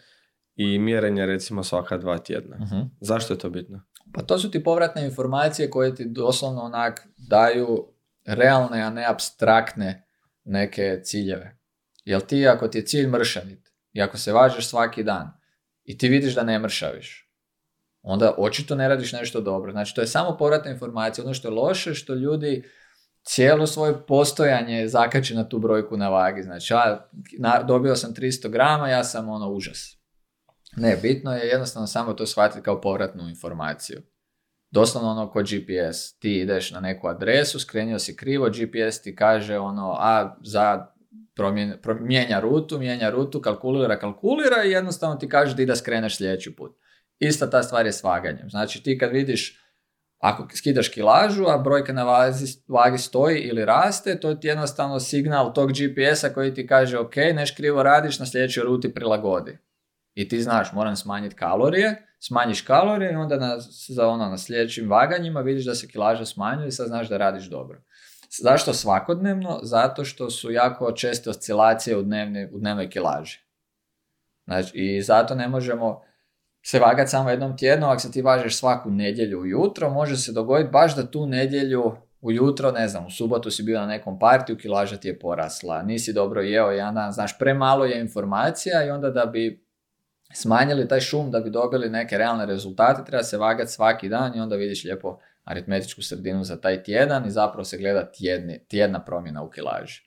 [0.55, 2.55] i mjerenje recimo svaka dva tjedna.
[2.55, 3.81] uh Zašto je to bitno?
[4.13, 7.87] Pa to su ti povratne informacije koje ti doslovno onak daju
[8.25, 10.07] realne, a ne abstraktne
[10.43, 11.57] neke ciljeve.
[12.05, 15.31] Jel ti ako ti je cilj mršavit i ako se važeš svaki dan
[15.83, 17.31] i ti vidiš da ne mršaviš,
[18.01, 19.71] onda očito ne radiš nešto dobro.
[19.71, 21.25] Znači to je samo povratna informacija.
[21.25, 22.63] Ono što je loše, što ljudi
[23.25, 26.43] cijelo svoje postojanje zakači na tu brojku na vagi.
[26.43, 27.09] Znači, ja
[27.67, 29.97] dobio sam 300 grama, ja sam ono užas.
[30.77, 34.01] Ne, bitno je jednostavno samo to shvatiti kao povratnu informaciju.
[34.71, 36.19] Doslovno ono kod GPS.
[36.19, 40.87] Ti ideš na neku adresu, skrenio si krivo, GPS ti kaže ono, a za
[42.01, 46.77] mijenja rutu, mijenja rutu, kalkulira, kalkulira i jednostavno ti kaže da da skreneš sljedeći put.
[47.19, 48.49] Ista ta stvar je s vaganjem.
[48.49, 49.64] Znači ti kad vidiš
[50.25, 55.53] ako skidaš kilažu, a brojka na vagi, vagi stoji ili raste, to je jednostavno signal
[55.53, 59.57] tog GPS-a koji ti kaže ok, neš krivo radiš, na sljedećoj ruti prilagodi.
[60.13, 63.55] I ti znaš, moram smanjiti kalorije, smanjiš kalorije i onda na,
[63.89, 67.45] za ono, na sljedećim vaganjima vidiš da se kilaža smanjuje i sad znaš da radiš
[67.45, 67.81] dobro.
[68.41, 69.59] Zašto svakodnevno?
[69.63, 73.39] Zato što su jako česte oscilacije u, dnevni, u dnevnoj kilaži.
[74.45, 76.01] Znači, I zato ne možemo
[76.67, 80.71] se vagati samo jednom tjednom, ako se ti važeš svaku nedjelju ujutro, može se dogoditi
[80.71, 84.97] baš da tu nedjelju ujutro, ne znam, u subotu si bio na nekom partiju, kilaža
[84.97, 89.25] ti je porasla, nisi dobro jeo jedan dan, znaš, premalo je informacija i onda da
[89.25, 89.65] bi
[90.33, 94.39] smanjili taj šum, da bi dobili neke realne rezultate, treba se vagati svaki dan i
[94.39, 99.43] onda vidiš lijepo aritmetičku sredinu za taj tjedan i zapravo se gleda tjedni, tjedna promjena
[99.43, 100.01] u kilaži.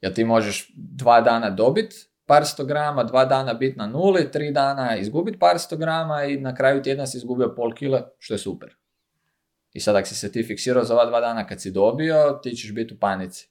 [0.00, 1.96] Jer ti možeš dva dana dobiti
[2.26, 6.40] par sto grama, dva dana biti na nuli, tri dana izgubiti par sto grama i
[6.40, 8.76] na kraju tjedna si izgubio pol kile, što je super.
[9.72, 12.50] I sad ako si se ti fiksirao za ova dva dana kad si dobio, ti
[12.50, 13.50] ćeš biti u panici.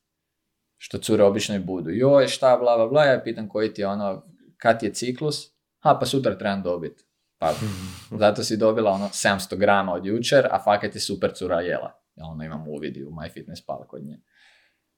[0.78, 1.90] Što cure obično i budu.
[1.90, 4.24] Joj, šta, bla, bla, bla, ja pitam koji ti je ono,
[4.58, 5.48] kad je ciklus,
[5.82, 7.04] a pa sutra trebam dobiti.
[7.38, 7.54] Pa
[8.24, 12.02] zato si dobila ono 700 grama od jučer, a fakat je super cura jela.
[12.16, 14.20] Ja ono imam uvidi u MyFitnessPal kod nje.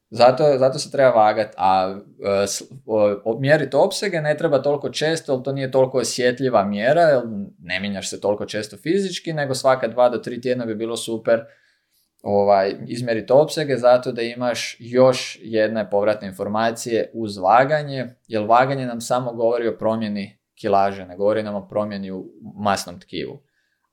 [0.10, 2.46] Zato, zato se treba vagati, a e,
[3.40, 7.22] mjeriti opsege ne treba toliko često, jer to nije toliko osjetljiva mjera, jer
[7.60, 11.46] ne mijenjaš se toliko često fizički, nego svaka dva do tri tjedna bi bilo super
[12.24, 19.02] ovaj, izmjeriti opsege zato da imaš još jedne povratne informacije uz vaganje, jer vaganje nam
[19.02, 22.26] samo govori o promjeni kilaže, ne govori nam o promjeni u
[22.56, 23.47] masnom tkivu.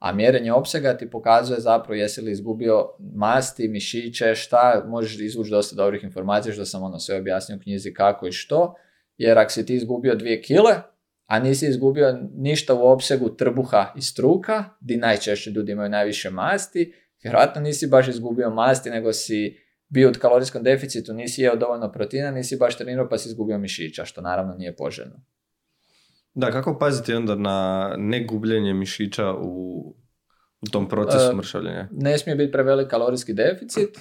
[0.04, 5.76] A mjerenje opsega ti pokazuje zapravo jesi li izgubio masti, mišiće, šta, možeš izvući dosta
[5.76, 8.74] dobrih informacija što sam ono sve objasnio u knjizi kako i što.
[9.16, 10.74] Jer ako si ti izgubio dvije kile,
[11.26, 16.94] a nisi izgubio ništa u opsegu trbuha i struka, di najčešće ljudi imaju najviše masti,
[17.22, 19.58] vjerojatno nisi baš izgubio masti, nego si
[19.88, 24.04] bio u kalorijskom deficitu, nisi jeo dovoljno proteina, nisi baš trenirao pa si izgubio mišića,
[24.04, 25.24] što naravno nije poželjno.
[26.34, 29.84] Da, kako paziti onda na negubljenje mišića u,
[30.60, 31.88] u tom procesu uh, mršavljenja?
[31.92, 33.98] Ne smije biti prevelik kalorijski deficit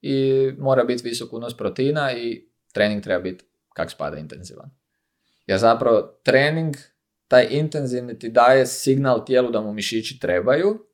[0.00, 3.44] i mora biti visok unos proteina i trening treba biti
[3.74, 4.70] kak spada intenzivan.
[5.46, 6.76] Jer zapravo trening,
[7.28, 10.86] taj intenzivni ti daje signal tijelu da mu mišići trebaju,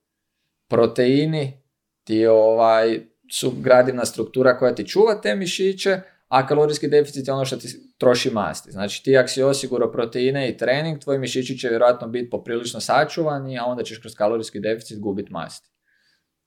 [0.69, 1.63] proteini
[2.05, 3.01] ti ovaj,
[3.33, 7.69] su gradivna struktura koja ti čuva te mišiće, a kalorijski deficit je ono što ti
[7.99, 8.71] troši masti.
[8.71, 13.59] Znači ti ako si osigurao proteine i trening, tvoji mišići će vjerojatno biti poprilično sačuvani,
[13.59, 15.71] a onda ćeš kroz kalorijski deficit gubiti masti.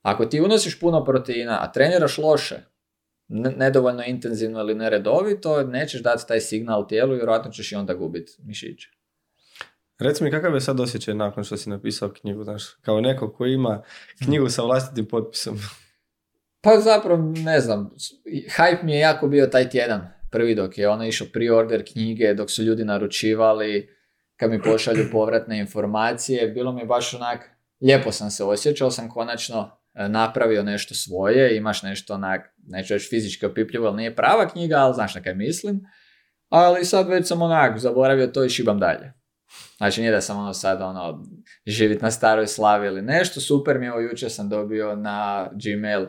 [0.01, 2.55] Ako ti unosiš puno proteina, a treniraš loše,
[3.27, 8.31] nedovoljno intenzivno ili neredovito, nećeš dati taj signal tijelu i vjerojatno ćeš i onda gubiti
[8.43, 8.89] mišiće.
[9.99, 13.53] Reci mi kakav je sad osjećaj nakon što si napisao knjigu, znaš, kao neko koji
[13.53, 13.83] ima
[14.23, 15.59] knjigu sa vlastitim potpisom.
[16.61, 17.89] Pa zapravo, ne znam,
[18.57, 22.51] hype mi je jako bio taj tjedan, prvi dok je ono išao pre-order knjige, dok
[22.51, 23.89] su ljudi naručivali,
[24.35, 27.49] kad mi pošalju povratne informacije, bilo mi baš onak,
[27.81, 33.07] lijepo sam se osjećao, sam konačno e, napravio nešto svoje, imaš nešto onak, neću reći
[33.09, 35.81] fizički opipljivo, ali nije prava knjiga, ali znaš na kaj mislim.
[36.49, 39.13] Ali sad već sam onak, zaboravio to i šibam dalje.
[39.77, 41.23] Znači nije da sam ono sad ono
[41.65, 46.05] živit na staroj slavi ili nešto, super mi je, ovo jučer sam dobio na Gmail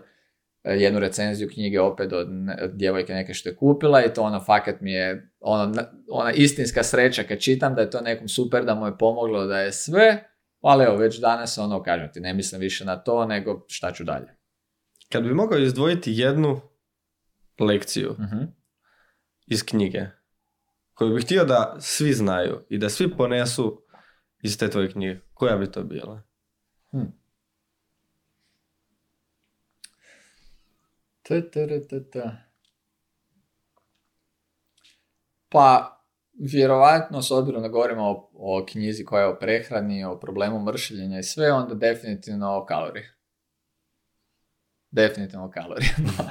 [0.64, 2.28] jednu recenziju knjige opet od,
[2.62, 5.74] od djevojke neke što je kupila i to ono fakat mi je ono,
[6.10, 9.60] ona istinska sreća kad čitam da je to nekom super, da mu je pomoglo, da
[9.60, 10.24] je sve,
[10.60, 14.04] ali evo već danas ono kažem ti ne mislim više na to nego šta ću
[14.04, 14.36] dalje.
[15.12, 16.60] Kad bi mogao izdvojiti jednu
[17.60, 18.42] lekciju Mhm.
[19.46, 20.06] iz knjige
[20.94, 23.82] koju bih htio da svi znaju i da svi ponesu
[24.42, 26.22] iz te tvoje knjige, koja bi to bila?
[26.92, 26.98] T,
[35.48, 36.00] Pa,
[36.38, 41.18] vjerovatno, s obzirom da govorimo o, o knjizi koja je o prehrani, o problemu mršljenja
[41.18, 43.04] i sve, onda definitivno o kaloriji.
[44.90, 45.88] Definitivno o kaloriji.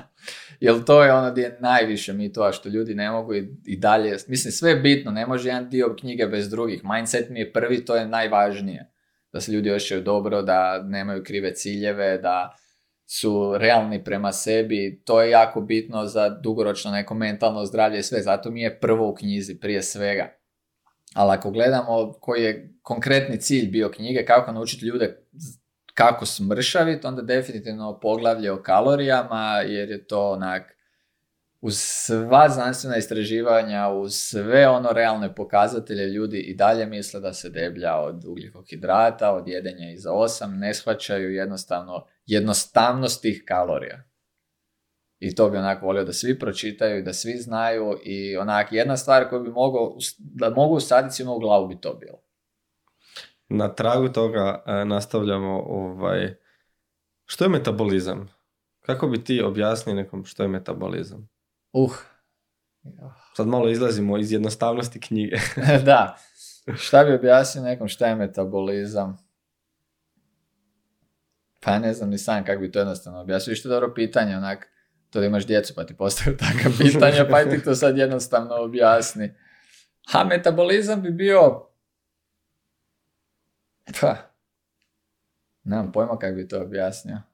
[0.60, 4.18] Jer to je ono gdje je najviše mitova što ljudi ne mogu i, i dalje,
[4.28, 6.82] mislim sve je bitno, ne može jedan dio knjige bez drugih.
[6.84, 8.92] Mindset mi je prvi, to je najvažnije.
[9.34, 12.56] Da se ljudi osjećaju dobro, da nemaju krive ciljeve, da
[13.12, 18.22] su realni prema sebi, to je jako bitno za dugoročno neko mentalno zdravlje i sve,
[18.22, 20.30] zato mi je prvo u knjizi prije svega.
[21.14, 25.28] Ali ako gledamo koji je konkretni cilj bio knjige, kako naučiti ljude
[25.94, 30.76] kako smršaviti, onda definitivno poglavlje o kalorijama, jer je to onak,
[31.62, 37.50] uz sva znanstvena istraživanja, uz sve ono realne pokazatelje, ljudi i dalje misle da se
[37.50, 44.04] deblja od ugljikog hidrata, od jedenja iza osam, ne shvaćaju jednostavno jednostavnost tih kalorija.
[45.20, 49.30] I to bi onako volio da svi pročitaju da svi znaju i onak jedna stvar
[49.30, 52.22] koju bi mogao, da mogu usaditi svima u glavu bi to bilo.
[53.50, 56.36] Na tragu toga e, nastavljamo ovaj,
[57.26, 58.30] što je metabolizam?
[58.80, 61.30] Kako bi ti objasnio nekom što je metabolizam?
[61.74, 61.92] Uh.
[63.36, 65.36] Sad malo izlazimo iz jednostavnosti knjige.
[65.86, 66.18] da.
[66.76, 69.30] Šta bi objasnio nekom šta je metabolizam?
[71.60, 73.56] Pa ne znam ni sam kako bi to jednostavno objasnio.
[73.56, 74.68] Što je dobro pitanje, onak,
[75.10, 79.34] to da imaš djecu pa ti postavio takva pitanja, pa ti to sad jednostavno objasni.
[80.14, 81.66] A metabolizam bi bio...
[84.02, 84.16] Pa,
[85.64, 87.29] nemam pojma kako bi to objasnio.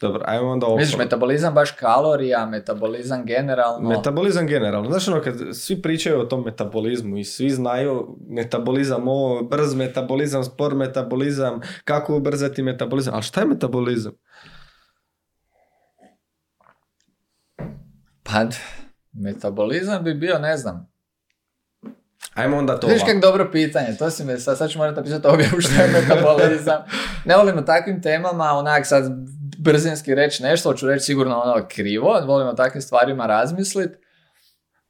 [0.00, 0.76] Dobro, ajmo onda ovo.
[0.76, 3.88] Misliš metabolizam baš kalorija, metabolizam generalno?
[3.88, 4.90] Metabolizam generalno.
[4.90, 10.44] Znaš ono, kad svi pričaju o tom metabolizmu i svi znaju metabolizam, ovo, brz metabolizam,
[10.44, 13.14] spor metabolizam, kako ubrzati metabolizam.
[13.14, 14.12] Ali šta je metabolizam?
[18.22, 18.46] Pa,
[19.12, 20.94] metabolizam bi bio, ne znam,
[22.34, 23.06] Ajmo onda to ovako.
[23.06, 26.82] kak dobro pitanje, to si me, sad, sad ću morati napisati objavu što je metabolizam.
[27.28, 29.04] ne volim o takvim temama, onak sad
[29.64, 33.94] brzinski reći nešto, hoću reći sigurno ono krivo, volim o takvim stvarima razmisliti.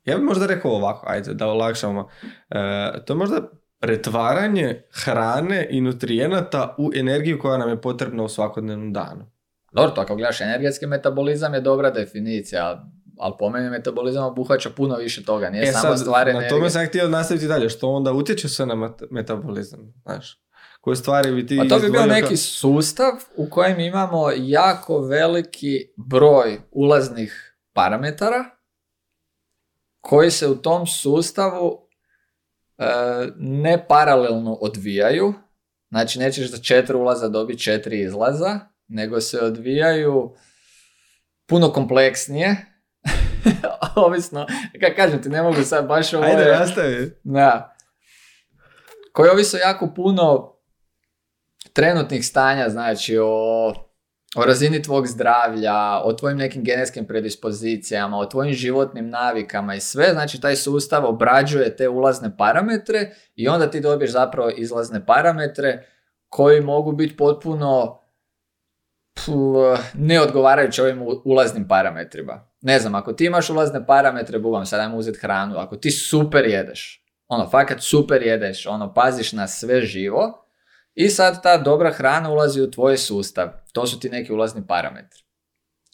[0.04, 2.08] Ja bih možda rekao ovako, ajde da olakšamo.
[2.50, 3.40] E, to je možda
[3.80, 9.30] pretvaranje hrane i nutrijenata u energiju koja nam je potrebna u svakodnevnom danu.
[9.72, 12.84] Dobro, to ako gledaš energetski metabolizam je dobra definicija,
[13.18, 16.48] ali, po meni metabolizam obuhvaća puno više toga, nije E samo sad, stvar na energije.
[16.50, 20.43] tome sam htio nastaviti dalje, što onda utječe sve na met- metabolizam, znaš?
[20.84, 25.88] Koje stvari bi ti Pa to bi bio neki sustav u kojem imamo jako veliki
[25.96, 28.44] broj ulaznih parametara
[30.00, 31.88] koji se u tom sustavu
[32.78, 32.84] e,
[33.36, 35.34] ne paralelno odvijaju.
[35.90, 40.34] Znači nećeš za četiri ulaza dobiti četiri izlaza, nego se odvijaju
[41.46, 42.56] puno kompleksnije.
[43.96, 44.46] Ovisno,
[44.80, 46.24] kako kažem ti, ne mogu sad baš ovo...
[46.24, 47.10] Ajde, nastavi.
[47.24, 47.76] da.
[49.12, 50.53] Koji ovise jako puno
[51.74, 53.68] trenutnih stanja, znači o,
[54.36, 60.08] o razini tvog zdravlja, o tvojim nekim genetskim predispozicijama, o tvojim životnim navikama i sve,
[60.12, 65.86] znači taj sustav obrađuje te ulazne parametre i onda ti dobiješ zapravo izlazne parametre
[66.28, 68.00] koji mogu biti potpuno
[69.16, 72.48] pu- ne odgovarajući ovim ulaznim parametrima.
[72.60, 76.44] Ne znam, ako ti imaš ulazne parametre, bubam, sad ajmo uzeti hranu, ako ti super
[76.44, 80.43] jedeš, ono, fakat super jedeš, ono, paziš na sve živo
[80.94, 83.48] i sad ta dobra hrana ulazi u tvoj sustav.
[83.72, 85.22] To su ti neki ulazni parametri.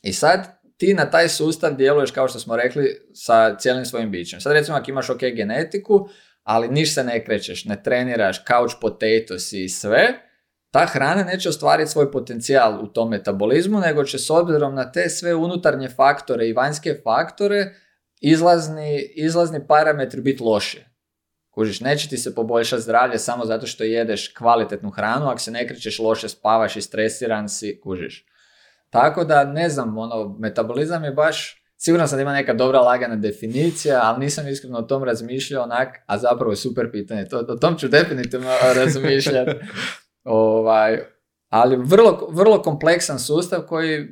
[0.03, 4.41] I sad ti na taj sustav djeluješ, kao što smo rekli, sa cijelim svojim bićem.
[4.41, 6.09] Sad recimo ako imaš ok genetiku,
[6.43, 10.31] ali niš se ne krećeš, ne treniraš, couch potatoes i sve,
[10.71, 15.09] ta hrana neće ostvariti svoj potencijal u tom metabolizmu, nego će s obzirom na te
[15.09, 17.75] sve unutarnje faktore i vanjske faktore
[18.21, 20.85] izlazni, izlazni parametri biti loši.
[21.51, 25.69] Kužiš, neće ti se poboljšati zdravlje samo zato što jedeš kvalitetnu hranu, ako se ne
[25.69, 28.27] krećeš, loše spavaš i stresiran si, kužiš.
[28.91, 33.17] Tako da, ne znam, ono, metabolizam je baš, sigurno sam da ima neka dobra lagana
[33.17, 37.57] definicija, ali nisam iskreno o tom razmišljao onak, a zapravo je super pitanje, to, o
[37.57, 39.51] tom ću definitivno razmišljati.
[40.25, 40.99] ovaj,
[41.49, 44.09] ali vrlo, vrlo kompleksan sustav koji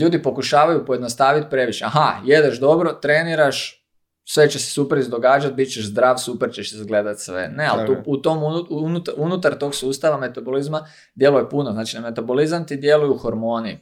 [0.00, 1.84] ljudi pokušavaju pojednostaviti previše.
[1.84, 3.85] Aha, jedeš dobro, treniraš,
[4.28, 7.48] sve će se super izdogađati, bit ćeš zdrav, super ćeš izgledat sve.
[7.48, 11.72] Ne, ali tu, u tom unutar, unutar tog sustava metabolizma djeluje puno.
[11.72, 13.78] Znači na metabolizam ti djeluju hormoni,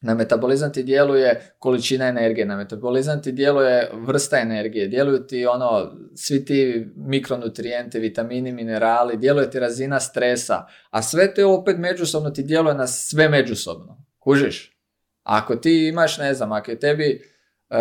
[0.00, 5.92] na metabolizam ti djeluje količina energije, na metabolizam ti djeluje vrsta energije, djeluju ti ono,
[6.14, 12.42] svi ti mikronutrijenti, vitamini, minerali, djeluje ti razina stresa, a sve to opet međusobno ti
[12.42, 14.04] djeluje na sve međusobno.
[14.18, 14.76] Kužiš?
[15.22, 17.22] Ako ti imaš, ne znam, ako je tebi
[17.70, 17.76] e,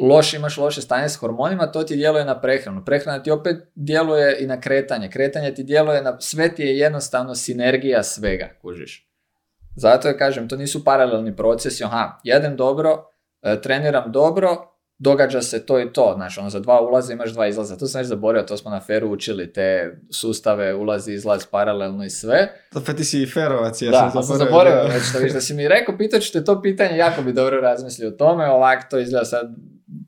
[0.00, 2.84] loš, imaš loše stanje s hormonima, to ti djeluje na prehranu.
[2.84, 5.10] Prehrana ti opet djeluje i na kretanje.
[5.10, 9.06] Kretanje ti djeluje na, sve ti je jednostavno sinergija svega, kužiš.
[9.76, 13.04] Zato je, kažem, to nisu paralelni procesi, aha, jedem dobro,
[13.42, 14.56] e, treniram dobro,
[14.98, 17.98] događa se to i to, znači ono za dva ulaza imaš dva izlaza, to sam
[17.98, 22.48] već zaboravio, to smo na feru učili, te sustave, ulazi, izlaz paralelno i sve.
[22.72, 24.82] To pa ti si ferovac, ja da, sam zaboravio.
[24.82, 27.60] Da, sam zaboravio, da si mi rekao, pitat ću te to pitanje, jako bi dobro
[27.60, 29.54] razmislio o tome, ovak to izgleda sad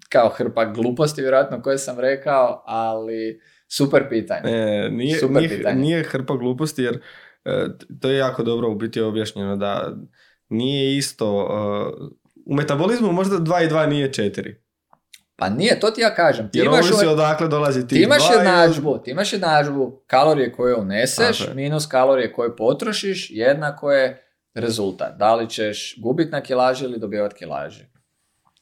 [0.09, 4.51] kao hrpa gluposti, vjerojatno koje sam rekao, ali super pitanje.
[4.53, 5.81] E, nije, super nije, pitanje.
[5.81, 7.01] nije hrpa gluposti, jer
[7.45, 7.67] e,
[8.01, 9.93] to je jako dobro u biti objašnjeno da
[10.49, 12.09] nije isto, e,
[12.47, 14.55] u metabolizmu možda 2 i 2 nije 4.
[15.37, 16.51] Pa nije, to ti ja kažem.
[16.51, 20.75] Ti Jer imaš ovisi odakle dolazi ti Ti imaš jednadžbu, ti imaš jednadžbu kalorije koje
[20.75, 24.23] uneseš, minus kalorije koje potrošiš, jednako je
[24.55, 25.19] rezultat.
[25.19, 27.85] Da li ćeš gubiti na kilaži ili dobivati kilaži.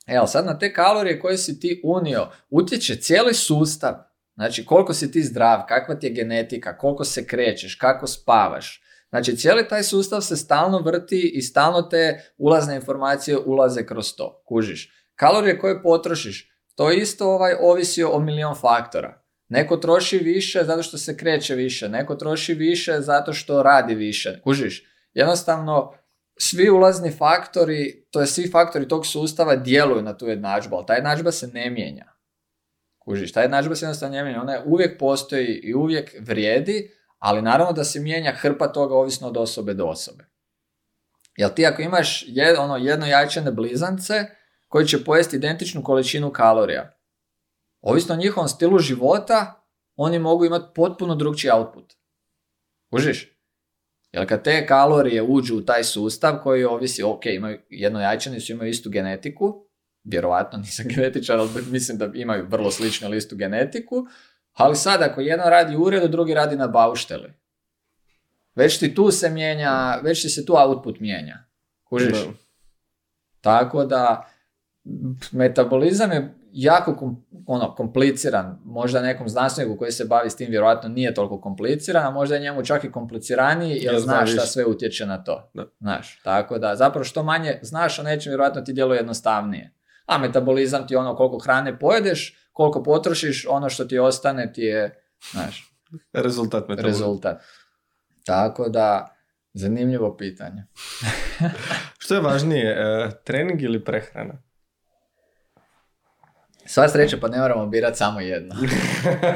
[0.06, 3.94] Evo, sad na te kalorije koje si ti unio utječe cijeli sustav.
[4.34, 8.82] Znači, koliko si ti zdrav, kakva ti je genetika, koliko se krećeš, kako spavaš.
[9.08, 14.42] Znači, cijeli taj sustav se stalno vrti i stalno te ulazne informacije ulaze kroz to.
[14.46, 14.92] Kužiš.
[15.14, 19.22] Kalorije koje potrošiš, to isto ovaj, ovisi o milion faktora.
[19.48, 24.40] Neko troši više zato što se kreće više, neko troši više zato što radi više.
[24.44, 24.84] Kužiš,
[25.14, 25.92] jednostavno
[26.38, 30.94] svi ulazni faktori, to je svi faktori tog sustava djeluju na tu jednadžbu, ali ta
[30.94, 32.12] jednadžba se ne mijenja.
[32.98, 37.72] Kužiš, ta jednadžba se jednostavno ne mijenja, ona uvijek postoji i uvijek vrijedi, ali naravno
[37.72, 40.24] da se mijenja hrpa toga ovisno od osobe do osobe.
[41.36, 44.24] Jel ti ako imaš jed, ono, jedno jajčane blizance,
[44.68, 46.98] koji će pojesti identičnu količinu kalorija.
[47.80, 51.94] Ovisno o njihovom stilu života, oni mogu imati potpuno drugčiji output.
[52.90, 53.35] Užiš?
[54.16, 58.70] Jer kad te kalorije uđu u taj sustav koji ovisi, ok, imaju jedno jajčanicu, imaju
[58.70, 59.66] istu genetiku,
[60.04, 64.06] vjerovatno nisam genetičar, ali mislim da imaju vrlo sličnu listu genetiku,
[64.52, 67.32] ali sad ako jedan radi u uredu, drugi radi na baušteli.
[68.54, 71.44] Već ti tu se mijenja, već ti se tu output mijenja.
[71.84, 72.18] Kužiš?
[73.40, 74.30] Tako da,
[75.32, 78.58] metabolizam je jako kom, ono, kompliciran.
[78.64, 82.40] Možda nekom znanstveniku koji se bavi s tim vjerojatno nije toliko kompliciran, a možda je
[82.40, 85.50] njemu čak i kompliciraniji jer ja znaš šta sve utječe na to.
[85.54, 85.64] Da.
[85.80, 89.74] Znaš, tako da zapravo što manje znaš o nečem vjerojatno ti djeluje jednostavnije.
[90.06, 95.02] A metabolizam ti ono koliko hrane pojedeš, koliko potrošiš, ono što ti ostane ti je,
[95.32, 95.74] znaš,
[96.12, 97.42] rezultat Rezultat.
[98.24, 99.16] Tako da,
[99.52, 100.64] zanimljivo pitanje.
[102.02, 104.45] što je važnije, e, trening ili prehrana?
[106.66, 108.54] Sva sreća, pa ne moramo birati samo jedno.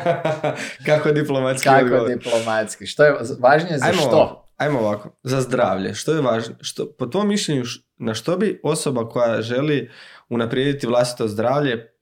[0.87, 2.87] Kako diplomatski Kako diplomatski.
[2.87, 4.49] Što je važnije za ajmo, što?
[4.57, 5.95] Ajmo ovako, za zdravlje.
[5.95, 6.55] Što je važno?
[6.61, 7.65] Što, po tvom mišljenju,
[7.97, 9.91] na što bi osoba koja želi
[10.29, 11.93] unaprijediti vlastito zdravlje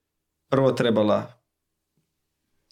[0.49, 1.33] prvo trebala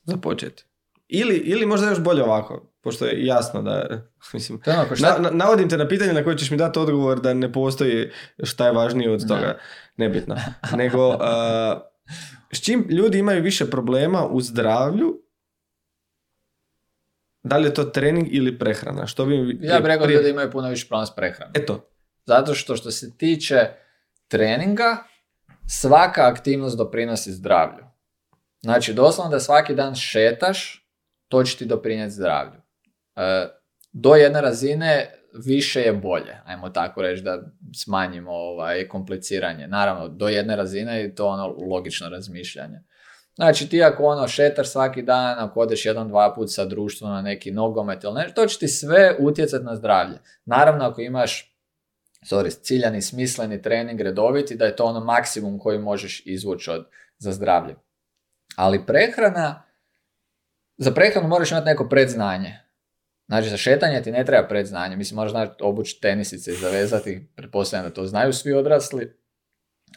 [0.03, 0.65] započeti?
[1.07, 4.01] Ili, ili možda još bolje ovako, pošto je jasno da,
[4.33, 4.61] mislim,
[4.99, 8.11] na, navodim te na pitanje na koje ćeš mi dati odgovor da ne postoji
[8.43, 9.57] šta je važnije od toga,
[9.97, 10.35] nebitno.
[10.77, 11.17] Nego, uh,
[12.51, 15.21] s čim ljudi imaju više problema u zdravlju,
[17.43, 19.07] da li je to trening ili prehrana?
[19.07, 21.53] Što bi, ja bih rekao da imaju puno više problema s prehranom.
[21.55, 21.89] Eto.
[22.25, 23.69] Zato što što se tiče
[24.27, 24.97] treninga,
[25.67, 27.85] svaka aktivnost doprinosi zdravlju.
[28.61, 30.87] Znači, doslovno da svaki dan šetaš,
[31.27, 32.61] to će ti doprinijeti zdravlju.
[33.15, 33.47] E,
[33.91, 37.41] do jedne razine više je bolje, ajmo tako reći da
[37.75, 39.67] smanjimo ovaj, kompliciranje.
[39.67, 42.79] Naravno, do jedne razine je to ono logično razmišljanje.
[43.35, 47.21] Znači ti ako ono šetar svaki dan, ako odeš jedan, dva put sa društvom na
[47.21, 50.17] neki nogomet ili nešto, to će ti sve utjecati na zdravlje.
[50.45, 51.57] Naravno ako imaš
[52.25, 56.87] sorry, ciljani, smisleni trening redoviti, da je to ono maksimum koji možeš izvući od,
[57.17, 57.75] za zdravlje.
[58.55, 59.63] Ali prehrana
[60.77, 62.59] za prehranu moraš imati neko predznanje.
[63.27, 64.95] Znači, za šetanje ti ne treba predznanje.
[64.95, 67.27] Mislim, moraš znati obući tenisice i zavezati.
[67.35, 69.17] Pretpostavljam da to znaju svi odrasli.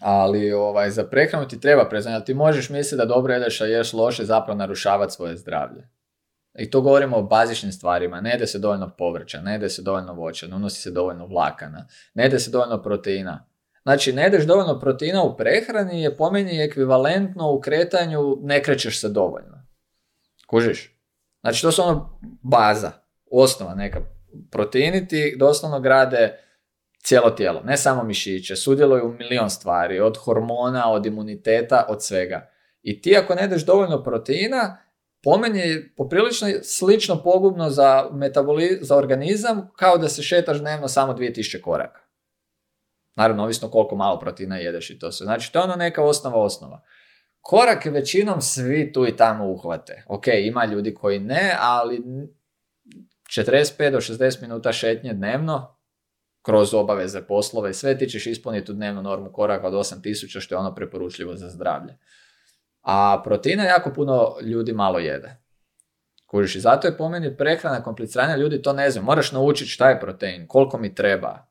[0.01, 2.25] Ali ovaj, za prehranu ti treba predznanje.
[2.25, 5.89] Ti možeš misliti da dobro jedeš, a ješ loše, zapravo narušavati svoje zdravlje.
[6.59, 8.21] I to govorimo o bazičnim stvarima.
[8.21, 11.87] Ne jede se dovoljno povrća, ne jede se dovoljno voća, ne unosi se dovoljno vlakana,
[12.15, 13.47] ne jede se dovoljno proteina.
[13.83, 19.01] Znači, ne jedeš dovoljno proteina u prehrani je po meni ekvivalentno u kretanju ne krećeš
[19.01, 19.67] se dovoljno.
[20.47, 20.97] Kužiš?
[21.41, 22.93] Znači, to su ono baza,
[23.31, 24.01] osnova neka.
[24.51, 26.39] Proteini ti doslovno grade
[27.03, 32.51] cijelo tijelo, ne samo mišiće, sudjeluju u milion stvari, od hormona, od imuniteta, od svega.
[32.83, 34.77] I ti ako ne jedeš dovoljno proteina,
[35.23, 40.89] po meni je poprilično slično pogubno za, metaboli, za organizam kao da se šetaš dnevno
[40.89, 42.01] samo 2000 koraka.
[43.17, 45.25] Naravno, ovisno koliko malo proteina jedeš i to se.
[45.25, 46.83] Znači, to je ono neka osnova osnova.
[47.41, 50.05] Korake većinom svi tu i tamo uhvate.
[50.09, 52.03] Ok, ima ljudi koji ne, ali
[53.31, 55.77] 45 do 60 minuta šetnje dnevno,
[56.43, 60.59] kroz obaveze, poslove, sve ti ćeš ispuniti u dnevnu normu koraka od 8000, što je
[60.59, 61.99] ono preporučljivo za zdravlje.
[62.83, 65.37] A proteina jako puno ljudi malo jede.
[66.27, 69.05] Kužiš, i zato je po meni prehrana kompliciranja, ljudi to ne znaju.
[69.05, 71.47] Moraš naučiti šta je protein, koliko mi treba,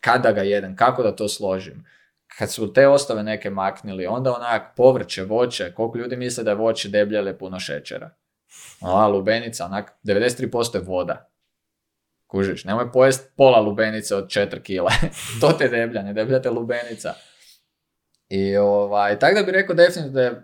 [0.00, 1.84] kada ga jedem, kako da to složim.
[2.38, 6.56] Kad su te ostave neke maknili, onda onak povrće, voće, koliko ljudi misle da je
[6.56, 8.10] voće deblje ili puno šećera.
[8.80, 11.28] A lubenica, onak 93% je voda.
[12.26, 14.90] Kužiš, nemoj pojest pola lubenice od 4 kila.
[15.40, 17.14] to te deblja, ne deblja te lubenica.
[18.28, 20.42] I ovaj, tako da bih rekao definitivno da je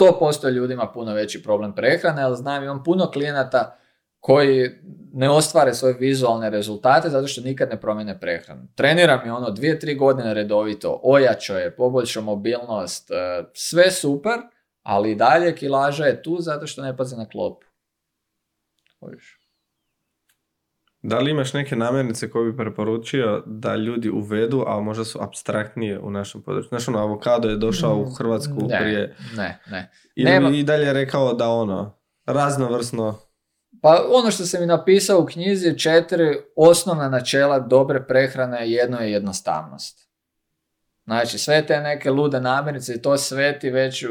[0.00, 3.78] 100% ljudima puno veći problem prehrane, ali znam imam puno klijenata
[4.20, 4.70] koji
[5.12, 8.62] ne ostvare svoje vizualne rezultate zato što nikad ne promjene prehranu.
[8.74, 14.32] Treniram je ono dvije, tri godine redovito, ojačao je, poboljšao mobilnost, e, sve super,
[14.86, 17.66] ali i dalje kilaža je tu zato što ne pazi na klopu.
[21.02, 25.98] Da li imaš neke namirnice koje bi preporučio da ljudi uvedu, a možda su abstraktnije
[25.98, 26.68] u našem području?
[26.68, 29.16] Znaš, ono, avokado je došao u mm, Hrvatsku ne, prije...
[29.36, 29.90] Ne, ne.
[30.14, 33.18] Ili i dalje rekao da ono, raznovrsno...
[33.82, 39.00] Pa ono što sam mi napisao u knjizi je četiri osnovna načela dobre prehrane, jedno
[39.00, 40.08] je jednostavnost.
[41.04, 44.04] Znači, sve te neke lude namirnice i to sve ti već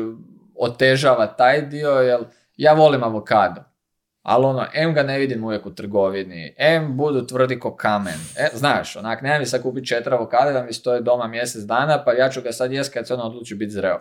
[0.59, 2.19] otežava taj dio, jer
[2.57, 3.75] ja volim avokado
[4.25, 8.19] ali ono, M ga ne vidim uvijek u trgovini, M budu tvrdi ko kamen.
[8.37, 12.03] E, znaš, onak, nema mi sad kupiti četiri avokade da mi stoje doma mjesec dana,
[12.03, 13.99] pa ja ću ga sad jest kad se ono odluči biti zreo.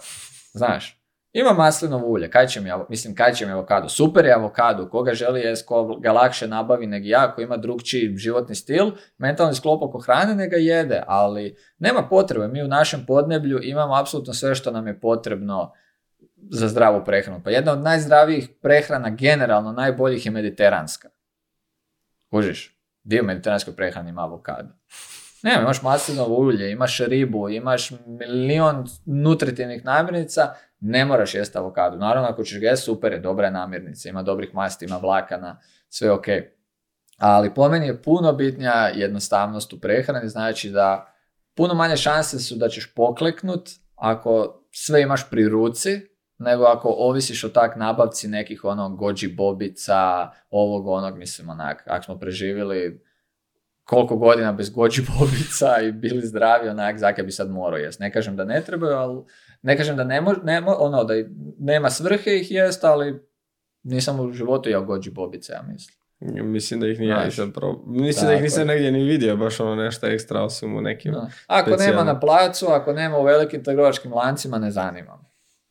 [0.52, 1.00] Znaš,
[1.32, 3.88] ima maslinovo ulje, kaj će mi, mislim, kaj će mi avokado?
[3.88, 8.16] Super je avokado, koga želi jest, ko ga lakše nabavi nego ja, ko ima drugčiji
[8.16, 13.60] životni stil, mentalni sklop oko hrane, neka jede, ali nema potrebe, mi u našem podneblju
[13.62, 15.72] imamo apsolutno sve što nam je potrebno
[16.50, 17.40] za zdravu prehranu.
[17.44, 21.08] Pa jedna od najzdravijih prehrana generalno najboljih je mediteranska.
[22.30, 22.80] Kužiš?
[23.02, 24.68] Dio mediteranskoj prehrane ima avokado.
[25.42, 31.96] Ne, imaš maslinovo ulje, imaš ribu, imaš milion nutritivnih namirnica, ne moraš jesti avokado.
[31.96, 36.10] Naravno, ako ćeš ga super je, dobra je namirnica, ima dobrih masti, ima vlakana, sve
[36.10, 36.26] ok.
[37.18, 41.14] Ali po meni je puno bitnija jednostavnost u prehrani, znači da
[41.54, 46.00] puno manje šanse su da ćeš pokleknut ako sve imaš pri ruci,
[46.44, 52.04] nego ako ovisiš o tak nabavci nekih onog gođi bobica, ovog onog, mislim onak, ako
[52.04, 53.00] smo preživjeli
[53.84, 58.00] koliko godina bez gođi bobica i bili zdravi, onak, zake bi sad morao jest.
[58.00, 59.22] Ne kažem da ne trebaju, ali
[59.62, 61.14] ne kažem da ne, mo, ne ono, da
[61.58, 63.22] nema svrhe ih jest, ali
[63.82, 66.04] nisam u životu jeo gođi bobice, ja mislim.
[66.52, 67.52] Mislim da ih nije nisam
[67.86, 71.14] Mislim da ih nisam negdje ni vidio, baš ono nešto ekstra osim u nekim
[71.46, 75.23] Ako nema na placu, ako nema u velikim trgovačkim lancima, ne zanima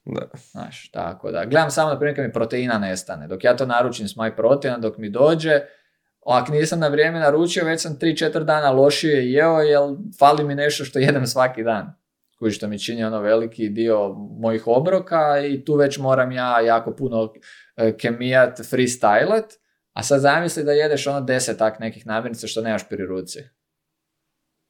[0.06, 0.30] da.
[0.52, 1.46] Znaš, tako da.
[1.46, 3.28] Gledam samo na primjer kad mi proteina nestane.
[3.28, 5.62] Dok ja to naručim s moj proteina, dok mi dođe,
[6.26, 9.80] ako nisam na vrijeme naručio, već sam 3-4 dana lošije jeo, jer
[10.20, 11.94] fali mi nešto što jedem svaki dan.
[12.40, 16.96] Koji što mi čini ono veliki dio mojih obroka i tu već moram ja jako
[16.96, 17.34] puno
[17.76, 19.46] e, kemijat, freestylat,
[19.94, 23.40] a sad zamisli da jedeš ono deset tak nekih namirnica što nemaš pri ruci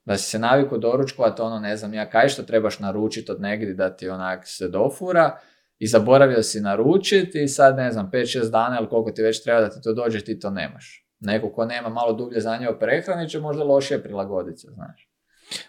[0.06, 3.74] da si se naviku doručkovati ono ne znam ja kaj što trebaš naručiti od negdje
[3.74, 5.40] da ti onak se dofura
[5.80, 9.62] i zaboravio si naručiti i sad ne znam 5-6 dana ili koliko ti već treba
[9.62, 11.08] da ti to dođe ti to nemaš.
[11.20, 15.10] Neko ko nema malo dublje znanje o prehrani će možda lošije prilagoditi se, znaš.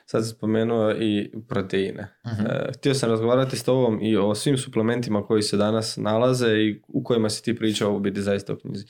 [0.06, 2.08] Sad si spomenuo i proteine.
[2.24, 2.30] uh
[2.78, 7.04] htio sam razgovarati s tobom i o svim suplementima koji se danas nalaze i u
[7.04, 8.86] kojima si ti pričao u biti zaista u knjizi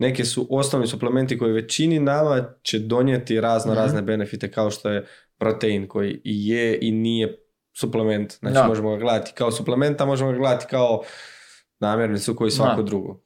[0.00, 4.06] neke su osnovni suplementi koji većini nama će donijeti razno razne mhm.
[4.06, 5.06] benefite kao što je
[5.38, 7.38] protein koji i je i nije
[7.72, 8.38] suplement.
[8.38, 11.02] Znači možemo ga gledati kao suplementa, možemo ga gledati kao
[11.78, 13.20] namirnicu koji svako drugo.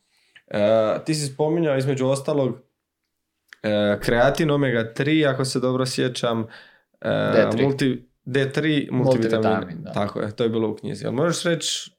[0.48, 0.58] E,
[1.06, 2.58] ti si spominjao između ostalog
[3.62, 6.46] e, kreatin omega 3, ako se dobro sjećam,
[7.00, 7.62] e, D3.
[7.62, 8.92] multi, D3 multivitamin.
[8.92, 9.92] Multivitamin, da.
[9.92, 11.06] Tako je, to je bilo u knjizi.
[11.06, 11.90] Ali možeš reći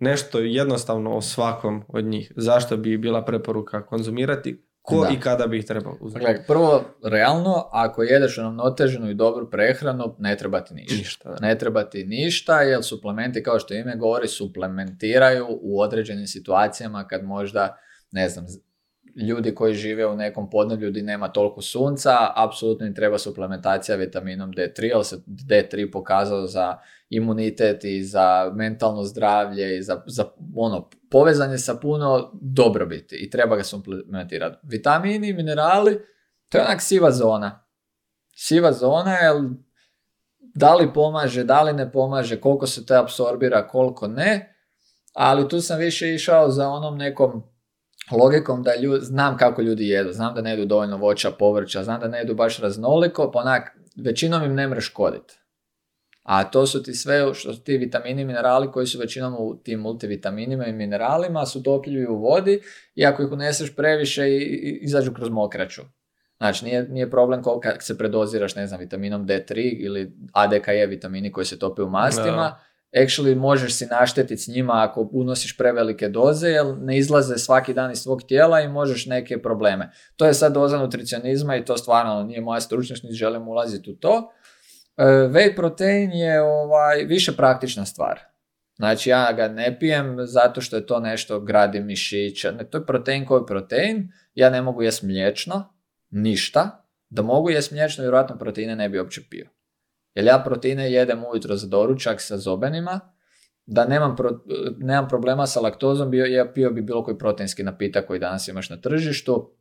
[0.00, 2.32] nešto jednostavno o svakom od njih?
[2.36, 4.66] Zašto bi bila preporuka konzumirati?
[4.82, 5.14] Ko Da.
[5.14, 6.24] i kada bi ih trebao uzeti?
[6.24, 10.96] Dakle, prvo, realno, ako jedeš uravnoteženu i dobru prehranu, ne treba ti ništa.
[10.96, 11.36] Ništa.
[11.40, 17.24] Ne treba ti ništa, jer suplementi, kao što ime govori, suplementiraju u određenim situacijama kad
[17.24, 17.76] možda,
[18.12, 18.46] ne znam,
[19.16, 24.52] ljudi koji žive u nekom podneblju gdje nema toliko sunca, apsolutno im treba suplementacija vitaminom
[24.52, 26.76] D3, ali se D3 pokazao za
[27.10, 30.24] imunitet i za mentalno zdravlje i za, za
[30.56, 34.56] ono, povezanje sa puno dobrobiti i treba ga suplementirati.
[34.62, 35.98] Vitamini, minerali,
[36.48, 37.66] to je onak siva zona.
[38.36, 39.32] Siva zona je
[40.54, 44.56] da li pomaže, da li ne pomaže, koliko se to apsorbira, koliko ne,
[45.12, 47.42] ali tu sam više išao za onom nekom
[48.12, 52.00] logikom da ljudi, znam kako ljudi jedu, znam da ne jedu dovoljno voća, povrća, znam
[52.00, 55.39] da ne jedu baš raznoliko, pa onak, većinom im ne mre škoditi.
[56.22, 59.56] A to su ti sve, što su ti vitamini i minerali koji su većinom u
[59.62, 62.60] tim multivitaminima i mineralima, su topljivi u vodi
[62.94, 65.82] i ako ih uneseš previše i, izađu kroz mokraću.
[66.38, 71.44] Znači, nije, nije problem koliko se predoziraš, ne znam, vitaminom D3 ili ADKE vitamini koji
[71.44, 72.58] se tope u mastima.
[72.92, 77.92] Actually, možeš si naštetiti s njima ako unosiš prevelike doze, jer ne izlaze svaki dan
[77.92, 79.90] iz svog tijela i možeš neke probleme.
[80.16, 83.96] To je sad doza nutricionizma i to stvarno nije moja stručnost, niti želim ulaziti u
[83.96, 84.32] to.
[84.96, 88.20] E, Whey protein je ovaj, više praktična stvar.
[88.76, 92.52] Znači ja ga ne pijem zato što je to nešto gradi mišića.
[92.52, 94.12] Ne, to je protein koji je protein.
[94.34, 95.74] Ja ne mogu jest mliječno,
[96.10, 96.86] ništa.
[97.08, 99.48] Da mogu jest mliječno, vjerojatno proteine ne bi uopće pio.
[100.14, 103.00] Jer ja proteine jedem ujutro za doručak sa zobenima,
[103.66, 104.40] da nemam, pro-
[104.78, 108.70] nemam problema sa laktozom, bio, ja pio bi bilo koji proteinski napitak koji danas imaš
[108.70, 109.56] na tržištu,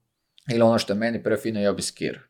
[0.51, 2.28] ili ono što je meni prefino, jeo bi skir.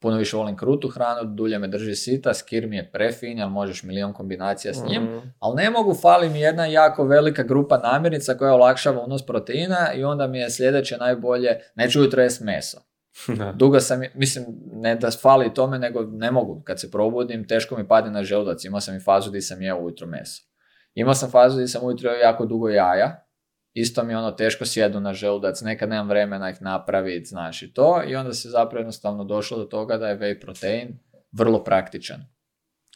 [0.00, 3.82] Puno više volim krutu hranu, dulje me drži sita, skir mi je prefin, ali možeš
[3.82, 5.18] milion kombinacija s njim, Mhm.
[5.38, 10.04] ali ne mogu, fali mi jedna jako velika grupa namirnica koja olakšava unos proteina i
[10.04, 12.78] onda mi je sljedeće najbolje, neću ujutro jest meso.
[13.38, 13.52] Da.
[13.52, 16.62] Dugo sam, mislim, ne da fali tome, nego ne mogu.
[16.64, 18.64] Kad se probudim, teško mi padne na želudac.
[18.64, 20.42] Imao sam i fazu gdje sam jeo ujutro meso.
[20.94, 23.25] Imao sam fazu gdje sam ujutro jako dugo jaja.
[23.78, 28.02] Isto mi ono teško sjedu na želudac, nekad nemam vremena ih napraviti, znaš i to.
[28.08, 30.98] I onda se zapravo jednostavno došlo do toga da je whey protein
[31.32, 32.24] vrlo praktičan.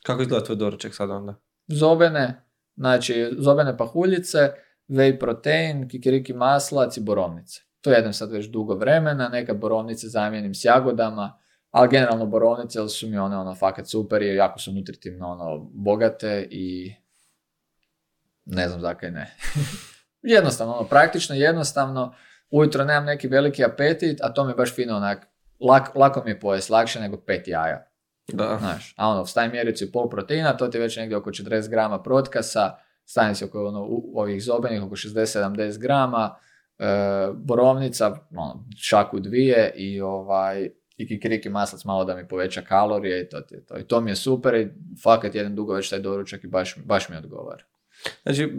[0.03, 1.35] Kako izgleda tvoj doručak sad onda?
[1.67, 2.45] Zobene,
[2.77, 4.39] znači zobene pahuljice,
[4.89, 7.61] whey protein, kikiriki maslac i borovnice.
[7.81, 11.39] To jedem sad već dugo vremena, neka borovnice zamijenim s jagodama,
[11.71, 15.71] ali generalno borovnice jer su mi one ono fakat super i jako su nutritivno ono
[15.75, 16.95] bogate i
[18.45, 19.37] ne znam zakaj ne.
[20.23, 22.15] jednostavno, ono, praktično, jednostavno,
[22.51, 25.27] ujutro nemam neki veliki apetit, a to mi je baš fino onak,
[25.61, 27.87] lak, lako mi je pojest, lakše nego pet jaja.
[28.33, 28.57] Da.
[28.61, 31.69] Znaš, a ono, stavim mjericu i pol proteina, to ti je već negdje oko 40
[31.69, 36.35] grama protkasa, stavim si oko ono, u- ovih zobenih oko 60-70 grama,
[36.79, 36.85] e,
[37.35, 38.07] borovnica,
[38.37, 43.41] ono, šaku dvije i ovaj, i kikiriki maslac malo da mi poveća kalorije i to
[43.41, 43.79] ti je to.
[43.79, 44.69] I to mi je super i
[45.03, 47.65] fakat jedan dugo već taj doručak i baš, baš mi odgovara.
[48.23, 48.53] Znači,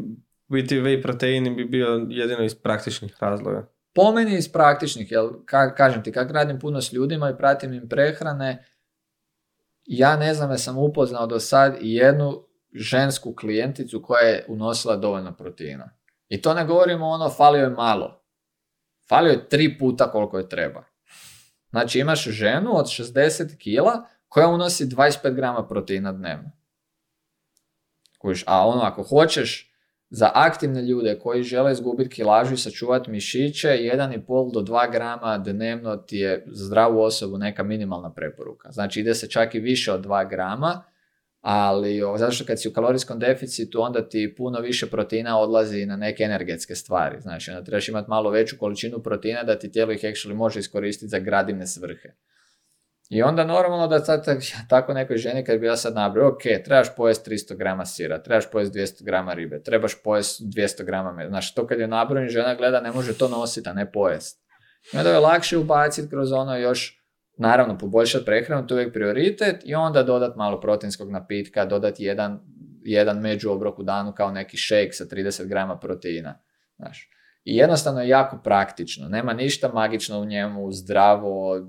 [0.52, 3.68] biti whey protein bi bio jedino iz praktičnih razloga.
[3.94, 7.74] Po meni iz praktičnih, jer ka, kažem ti, kak radim puno s ljudima i pratim
[7.74, 8.66] im prehrane,
[9.86, 15.34] ja ne znam da sam upoznao do sad jednu žensku klijenticu koja je unosila dovoljno
[15.38, 15.90] proteina.
[16.30, 18.24] I to ne govorimo ono, falio je malo.
[19.10, 20.84] Falio je tri puta koliko je treba.
[21.70, 26.52] Znači imaš ženu od 60 kila koja unosi 25 grama proteina dnevno.
[28.46, 29.71] A ono ako hoćeš
[30.14, 35.98] za aktivne ljude koji žele izgubiti kilažu i sačuvati mišiće, 1,5 do 2 grama dnevno
[35.98, 38.72] ti je za zdravu osobu neka minimalna preporuka.
[38.72, 40.84] Znači ide se čak i više od 2 grama,
[41.42, 45.96] ali zato što kad si u kalorijskom deficitu, onda ti puno više proteina odlazi na
[45.96, 47.22] neke energetske stvari.
[47.22, 51.10] Znači onda trebaš imati malo veću količinu proteina da ti tijelo ih actually može iskoristiti
[51.10, 52.10] za gradivne svrhe.
[53.12, 56.42] I onda normalno da sad tak- tako nekoj ženi kad bi ja sad nabrao, ok,
[56.66, 61.28] trebaš pojesti 300 grama sira, trebaš pojesti 200 grama ribe, trebaš pojesti 200 grama.
[61.28, 64.42] Znači to kad je nabrojim, žena gleda ne može to nositi, a ne pojesti.
[64.94, 67.02] I onda je lakše ubaciti kroz ono još,
[67.38, 72.40] naravno poboljšati prehranu, to je uvijek prioritet i onda dodat malo proteinskog napitka, dodati jedan,
[72.84, 76.40] jedan međuobrok u danu kao neki shake sa 30 grama proteina.
[76.76, 77.10] Znaš.
[77.44, 81.60] I jednostavno je jako praktično, nema ništa magično u njemu, zdravo,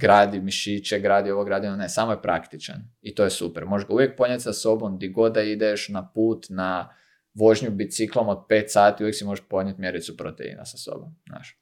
[0.00, 3.64] gradi mišiće, gradi ovo, gradi ono, ne, samo je praktičan i to je super.
[3.64, 6.94] Možeš ga uvijek ponijeti sa sobom di god da ideš, na put, na
[7.34, 11.16] vožnju biciklom od 5 sati, uvijek si možeš ponijeti mjericu proteina sa sobom.
[11.28, 11.60] Znaš.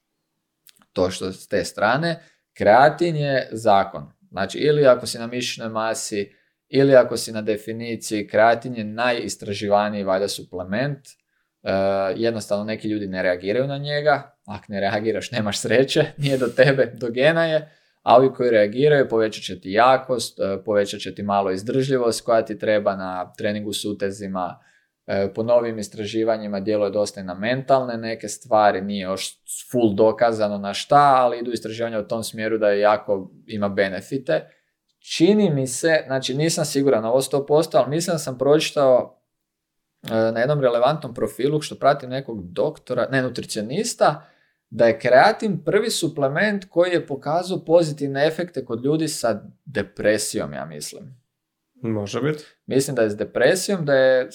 [0.93, 4.11] To što s te strane, kreatin je zakon.
[4.31, 6.33] Znači, ili ako si na mišićnoj masi,
[6.69, 11.07] ili ako si na definiciji, kreatin je najistraživaniji valjda suplement.
[11.63, 11.71] E,
[12.15, 16.93] jednostavno neki ljudi ne reagiraju na njega, ako ne reagiraš nemaš sreće, nije do tebe,
[16.95, 17.71] do gena je,
[18.09, 22.45] a ovi koji reagiraju povećat će ti jakost, e, povećat će ti malo izdržljivost koja
[22.45, 24.59] ti treba na treningu s utezima,
[25.07, 29.39] e, po novim istraživanjima djeluje dosta i na mentalne neke stvari, nije još
[29.71, 34.49] full dokazano na šta, ali idu istraživanja u tom smjeru da je jako ima benefite.
[34.99, 39.21] Čini mi se, znači nisam siguran ovo 100%, ali mislim da sam pročitao
[40.03, 44.29] e, na jednom relevantnom profilu što pratim nekog doktora, ne nutricionista,
[44.69, 50.65] da je kreatin prvi suplement koji je pokazao pozitivne efekte kod ljudi sa depresijom, ja
[50.65, 51.19] mislim.
[51.81, 52.43] Može biti.
[52.65, 54.29] Mislim da je s depresijom, da je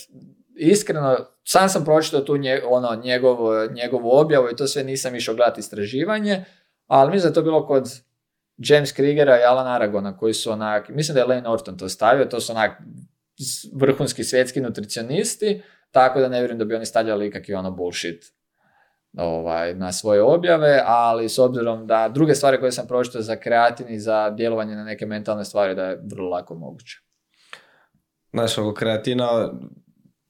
[0.56, 3.36] iskreno, sam sam pročitao tu nje, ono, njegov,
[3.72, 6.44] njegovu objavu i to sve nisam išao gledati istraživanje,
[6.86, 7.88] ali mislim da je to bilo kod
[8.56, 12.24] James Kriegera i Alan Aragona koji su onak, mislim da je Lane Norton to stavio,
[12.24, 12.70] to su onak
[13.74, 18.33] vrhunski svjetski nutricionisti, tako da ne vjerujem da bi oni stavljali ikakvi ono bullshit
[19.16, 23.86] ovaj, na svoje objave, ali s obzirom da druge stvari koje sam pročitao za kreatin
[23.88, 27.00] i za djelovanje na neke mentalne stvari da je vrlo lako moguće.
[28.32, 29.52] Znaš, oko kreatina,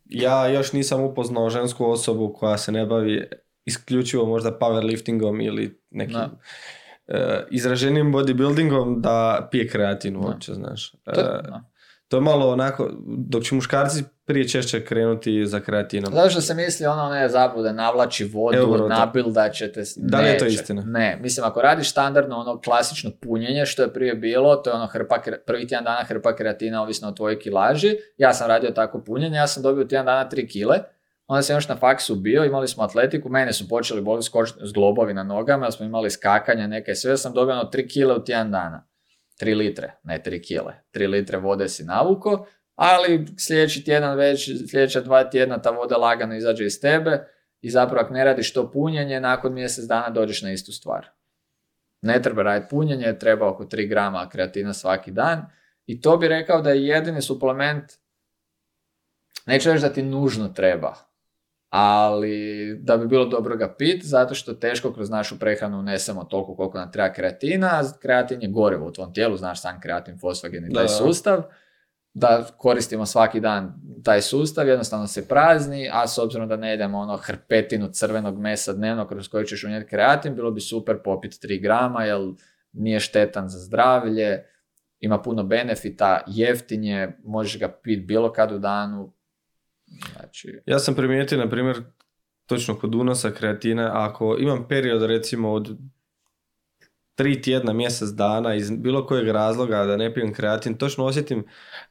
[0.04, 3.28] ja još nisam upoznao žensku osobu koja se ne bavi
[3.64, 6.30] isključivo možda powerliftingom ili nekim Da.
[7.06, 10.90] e, izraženim bodybuildingom da pije kreatin uopće, znaš.
[10.90, 11.73] To, da.
[12.08, 16.12] To je malo onako, dok će muškarci prije češće krenuti za kreatinom.
[16.14, 19.80] Zašto se misli ono ne zabude, navlači vodu, to- nabildat ćete...
[19.80, 20.82] s- Da li je to istina?
[20.82, 24.86] Ne, mislim ako radiš standardno ono klasično punjenje što je prije bilo, to je ono
[24.86, 25.16] hrpa,
[25.46, 29.46] prvi tjedan dana hrpa kreatina ovisno o tvojoj kilaži, ja sam radio tako punjenje, ja
[29.46, 30.78] sam dobio tjedan dana 3 kile,
[31.26, 35.14] onda sam još na faksu bio, imali smo atletiku, mene su počeli boliti skoč- zglobovi
[35.14, 38.50] na nogama, jer smo imali skakanja neke, sve sam dobio ono 3 kile u tjedan
[38.50, 38.86] dana.
[39.40, 40.74] 3 litre, ne 3 kile.
[40.94, 46.36] 3 litre vode si navuko, ali sljedeći tjedan već, sljedeća dva tjedna ta voda lagano
[46.36, 47.26] izađe iz tebe
[47.60, 51.06] i zapravo ako ne radiš to punjenje, nakon mjesec dana dođeš na istu stvar.
[52.02, 55.46] Ne treba raditi punjenje, treba oko 3 grama kreatina svaki dan
[55.86, 57.84] i to bi rekao da je jedini suplement,
[59.46, 60.94] neću reći da ti nužno treba,
[61.76, 66.56] ali da bi bilo dobro ga pit, zato što teško kroz našu prehranu unesemo toliko
[66.56, 70.70] koliko nam treba kreatina, a kreatin je gorivo u tvom tijelu, znaš sam kreatin, fosfagen
[70.70, 70.88] i taj Da.
[70.88, 71.42] sustav,
[72.12, 73.74] da koristimo svaki dan
[74.04, 78.72] taj sustav, jednostavno se prazni, a s obzirom da ne jedemo ono hrpetinu crvenog mesa
[78.72, 82.20] dnevno kroz koji ćeš unijeti kreatin, bilo bi super popiti 3 grama, jer
[82.72, 84.44] nije štetan za zdravlje,
[85.00, 89.12] ima puno benefita, jeftin je, možeš ga piti bilo kad u danu,
[90.12, 90.60] znači...
[90.66, 91.82] Ja sam primijetio, na primjer,
[92.46, 95.76] točno kod unosa kreatina, ako imam period recimo od
[97.14, 101.44] tri tjedna, mjesec dana iz bilo kojeg razloga da ne pijem kreatin, točno osjetim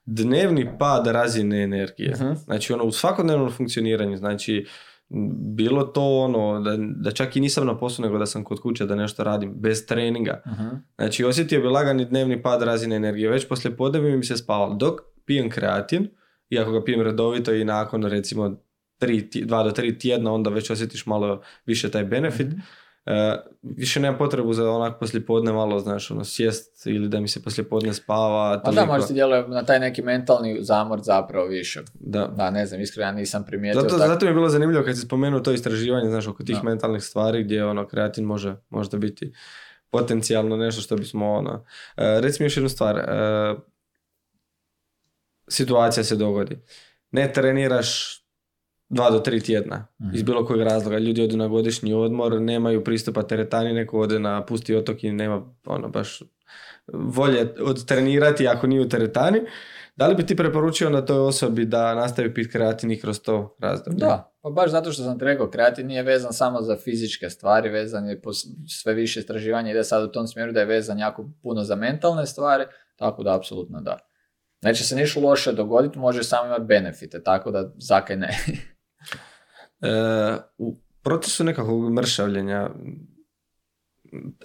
[0.05, 2.13] dnevni pad razine energije.
[2.15, 2.33] Mhm.
[2.33, 4.65] Znači ono u svakodnevnom funkcioniranju, znači
[5.55, 8.85] bilo to ono da, da čak i nisam na poslu nego da sam kod kuće
[8.85, 10.41] da nešto radim bez treninga.
[10.47, 10.67] Mhm.
[10.95, 14.75] Znači osjetio bi lagani dnevni pad razine energije, već poslije podne bi mi se spavalo.
[14.75, 16.09] Dok pijem kreatin,
[16.49, 18.55] i ako ga pijem redovito i nakon recimo
[18.97, 22.47] tri, dva do tri tjedna, onda već osjetiš malo više taj benefit.
[22.47, 22.59] Mhm.
[23.05, 27.27] E, više nemam potrebu za onak poslije podne malo, znaš, ono, sjest ili da mi
[27.27, 28.61] se poslije podne spava.
[28.65, 31.81] Pa da, možda ti djeluje na taj neki mentalni zamor zapravo više.
[31.93, 32.27] Da.
[32.27, 33.81] Da, ne znam, iskreno ja nisam primijetio.
[33.81, 36.55] Zato, tako- zato mi je bilo zanimljivo kad si spomenuo to istraživanje, znaš, oko tih
[36.55, 36.63] Da.
[36.63, 39.33] mentalnih stvari gdje ono, kreatin može možda biti
[39.89, 41.65] potencijalno nešto što bismo ono...
[41.97, 42.97] E, reci mi još jednu stvar.
[42.97, 43.03] E,
[45.47, 46.57] situacija se dogodi.
[47.11, 48.19] Ne treniraš
[48.89, 50.15] dva do tri tjedna Mhm.
[50.15, 50.97] iz bilo kojeg razloga.
[50.97, 55.53] Ljudi odu na godišnji odmor, nemaju pristupa teretani, neko ode na pusti otok i nema
[55.65, 56.21] ono baš
[56.87, 59.39] volje odtrenirati ako nije u teretani.
[59.95, 63.55] Da li bi ti preporučio na toj osobi da nastavi pit kreatin i kroz to
[63.59, 63.99] razdoblje?
[63.99, 67.69] Da, pa baš zato što sam ti rekao, kreatin nije vezan samo za fizičke stvari,
[67.69, 68.33] vezan je po
[68.67, 72.25] sve više istraživanja ide sad u tom smjeru da je vezan jako puno za mentalne
[72.25, 72.63] stvari,
[72.95, 73.97] tako da apsolutno da.
[74.63, 78.37] Neće se ništa loše dogoditi, može samo imati benefite, tako da zakaj ne.
[79.81, 82.69] E, u procesu nekakvog mršavljenja,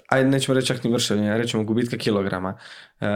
[0.09, 2.59] ajde nećemo reći čak ni mršavljenja, rećemo gubitka kilograma,
[3.01, 3.07] e,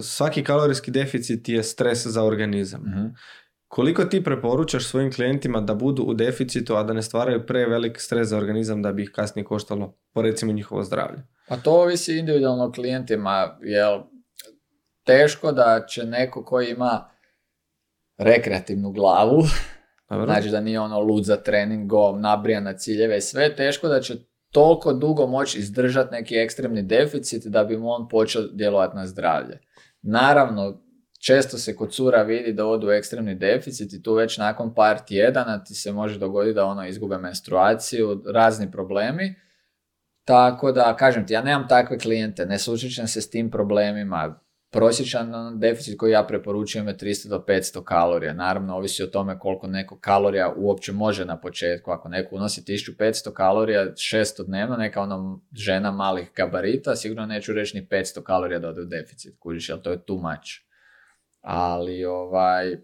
[0.00, 2.80] svaki kalorijski deficit je stres za organizam.
[2.80, 3.06] Mhm.
[3.68, 8.28] Koliko ti preporučaš svojim klijentima da budu u deficitu, a da ne stvaraju prevelik stres
[8.28, 11.22] za organizam da bi ih kasnije koštalo, po recimo njihovo zdravlje?
[11.48, 14.00] Pa to ovisi individualno klijentima, jer
[15.06, 17.10] teško da će neko koji ima
[18.18, 19.42] rekreativnu glavu
[20.08, 20.26] Dobro.
[20.26, 24.14] Znači da nije ono lud za treningom, nabrijan na ciljeve i sve, teško da će
[24.52, 29.58] toliko dugo moći izdržati neki ekstremni deficit da bi mu on počeo djelovati na zdravlje.
[30.02, 30.82] Naravno,
[31.20, 35.64] često se kod cura vidi da odu ekstremni deficit i tu već nakon par tjedana
[35.64, 39.34] ti se može dogoditi da ono izgube menstruaciju, razni problemi.
[40.24, 44.40] Tako da, kažem ti, ja nemam takve klijente, ne susrećem se s tim problemima.
[44.76, 48.32] Prosječan ono, deficit koji ja preporučujem je 300 do 500 kalorija.
[48.32, 51.90] Naravno, ovisi o tome koliko neko kalorija uopće može na početku.
[51.90, 57.76] Ako neko unosi 1500 kalorija 600 dnevno, neka ono žena malih gabarita, sigurno neću reći
[57.76, 59.38] ni 500 kalorija da ode u deficit.
[59.38, 60.50] Kužiš, jer to je too much.
[61.40, 62.76] Ali ovaj,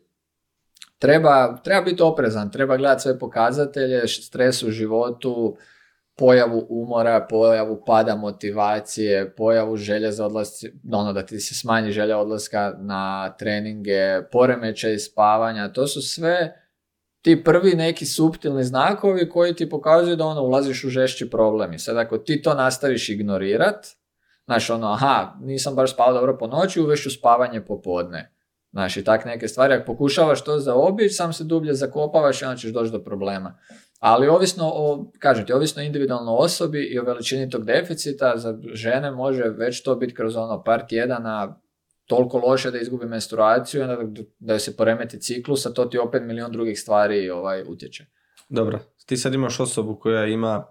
[0.99, 5.57] treba, treba biti oprezan, treba gledati sve pokazatelje, stres u životu,
[6.17, 12.19] pojavu umora, pojavu pada motivacije, pojavu želje za odlasci, ono da ti se smanji želja
[12.19, 16.63] odlaska na treninge, poremećaj spavanja, to su sve
[17.23, 21.73] ti prvi neki suptilni znakovi koji ti pokazuju da ono ulaziš u žešći problem.
[21.73, 23.87] I sad ako ti to nastaviš ignorirat,
[24.45, 28.33] znaš ono, aha, nisam baš spavao dobro po noći, uvešću spavanje popodne.
[28.73, 32.57] Znaš, i tak neke stvari, ako pokušavaš to zaobići, sam se dublje zakopavaš i onda
[32.57, 33.59] ćeš doći do problema.
[33.99, 39.11] Ali ovisno o, kažem ti, ovisno individualno osobi i o veličini tog deficita, za žene
[39.11, 41.61] može već to biti kroz ono par tjedana
[42.07, 46.53] toliko loše da izgubi menstruaciju, onda da se poremeti ciklus, a to ti opet milion
[46.53, 48.07] drugih stvari ovaj, utječe.
[48.49, 50.67] Dobro, ti sad imaš osobu koja ima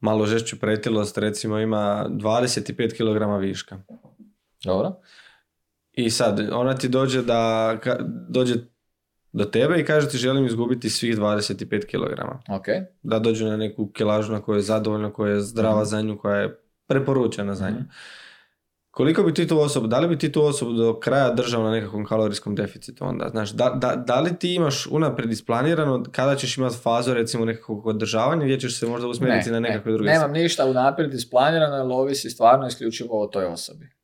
[0.00, 3.78] malo žešću pretilost, recimo ima 25 kg viška.
[4.64, 5.00] Dobro.
[5.98, 7.76] I sad, ona ti dođe da,
[8.28, 8.54] dođe
[9.32, 12.20] do tebe i kaže ti želim izgubiti svih 25 kg.
[12.48, 12.84] Okay.
[13.02, 16.18] Da dođe na neku kilažu na kojoj je zadovoljna, koja je zdrava mm za nju,
[16.18, 17.76] koja je preporučena za nju.
[17.76, 17.88] Mhm.
[18.90, 21.70] Koliko bi ti tu osobu, da li bi ti tu osobu do kraja držao na
[21.70, 23.28] nekakvom kalorijskom deficitu onda?
[23.28, 27.86] Znaš, da, da, da li ti imaš unaprijed isplanirano kada ćeš imati fazu recimo nekakvog
[27.86, 32.30] održavanja gdje ćeš se možda usmjeriti na nekakve druge Nemam ništa unaprijed isplanirano jer ovisi
[32.30, 33.97] stvarno isključivo o toj osobi.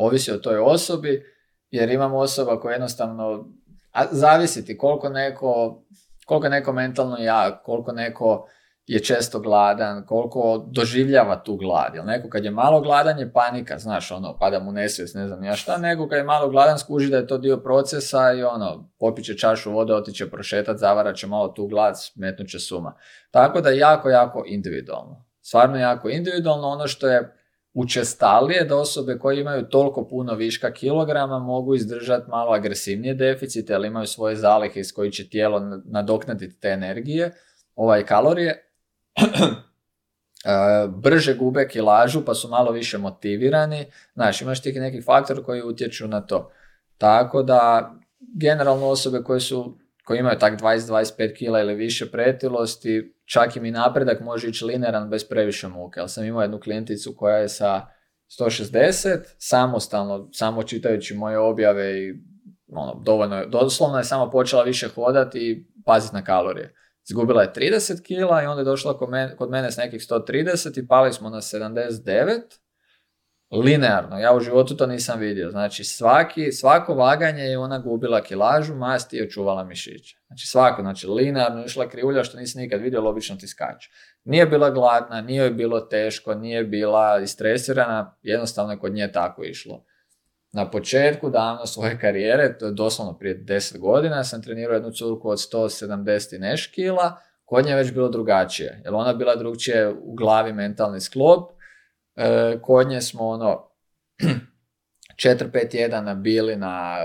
[0.00, 1.24] Ovisi o toj osobi
[1.70, 3.46] jer imamo osoba koja jednostavno
[3.92, 5.82] a zavisi ti koliko neko,
[6.26, 8.48] koliko neko mentalno jak, koliko neko
[8.86, 11.94] je često gladan, koliko doživljava tu glad.
[11.94, 15.44] Jel neko kad je malo gladan je panika, znaš, ono, pada mu nesvijest, ne znam
[15.44, 18.90] ja šta, nego kad je malo gladan skuži da je to dio procesa i ono,
[18.98, 22.96] popiće čašu vode, otiće prošetat, zavarat će malo tu glad, smetnut će suma.
[23.30, 25.24] Tako da jako, jako individualno.
[25.40, 27.39] Stvarno jako individualno, ono što je
[27.74, 33.86] učestalije da osobe koje imaju toliko puno viška kilograma mogu izdržati malo agresivnije deficite, ali
[33.88, 37.32] imaju svoje zalihe iz koji će tijelo nadoknaditi te energije,
[37.76, 38.50] ovaj kalorije,
[40.44, 43.86] e, brže gube kilažu pa su malo više motivirani.
[44.14, 46.50] Znaš, imaš tih nekih faktora koji utječu na to.
[46.98, 47.92] Tako da,
[48.40, 53.70] generalno osobe koje su koji imaju tak 20-25 kila ili više pretilosti, čak i mi
[53.70, 56.00] napredak može ići linearan bez previše muke.
[56.00, 57.86] Ali sam imao jednu klijenticu koja je sa
[58.40, 62.14] 160, samostalno, samo čitajući moje objave i
[62.72, 66.74] ono, dovoljno, doslovno je samo počela više hodati i paziti na kalorije.
[67.08, 70.82] Izgubila je 30 kila i onda je došla kod mene, kod mene s nekih 130
[70.82, 72.40] i pali smo na 79
[73.50, 74.18] linearno.
[74.18, 75.50] Ja u životu to nisam vidio.
[75.50, 80.16] Znači svaki, svako vaganje je ona gubila kilažu, masti i očuvala mišiće.
[80.26, 83.90] Znači svako, znači linearno išla krivulja što nisi nikad vidio, obično ti skače.
[84.24, 89.44] Nije bila gladna, nije joj bilo teško, nije bila istresirana, jednostavno je kod nje tako
[89.44, 89.84] išlo.
[90.52, 95.30] Na početku davno svoje karijere, to je doslovno prije 10 godina, sam trenirao jednu curku
[95.30, 99.88] od 170 i neš kila, kod nje je već bilo drugačije, jer ona bila drugčije
[99.88, 101.50] u glavi mentalni sklop,
[102.16, 103.70] E, kod nje smo ono
[105.24, 106.96] 4-5 tjedana bili na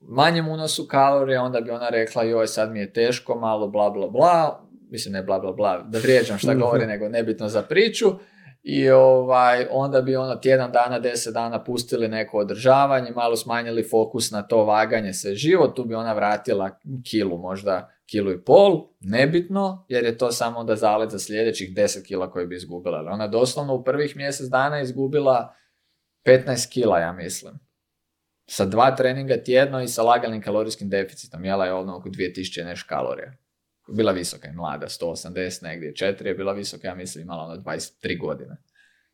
[0.00, 4.08] manjem unosu kalorija, onda bi ona rekla joj sad mi je teško malo bla bla
[4.08, 8.06] bla, mislim ne bla bla bla, da vrijeđam šta govori, nego nebitno za priču.
[8.64, 14.30] I ovaj, onda bi ono tjedan dana, deset dana pustili neko održavanje, malo smanjili fokus
[14.30, 16.78] na to vaganje se život, tu bi ona vratila
[17.10, 22.06] kilu možda kilu i pol, nebitno, jer je to samo onda zalet za sljedećih 10
[22.06, 23.08] kila koje bi izgubila.
[23.10, 25.54] Ona doslovno u prvih mjesec dana izgubila
[26.26, 27.54] 15 kila, ja mislim.
[28.46, 31.44] Sa dva treninga tjedno i sa laganim kalorijskim deficitom.
[31.44, 33.32] Jela je ono oko 2000 neš kalorija.
[33.88, 38.20] Bila visoka i mlada, 180 negdje, 4 je bila visoka, ja mislim imala ono 23
[38.20, 38.56] godine.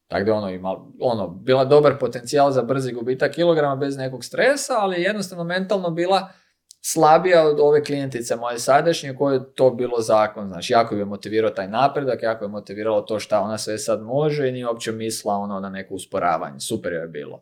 [0.08, 4.72] Tako da ono, ima, ono, bila dobar potencijal za brzi gubitak kilograma bez nekog stresa,
[4.78, 6.32] ali je jednostavno mentalno bila
[6.80, 10.48] slabija od ove klijentice moje sadašnje koje je to bilo zakon.
[10.48, 14.48] Znači, jako je motivirao taj napredak, jako je motiviralo to šta ona sve sad može
[14.48, 16.60] i nije uopće mislila ono na neko usporavanje.
[16.60, 17.40] Super je bilo.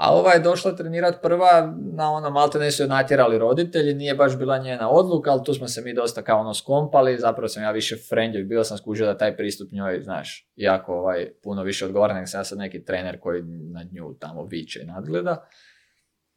[0.00, 4.14] A ova je došla trenirati prva, na ono, malte ne su joj natjerali roditelji, nije
[4.14, 7.62] baš bila njena odluka, ali tu smo se mi dosta kao ono skompali, zapravo sam
[7.62, 11.84] ja više friendly, bio sam skužio da taj pristup njoj, znaš, jako ovaj, puno više
[11.86, 15.48] odgovara nego sam ja sad neki trener koji na nju tamo viče i nadgleda.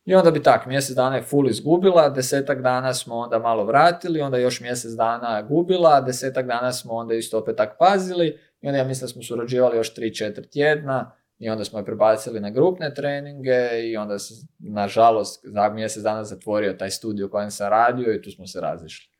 [0.05, 4.21] I onda bi tak, mjesec dana je full izgubila, desetak dana smo onda malo vratili,
[4.21, 8.77] onda još mjesec dana gubila, desetak dana smo onda isto opet tak pazili i onda
[8.77, 12.93] ja mislim da smo surađivali još 3-4 tjedna i onda smo je prebacili na grupne
[12.93, 18.13] treninge i onda se, nažalost, za mjesec dana zatvorio taj studij u kojem sam radio
[18.13, 19.13] i tu smo se razišli.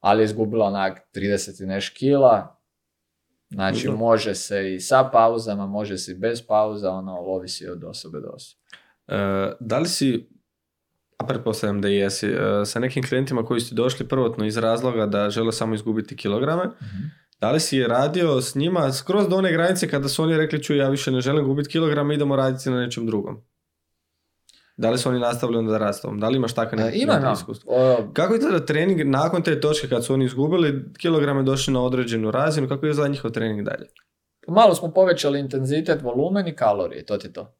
[0.00, 2.60] Ali je izgubila onak 30 i neš kila,
[3.50, 8.20] znači može se i sa pauzama, može se i bez pauza, ono, ovisi od osobe
[8.20, 8.60] do osobe.
[9.08, 10.28] E, da li si,
[11.18, 15.30] a pretpostavljam da jesi, e, sa nekim klijentima koji su došli prvotno iz razloga da
[15.30, 17.23] žele samo izgubiti kilograme, Mhm.
[17.44, 20.78] Da li si radio s njima skroz do one granice kada su oni rekli čuj
[20.78, 23.42] ja više ne želim gubiti kilograme, idemo raditi na nečem drugom?
[24.76, 26.10] Da li su oni nastavili onda da rastu?
[26.14, 27.32] Da li imaš takve neke Imam, neke imam.
[27.32, 27.72] iskustva?
[27.72, 31.82] O, Kako je tada trening nakon te točke kad su oni izgubili kilograme došli na
[31.82, 33.86] određenu razinu, kako je za njihov trening dalje?
[34.48, 37.54] malo smo povećali intenzitet, volumen i kalorije, to ti je to.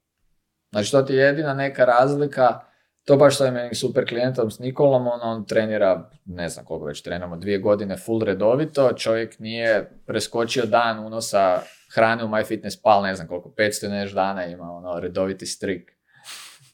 [0.73, 2.61] Znači, to ti je jedina neka razlika,
[3.05, 7.03] to baš sa meni super klijentom s Nikolom, on, on trenira, ne znam koliko već
[7.03, 11.61] trenamo, dvije godine full redovito, čovjek nije preskočio dan unosa
[11.95, 15.95] hrane u MyFitnessPal, ne znam koliko, 500 i neš dana ima ono redoviti strik.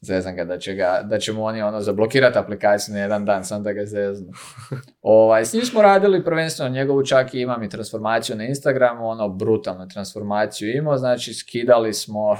[0.00, 3.44] Zezam ga da će, ga, da će mu oni ono zablokirati aplikaciju na jedan dan,
[3.44, 4.32] sam da ga zeznu.
[5.02, 9.28] Ovaj, s njim smo radili prvenstveno njegovu čak i imam i transformaciju na Instagramu, ono
[9.28, 12.36] brutalnu transformaciju imao, znači skidali smo,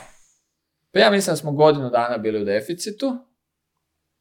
[0.93, 3.30] pa ja mislim da smo godinu dana bili u deficitu,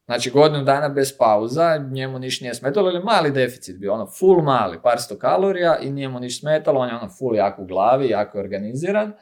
[0.09, 4.41] znači godinu dana bez pauza, njemu niš nije smetalo, ali mali deficit bio, ono full
[4.41, 7.65] mali, par sto kalorija i nije mu niš smetalo, on je ono full jako u
[7.65, 9.13] glavi, jako organiziran.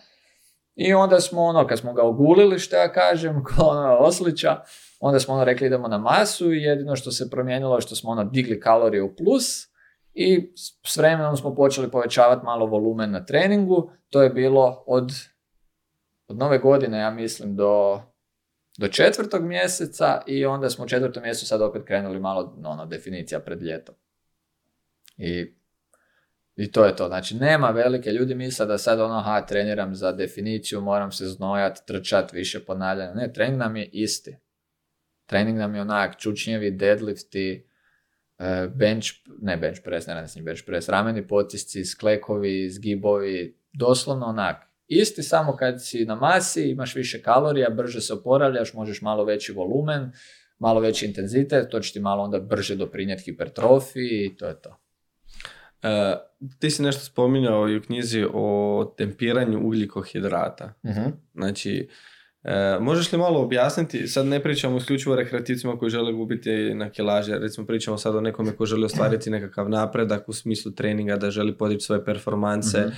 [0.76, 4.61] I onda smo ono, kad smo ga ogulili, što ja kažem, kao ono oslića,
[4.99, 8.09] onda smo ono rekli idemo na masu i jedino što se promijenilo je što smo
[8.09, 9.68] ono digli kalorije u plus
[10.14, 10.53] i
[10.85, 13.91] s vremenom smo počeli povećavati malo volumen na treningu.
[14.09, 15.11] To je bilo od,
[16.27, 18.01] od nove godine, ja mislim, do,
[18.78, 23.40] do četvrtog mjeseca i onda smo u četvrtom mjesecu sad opet krenuli malo ono, definicija
[23.40, 23.94] pred ljeto.
[25.18, 25.54] I,
[26.56, 27.08] I to je to.
[27.08, 28.12] Znači, nema velike.
[28.12, 33.14] Ljudi misle da sad ono, ha, treniram za definiciju, moram se znojat, trčat, više ponavljanja.
[33.14, 34.38] Ne, trening nam je isti.
[35.26, 37.68] Trening nam je onak čučnjevi, deadlifti,
[38.40, 39.08] e, bench,
[39.41, 44.66] ne bench press, ne radim s njim bench press, rameni potisci, sklekovi, zgibovi, doslovno onak.
[44.88, 49.51] Isti samo kad si na masi, imaš više kalorija, brže se oporavljaš, možeš malo veći
[49.51, 50.11] volumen,
[50.59, 54.77] malo veći intenzitet, to će ti malo onda brže doprinijeti hipertrofiji i to je to.
[55.84, 56.15] E,
[56.59, 60.73] ti si nešto spominjao i u knjizi o tempiranju ugljikohidrata.
[61.34, 61.89] Znači,
[62.43, 66.89] e, možeš li malo objasniti, sad ne pričamo isključivo o rekreativcima koji žele gubiti na
[66.89, 71.31] kilaže, recimo pričamo sad o nekome koji želi ostvariti nekakav napredak u smislu treninga, da
[71.31, 72.80] želi podići svoje performanse.
[72.80, 72.89] Mhm.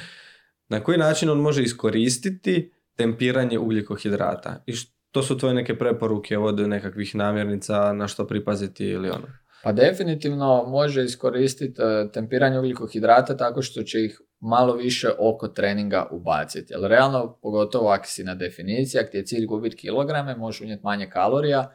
[0.69, 4.63] Na koji način on može iskoristiti tempiranje ugljikohidrata?
[4.65, 9.27] I što su tvoje neke preporuke od nekakvih namirnica, na što pripaziti ili ono?
[9.63, 16.07] Pa definitivno može iskoristiti e, tempiranje ugljikohidrata tako što će ih malo više oko treninga
[16.11, 16.73] ubaciti.
[16.73, 20.83] Jer realno, pogotovo ako si na definiciji, ako ti je cilj gubiti kilograme, možeš unijeti
[20.83, 21.71] manje kalorija,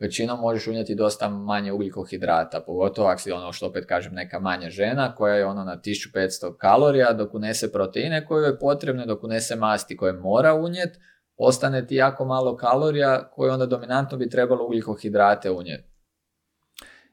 [0.00, 4.70] većinom možeš unijeti dosta manje ugljikohidrata, pogotovo ako si ono što opet kažem neka manja
[4.70, 9.56] žena koja je ono na 1500 kalorija, dok unese proteine koje je potrebne, dok unese
[9.56, 10.98] masti koje mora unijeti,
[11.36, 15.87] ostane ti jako malo kalorija koje onda dominantno bi trebalo ugljikohidrate unijeti.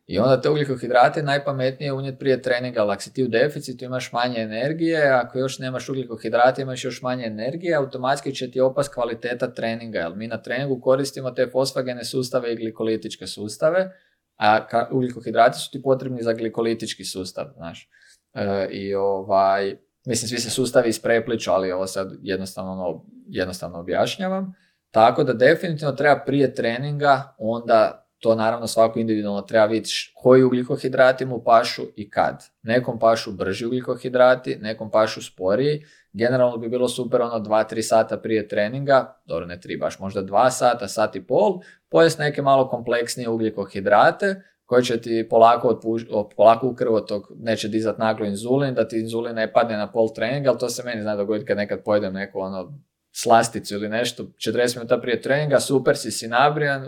[0.07, 3.85] I onda te ugljikohidrate najpametnije je unijeti prije treninga, ali ako si ti u deficitu
[3.85, 8.93] imaš manje energije, ako još nemaš ugljikohidrate imaš još manje energije, automatski će ti opast
[8.93, 13.91] kvaliteta treninga, jer mi na treningu koristimo te fosfagene sustave i glikolitičke sustave,
[14.37, 17.89] a ugljikohidrati su ti potrebni za glikolitički sustav, znaš.
[18.33, 24.53] E, I ovaj, mislim, svi se sustavi isprepliču, ali ovo sad jednostavno, ono, jednostavno objašnjavam.
[24.91, 31.25] Tako da definitivno treba prije treninga onda to naravno svako individualno treba vidjeti koji ugljikohidrati
[31.25, 32.43] mu pašu i kad.
[32.63, 35.85] Nekom pašu brži ugljikohidrati, nekom pašu sporiji.
[36.13, 40.49] Generalno bi bilo super ono 2-3 sata prije treninga, dobro ne 3, baš možda 2
[40.49, 46.67] sata, sat i pol, pojest neke malo kompleksnije ugljikohidrate koji će ti polako, otpuš- polako
[46.67, 50.59] u krvotok neće dizat naglo inzulin, da ti inzulin ne padne na pol treninga, ali
[50.59, 52.73] to se meni zna dogoditi kad nekad pojedem neku ono
[53.11, 56.87] slasticu ili nešto, 40 minuta prije treninga, super si, si nabrijan,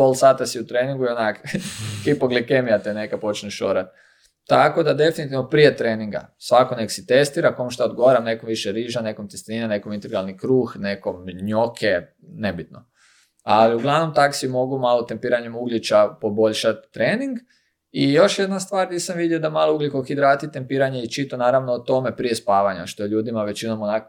[0.00, 1.40] pol sata si u treningu i onak,
[2.04, 3.90] hipoglikemija te neka počne šorat.
[4.48, 9.00] Tako da definitivno prije treninga, svako nek si testira, kom šta odgovara, nekom više riža,
[9.00, 12.86] nekom testenina, nekom integralni kruh, nekom njoke, nebitno.
[13.42, 17.38] Ali uglavnom taksi mogu malo tempiranjem ugljiča poboljšati trening.
[17.92, 21.78] I još jedna stvar gdje sam vidio da malo ugljikohidrati, tempiranje i čito naravno o
[21.78, 24.02] tome prije spavanja, što je ljudima većinom onak,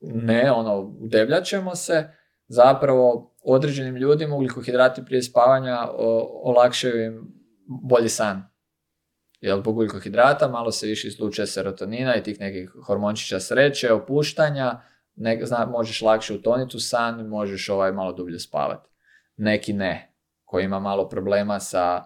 [0.00, 2.08] ne, ono, udevljaćemo se,
[2.48, 5.88] zapravo određenim ljudima ugljikohidrati prije spavanja
[6.42, 7.34] olakšaju im
[7.66, 8.42] bolji san.
[9.40, 14.80] Jer zbog ugljikohidrata malo se više izlučuje serotonina i tih nekih hormončića sreće, opuštanja,
[15.14, 18.88] ne, zna, možeš lakše utoniti u san, možeš ovaj malo dublje spavati.
[19.36, 22.04] Neki ne, koji ima malo problema sa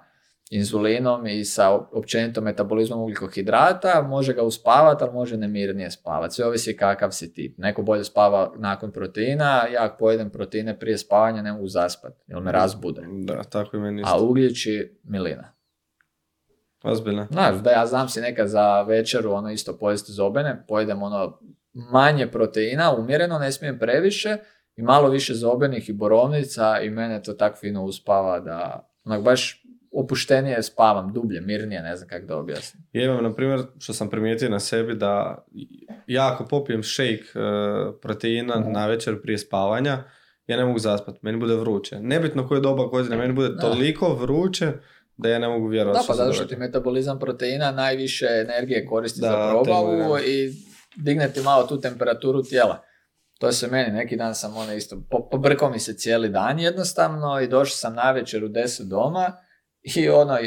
[0.51, 6.35] inzulinom i sa općenito metabolizmom ugljikohidrata, može ga uspavati, ali može nemirnije spavati.
[6.35, 7.59] Sve ovisi kakav si tip.
[7.59, 12.40] Neko bolje spava nakon proteina, ja ako pojedem proteine prije spavanja ne mogu zaspati, jer
[12.40, 13.02] me razbude.
[13.24, 15.52] Da, tako i meni A ugljiči milina.
[16.82, 17.27] Ozbiljno.
[17.31, 21.40] Znaš, da ja znam si nekad za večeru ono isto pojesti zobene, pojedem ono
[21.72, 24.36] manje proteina, umjereno, ne smijem previše
[24.77, 29.64] i malo više zobenih i borovnica i mene to tako fino uspava da onak baš
[29.93, 32.83] opuštenije spavam, dublje, mirnije, ne znam kako da objasnim.
[32.93, 35.45] Ja imam, na primjer, što sam primijetio na sebi, da
[36.07, 38.73] ja ako popijem shake uh, proteina mm.
[38.73, 40.03] na večer prije spavanja,
[40.47, 42.01] ja ne mogu zaspati, meni bude vruće.
[42.01, 44.73] Nebitno koje doba godine, meni bude toliko vruće
[45.17, 46.05] da ja ne mogu vjerovati.
[46.05, 50.53] Da, pa zato što ti metabolizam proteina najviše energije koristi za probavu i
[50.97, 52.83] digne ti malo tu temperaturu tijela.
[53.39, 57.49] To se meni, neki dan sam ono isto, pobrkao mi se cijeli dan jednostavno i
[57.49, 59.33] došao sam na večer u 10 doma
[59.97, 60.39] i ono,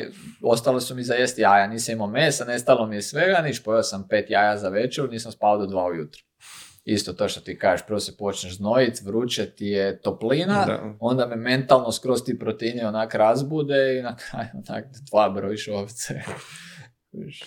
[0.44, 3.84] ostalo su mi za jesti jaja, nisam imao mesa, nestalo mi je svega, niš, pojeo
[3.84, 6.22] sam pet jaja za večer, nisam spao do dva ujutro.
[6.86, 11.36] Isto to što ti kažeš, prvo se počneš znojit, vruće ti je toplina, onda me
[11.36, 16.22] mentalno skroz ti proteini onak razbude i na kraju onak dva brojiš ovce.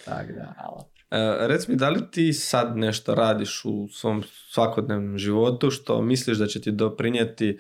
[0.05, 0.83] tak da, ali...
[1.11, 6.39] E, rec mi, da li ti sad nešto radiš u svom svakodnevnom životu što misliš
[6.39, 7.59] da će ti doprinijeti e,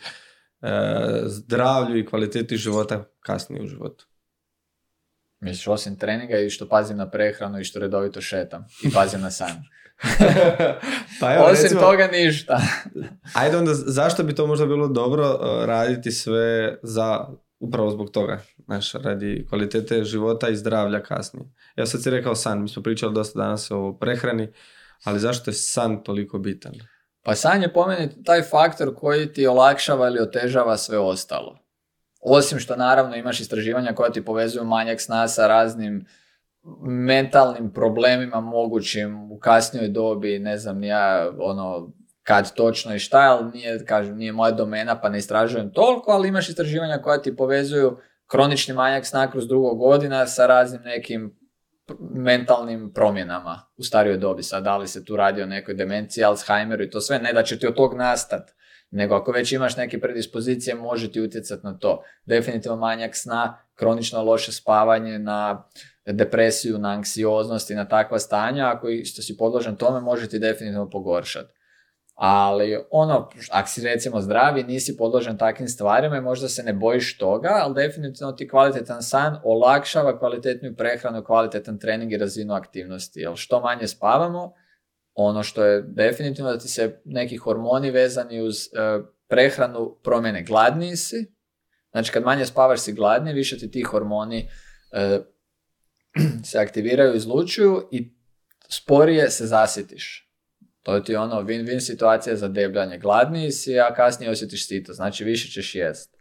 [1.24, 4.07] zdravlju i kvaliteti života kasnije u životu?
[5.41, 9.31] Misliš osim treninga i što pazim na prehranu i što redovito šetam i pazim na
[9.31, 9.63] san.
[11.21, 12.61] pa evo, Osim recimo, toga ništa.
[13.41, 17.27] ajde onda, zašto bi to možda bilo dobro uh, raditi sve za,
[17.61, 21.47] upravo zbog toga, znaš, radi kvalitete života i zdravlja kasnije.
[21.77, 24.53] Ja sad si rekao san, mi smo pričali dosta danas o prehrani,
[25.05, 26.73] ali zašto je san toliko bitan?
[27.23, 31.65] Pa san je po meni taj faktor koji ti olakšava ili otežava sve ostalo.
[32.28, 36.07] Osim što naravno imaš istraživanja koja ti povezuju manjak sna sa raznim
[36.82, 41.93] mentalnim problemima mogućim u kasnijoj dobi, ne znam ja, ono,
[42.23, 46.28] kad točno i šta, ali nije, kažem, nije moja domena pa ne istražujem toliko, ali
[46.28, 51.39] imaš istraživanja koja ti povezuju kronični manjak sna kroz drugo godina sa raznim nekim
[52.15, 54.43] mentalnim promjenama u starijoj dobi.
[54.43, 57.43] Sad, da li se tu radi o nekoj demenciji, Alzheimeru i to sve, ne da
[57.43, 58.53] će ti od tog nastati,
[58.91, 62.03] nego ako već imaš neke predispozicije, može ti utjecati na to.
[62.25, 65.69] Definitivno manjak sna, kronično loše spavanje, na
[66.07, 70.91] depresiju, na anksioznost i na takva stanja, ako što si podložen tome, može ti definitivno
[70.91, 71.57] pogoršati.
[72.15, 77.19] Ali ono, ako si recimo zdravi, nisi podložen takvim stvarima i možda se ne bojiš
[77.19, 83.21] toga, ali definitivno ti kvalitetan san olakšava kvalitetnu prehranu, kvalitetan trening i razinu aktivnosti.
[83.21, 84.55] Jer što manje spavamo,
[85.16, 88.68] ono što je definitivno da ti se neki hormoni vezani uz e,
[89.28, 90.43] prehranu promjene.
[90.43, 91.32] Gladniji si,
[91.90, 94.48] znači kad manje spavaš si gladniji, više ti ti hormoni
[94.93, 95.18] e,
[96.51, 98.12] se aktiviraju, izlučuju i
[98.68, 100.32] sporije se zasjetiš.
[100.82, 102.98] To ti je ono win-win situacija za debljanje.
[102.98, 106.15] Gladniji si, a kasnije osjetiš sito, znači više ćeš jest.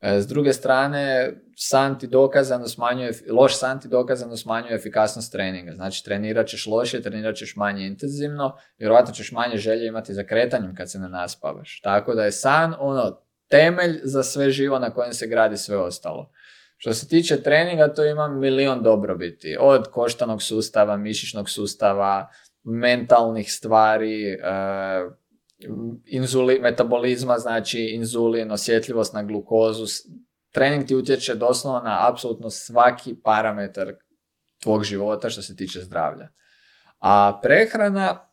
[0.00, 5.72] E, s druge strane, san ti dokazano smanjuje, loš san ti dokazano smanjuje efikasnost treninga.
[5.72, 10.74] Znači, trenirat ćeš loše, trenirat ćeš manje intenzivno, vjerojatno ćeš manje želje imati za kretanjem
[10.74, 11.80] kad se ne naspavaš.
[11.80, 16.30] Tako da je san ono temelj za sve živo na kojem se gradi sve ostalo.
[16.76, 19.56] Što se tiče treninga, to ima milion dobrobiti.
[19.60, 22.28] Od koštanog sustava, mišićnog sustava,
[22.64, 24.38] mentalnih stvari, e,
[26.06, 29.84] inzuli, metabolizma, znači inzulin, osjetljivost na glukozu.
[30.52, 33.92] Trening ti utječe doslovno na apsolutno svaki parametar
[34.62, 36.28] tvog života što se tiče zdravlja.
[36.98, 38.30] A prehrana,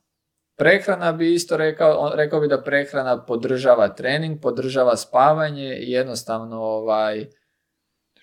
[0.57, 7.27] prehrana bi isto rekao, rekao bi da prehrana podržava trening, podržava spavanje i jednostavno ovaj,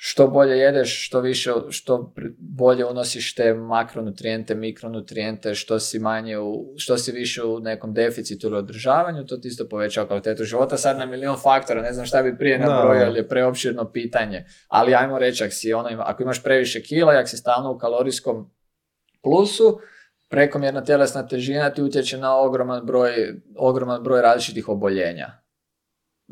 [0.01, 6.75] što bolje jedeš, što više, što bolje unosiš te makronutrijente, mikronutrijente, što si manje, u,
[6.77, 10.77] što si više u nekom deficitu ili održavanju, to ti isto povećava kvalitetu života.
[10.77, 14.45] Sad na milion faktora, ne znam šta bi prije nabrojao, jer je preopširno pitanje.
[14.69, 18.51] Ali ajmo reći, ako, si ono, ako imaš previše kila ako si stalno u kalorijskom
[19.23, 19.81] plusu,
[20.29, 23.13] prekomjerna tjelesna težina ti utječe na ogroman broj,
[23.57, 25.27] ogroman broj različitih oboljenja.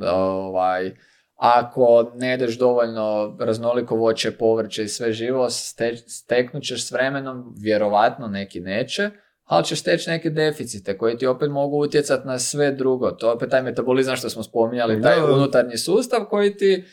[0.00, 0.92] Ovaj,
[1.36, 7.54] ako ne jedeš dovoljno raznoliko voće, povrće i sve živo, ste, steknut ćeš s vremenom,
[7.58, 9.10] vjerovatno neki neće,
[9.44, 13.10] ali ćeš steći neke deficite koji ti opet mogu utjecati na sve drugo.
[13.10, 16.84] To je opet taj metabolizam što smo spominjali, taj unutarnji sustav koji ti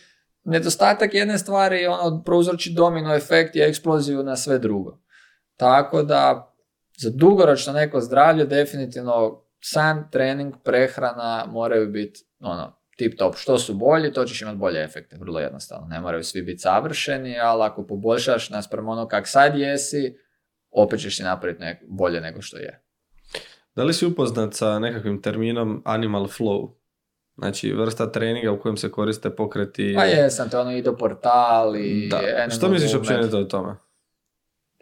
[0.44, 5.00] nedostatak jedne stvari ono prouzroči domino efekt i eksploziju na sve drugo.
[5.56, 6.54] Tako da
[6.98, 13.36] za dugoročno neko zdravlje definitivno san, trening, prehrana moraju biti ono, tip top.
[13.36, 15.88] Što su bolji, to ćeš imati bolje efekte, vrlo jednostavno.
[15.88, 20.18] Ne moraju svi biti savršeni, ali ako poboljšaš naspram ono kak sad jesi,
[20.72, 22.84] opet ćeš si napraviti bolje nego što je.
[23.76, 26.74] Da li si upoznat sa nekakvim terminom animal flow?
[27.38, 29.94] Znači, vrsta treninga u kojem se koriste pokreti...
[29.96, 32.10] Pa jesam, to ono i do portal i...
[32.10, 32.50] Da.
[32.50, 33.76] Što misliš općenito o tome?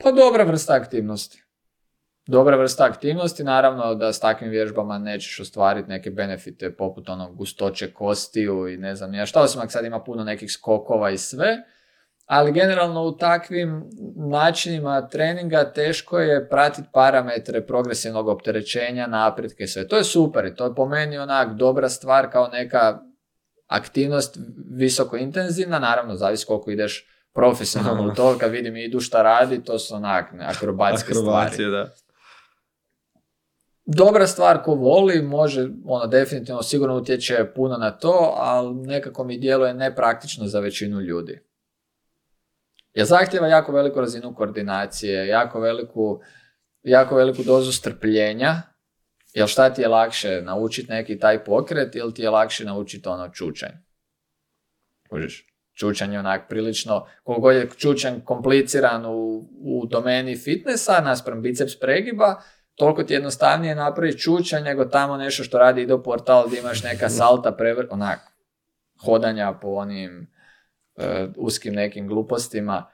[0.04, 1.44] Pa dobra vrsta aktivnosti.
[2.32, 7.94] Dobra vrsta aktivnosti, naravno da s takvim vježbama nećeš ostvariti neke benefite poput onog gustoće
[7.94, 11.58] kostiju i ne znam ja šta, osim ako sad ima puno nekih skokova i sve,
[12.26, 13.90] ali generalno u takvim
[14.32, 19.88] načinima treninga teško je pratiti parametre progresivnog opterećenja, napretke, sve.
[19.88, 23.00] To je super i to je po meni onak dobra stvar kao neka
[23.68, 24.38] aktivnost
[24.70, 29.80] visoko intenzivna, naravno zavisi koliko ideš profesionalno u to, kad vidim idu šta radi, to
[29.80, 31.66] su onak akrobatske stvari.
[31.72, 31.90] Da.
[33.86, 39.38] Dobra stvar ko voli, može, ono definitivno sigurno utječe puno na to, ali nekako mi
[39.38, 41.40] djeluje nepraktično za većinu ljudi.
[42.94, 46.22] Jer zahtjeva jako veliku razinu koordinacije, jako veliku,
[46.84, 48.72] jako veliku dozu strpljenja,
[49.34, 53.30] Jel šta ti je lakše, naučiti neki taj pokret ili ti je lakše naučiti ono
[53.30, 53.72] čučanj?
[55.10, 55.48] Kužiš?
[55.74, 62.42] Čučanj je onak prilično, koliko je čučanj kompliciran u, u domeni fitnessa, naspram biceps pregiba,
[62.76, 66.84] toliko ti je jednostavnije napraviti čučanj nego tamo nešto što radi do portal gdje imaš
[66.84, 68.20] neka salta, prevr, onak,
[69.06, 70.28] hodanja po onim
[70.96, 71.06] uh,
[71.38, 72.88] uskim nekim glupostima.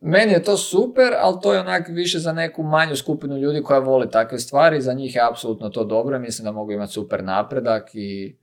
[0.00, 3.78] Meni je to super, ali to je onak više za neku manju skupinu ljudi koja
[3.78, 4.80] voli takve stvari.
[4.80, 6.18] Za njih je apsolutno to dobro.
[6.18, 8.38] Mislim da mogu imati super napredak i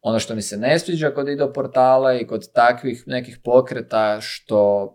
[0.00, 4.88] ono što mi se ne sviđa kod ido portala i kod takvih nekih pokreta što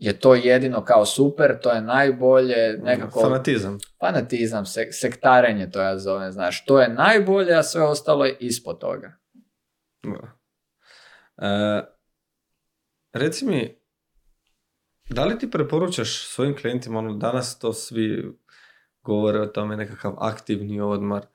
[0.00, 3.20] je to jedino kao super, to je najbolje, nekako...
[3.20, 3.78] Fanatizam.
[4.00, 6.64] Fanatizam, sektarenje to ja zovem, znaš.
[6.64, 9.16] To je najbolje, a sve ostalo je ispod toga.
[11.38, 11.82] E,
[13.12, 13.78] reci mi,
[15.10, 18.38] da li ti preporučaš svojim klijentima, ono danas to svi
[19.02, 21.26] govore o tome, nekakav aktivni odmor,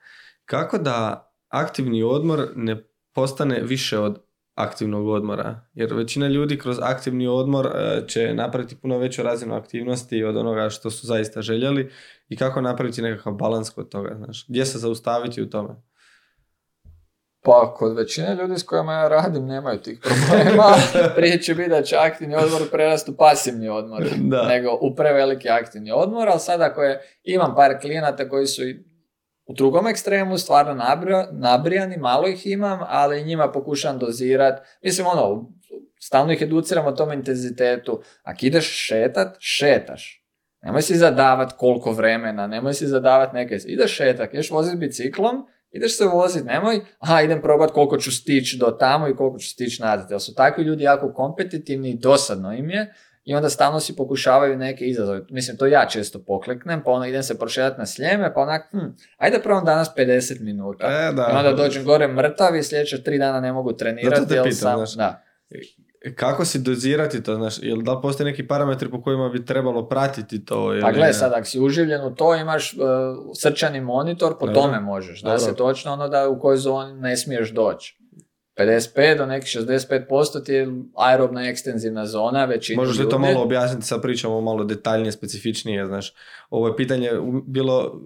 [0.45, 2.83] kako da aktivni odmor ne
[3.13, 4.21] postane više od
[4.55, 5.61] aktivnog odmora.
[5.73, 10.69] Jer većina ljudi kroz aktivni odmor e, će napraviti puno veću razinu aktivnosti od onoga
[10.69, 11.91] što su zaista željeli
[12.29, 14.15] i kako napraviti nekakav balans kod toga.
[14.15, 15.75] Znaš, gdje se zaustaviti u tome?
[17.45, 20.63] Pa kod većine ljudi s kojima ja radim nemaju tih problema.
[21.15, 24.03] Prije će biti da će aktivni odmor prerastu pasivni odmor,
[24.47, 28.61] nego u preveliki aktivni odmor, ali sada ako je, imam par klijenata koji su
[29.45, 30.83] u drugom ekstremu stvarno
[31.31, 34.61] nabrijani, malo ih imam, ali njima pokušam dozirati.
[34.83, 35.51] Mislim, ono,
[35.99, 38.01] stalno ih educiram o tom intenzitetu.
[38.23, 40.25] Ako ideš šetat, šetaš.
[40.61, 43.57] Nemoj si zadavat koliko vremena, nemoj si zadavat neke...
[43.65, 48.57] Ideš šetak, ideš voziti biciklom, ideš se voziti, nemoj, aha, idem probat koliko ću stići
[48.57, 50.11] do tamo i koliko ću stići nazad.
[50.11, 52.93] Jer su takvi ljudi jako kompetitivni i dosadno im je,
[53.25, 55.21] i onda stalno si pokušavaju neke izazove.
[55.29, 58.87] Mislim, to ja često pokleknem, pa onda idem se prošetati na sljeme, pa onak, hm,
[59.17, 60.87] ajde prvo danas 50 minuta.
[60.87, 61.29] E, da.
[61.33, 64.21] I onda dođem gore mrtav i sljedeće tri dana ne mogu trenirati.
[64.21, 65.23] Zato te pitam, da.
[66.15, 70.45] Kako si dozirati to, znaš, jel da postoje neki parametri po kojima bi trebalo pratiti
[70.45, 70.73] to?
[70.73, 70.81] Ili...
[70.81, 72.79] Pa gledaj, sad ako si uživljen u to, imaš uh,
[73.41, 75.21] srčani monitor, po tome možeš.
[75.21, 77.97] Da se točno ono da u kojoj zoni ne smiješ doći.
[78.55, 83.85] 55 do nekih 65% ti je aerobna ekstenzivna zona većina Možeš li to malo objasniti,
[83.85, 86.13] sad pričamo malo detaljnije, specifičnije, znaš.
[86.49, 87.11] Ovo je pitanje
[87.47, 88.01] bilo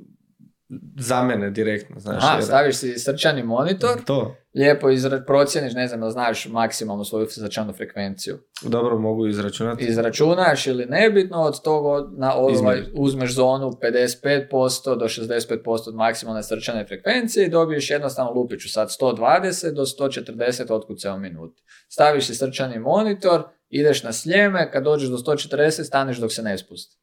[0.99, 2.23] za mene direktno, znaš.
[2.23, 4.35] Aha, staviš si srčani monitor, to.
[4.55, 5.23] lijepo izra...
[5.27, 8.37] procjeniš, ne znam, da znaš maksimalnu svoju srčanu frekvenciju.
[8.61, 9.85] Dobro, mogu izračunati.
[9.85, 16.85] Izračunaš ili nebitno, od toga na ovaj, uzmeš zonu 55% do 65% od maksimalne srčane
[16.85, 21.63] frekvencije i dobiješ jednostavno lupiću sad 120 do 140 otkuca u minuti.
[21.87, 26.57] Staviš si srčani monitor, ideš na sljeme, kad dođeš do 140 staneš dok se ne
[26.57, 26.99] spusti.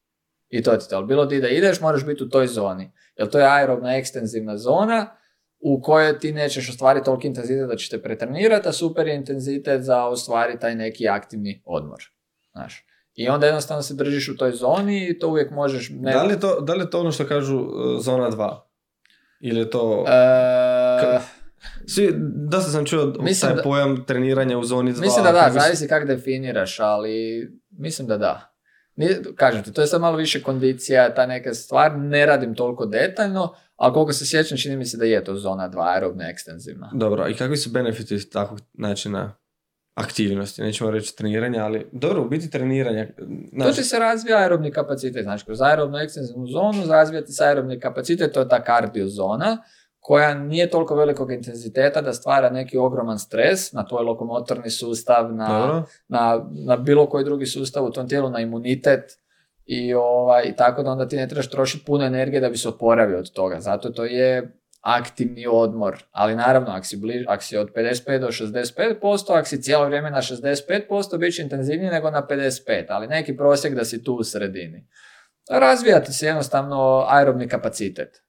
[0.49, 1.03] I to ti to.
[1.03, 2.93] Bilo ti da ideš, moraš biti u toj zoni.
[3.17, 5.17] Jer to je aerobna ekstenzivna zona
[5.61, 9.83] u kojoj ti nećeš ostvariti toliki intenzitet da će te pretrenirati, a super je intenzitet
[9.83, 12.03] za ostvariti taj neki aktivni odmor.
[12.53, 12.87] Znaš.
[13.15, 15.91] I onda jednostavno se držiš u toj zoni i to uvijek možeš...
[15.91, 16.13] Ne...
[16.13, 18.59] Da, li je to, da li je to ono što kažu uh, zona 2?
[19.41, 20.05] Ili je to...
[20.09, 21.19] E...
[21.87, 22.15] Svi,
[22.51, 25.01] dosta sam čuo taj da- pojam treniranja u zoni 2.
[25.01, 28.56] Mislim da da, zavisi kako definiraš, ali mislim da da.
[28.97, 32.87] Nije, kažem ti, to je sad malo više kondicija, ta neka stvar, ne radim toliko
[32.87, 36.91] detaljno, ali koliko se sjećam, čini mi se da je to zona 2 aerobna ekstenzivna.
[36.95, 39.37] Dobro, i kakvi su benefiti takvog načina
[39.95, 40.63] aktivnosti?
[40.63, 43.07] Nećemo reći treniranja, ali dobro, u biti treniranja.
[43.07, 47.81] To Znaš, će se razvija aerobni kapacitet, znači kroz aerobnu ekstenzivnu zonu razvijati se aerobni
[47.81, 49.63] kapacitet, to je ta kardiozona,
[50.07, 55.85] koja nije toliko velikog intenziteta da stvara neki ogroman stres na tvoj lokomotorni sustav, na,
[56.09, 59.19] na, na bilo koji drugi sustav u tom tijelu, na imunitet
[59.65, 63.19] i, ovaj, tako da onda ti ne trebaš trošiti puno energije da bi se oporavio
[63.19, 63.61] od toga.
[63.61, 68.27] Zato to je aktivni odmor, ali naravno ako si, bliž, ako si od 55 do
[68.27, 73.37] 65%, ako si cijelo vrijeme na 65%, bit će intenzivniji nego na 55, ali neki
[73.37, 74.87] prosjek da si tu u sredini.
[75.51, 78.26] Razvijati se jednostavno aerobni kapacitet.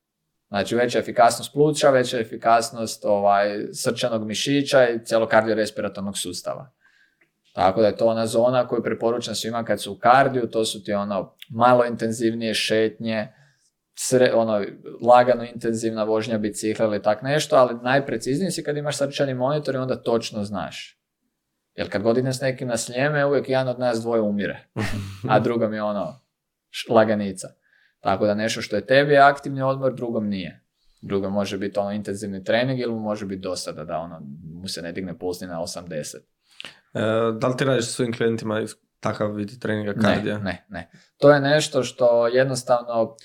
[0.47, 6.71] Znači veća efikasnost pluća, veća efikasnost ovaj, srčanog mišića i cijelog kardiorespiratornog sustava.
[7.53, 10.83] Tako da je to ona zona koju preporučam svima kad su u kardiju, to su
[10.83, 13.27] ti ono malo intenzivnije šetnje,
[13.95, 14.65] sre, ono,
[15.01, 19.77] lagano intenzivna vožnja bicikla ili tak nešto, ali najprecizniji si kad imaš srčani monitor i
[19.77, 20.99] onda točno znaš.
[21.75, 24.67] Jer kad god idem s nekim na sljeme, uvijek jedan od nas dvoje umire,
[25.29, 26.19] a drugom je ono
[26.89, 27.47] laganica.
[27.99, 30.63] Tako da nešto što je tebi aktivni odmor, drugom nije.
[31.01, 34.21] Drugom može biti ono intenzivni trening ili mu može biti dosada da ono,
[34.53, 36.17] mu se ne digne puls ni na 80.
[36.17, 36.21] E,
[37.39, 38.61] da li ti radiš sa svojim klijentima
[38.99, 40.37] takav vid treninga kardija?
[40.37, 40.91] Ne, ne, ne.
[41.17, 43.15] To je nešto što jednostavno,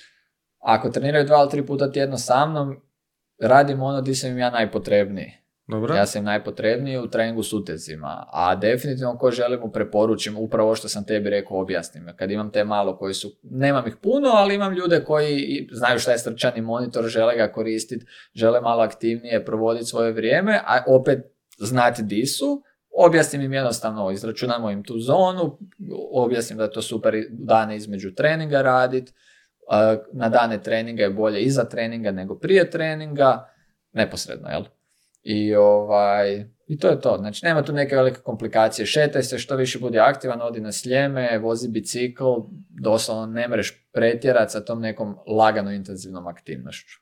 [0.59, 2.81] ako treniraju dva ili tri puta tjedno sa mnom,
[3.41, 5.42] radim ono di sam im ja najpotrebniji.
[5.67, 5.95] Dobro.
[5.95, 10.87] Ja sam najpotrebniji u treningu s utezima, a definitivno ko želim mu preporučim upravo što
[10.89, 12.07] sam tebi rekao objasnim.
[12.15, 16.11] Kad imam te malo koji su, nemam ih puno, ali imam ljude koji znaju šta
[16.11, 21.19] je srčani monitor, žele ga koristiti, žele malo aktivnije provoditi svoje vrijeme, a opet
[21.59, 22.63] znati di su,
[22.97, 25.59] objasnim im jednostavno, izračunamo im tu zonu,
[26.13, 29.13] objasnim da je to super dane između treninga radit,
[30.13, 33.49] na dane treninga je bolje iza treninga nego prije treninga,
[33.91, 34.63] neposredno, jel?
[35.23, 37.17] I, ovaj, I to je to.
[37.17, 38.85] Znači, nema tu neke velike komplikacije.
[38.85, 42.23] Šetaj se, što više budi aktivan, odi na sljeme, vozi bicikl,
[42.69, 46.99] doslovno ne mreš pretjerat sa tom nekom lagano intenzivnom aktivnošću.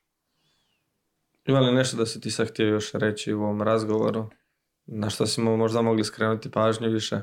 [1.46, 4.30] Ima li nešto da si ti sad htio još reći u ovom razgovoru?
[4.86, 7.20] Na što si mo- možda mogli skrenuti pažnju više?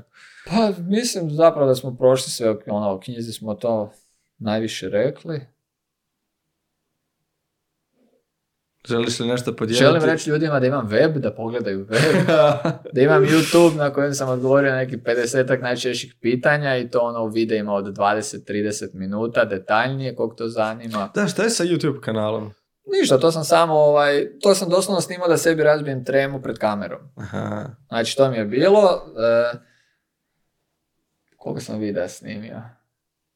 [0.47, 3.93] Pa, mislim zapravo da smo prošli sve, ono, u knjizi smo to
[4.39, 5.41] najviše rekli.
[8.86, 9.84] Želiš li nešto podijeliti?
[9.84, 12.26] Želim reći ljudima da imam web, da pogledaju web,
[12.94, 17.24] da imam YouTube na kojem sam odgovorio na nekih 50 najčešćih pitanja i to ono
[17.24, 21.10] u videima od 20-30 minuta, detaljnije, koliko to zanima.
[21.14, 22.50] da, šta je sa YouTube kanalom?
[22.86, 27.00] Ništa, to sam samo, ovaj, to sam doslovno snimao da sebi razbijem tremu pred kamerom.
[27.16, 27.64] Aha.
[27.88, 29.02] Znači, to mi je bilo.
[29.18, 29.59] E,
[31.36, 32.62] koliko sam videa snimio?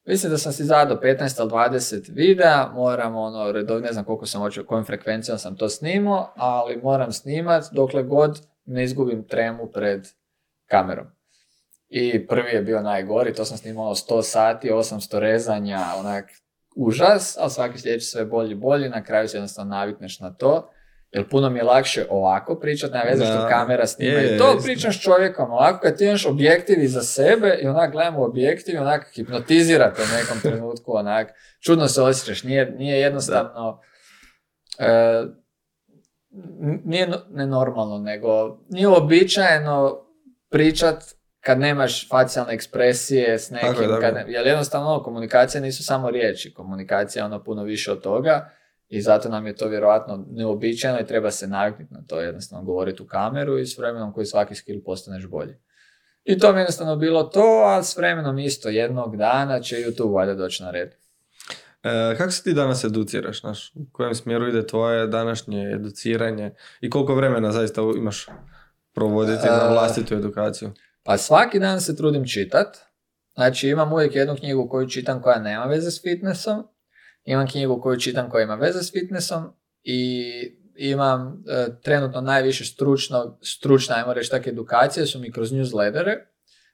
[0.04, 4.26] Mislim da sam si zadao 15 ili 20 videa, moram ono, redovno, ne znam koliko
[4.26, 9.66] sam hoću, kojom frekvencijom sam to snimao, ali moram snimat dokle god ne izgubim tremu
[9.66, 10.08] pred
[10.66, 11.06] kamerom.
[11.88, 16.30] I prvi je bio najgori, to sam snimao 100 sati, 800 rezanja, onak
[16.76, 20.70] užas, ali svaki sljedeći sve bolji bolji, na kraju se jednostavno navikneš na to.
[21.12, 24.50] Jer puno mi je lakše ovako pričati, nema veze što kamera snima Je, i to,
[24.50, 25.50] je, pričam s čovjekom.
[25.50, 30.02] Ovako, kad ti imaš objektiv iza sebe i onak gledam u objektiv i onak hipnotizirate
[30.02, 31.28] u nekom trenutku, onak,
[31.60, 33.80] čudno se osjećaš, nije, nije jednostavno,
[34.78, 35.22] e,
[36.84, 40.06] nije no- nenormalno, nego nije uobičajeno
[40.50, 41.04] pričat
[41.40, 45.60] kad nemaš facijalne ekspresije s nekim, Tako je, tako kad ne- jer jednostavno ono, komunikacija
[45.60, 48.50] nisu samo riječi, komunikacija je ono puno više od toga
[48.92, 53.02] i zato nam je to vjerojatno neobičajeno i treba se naviknuti na to, jednostavno govoriti
[53.02, 55.54] u kameru i s vremenom koji svaki skill postaneš bolji.
[56.24, 60.14] I to mi je jednostavno bilo to, a s vremenom isto jednog dana će YouTube
[60.14, 60.94] valjda doći na red.
[61.82, 63.72] E, kako se ti danas educiraš, znaš?
[63.74, 68.26] U kojem smjeru ide tvoje današnje educiranje i koliko vremena zaista imaš
[68.94, 70.70] provoditi na E, vlastitu edukaciju?
[71.02, 72.76] Pa svaki dan se trudim čitat.
[73.34, 76.64] Znači imam uvijek jednu knjigu koju čitam koja nema veze s fitnessom.
[77.24, 79.52] Imam knjigu koju čitam koja ima veze s fitnessom.
[79.82, 80.22] I
[80.76, 86.16] imam e, trenutno najviše stručno, stručna, ajmo reći tako, edukacije su mi kroz newslettere.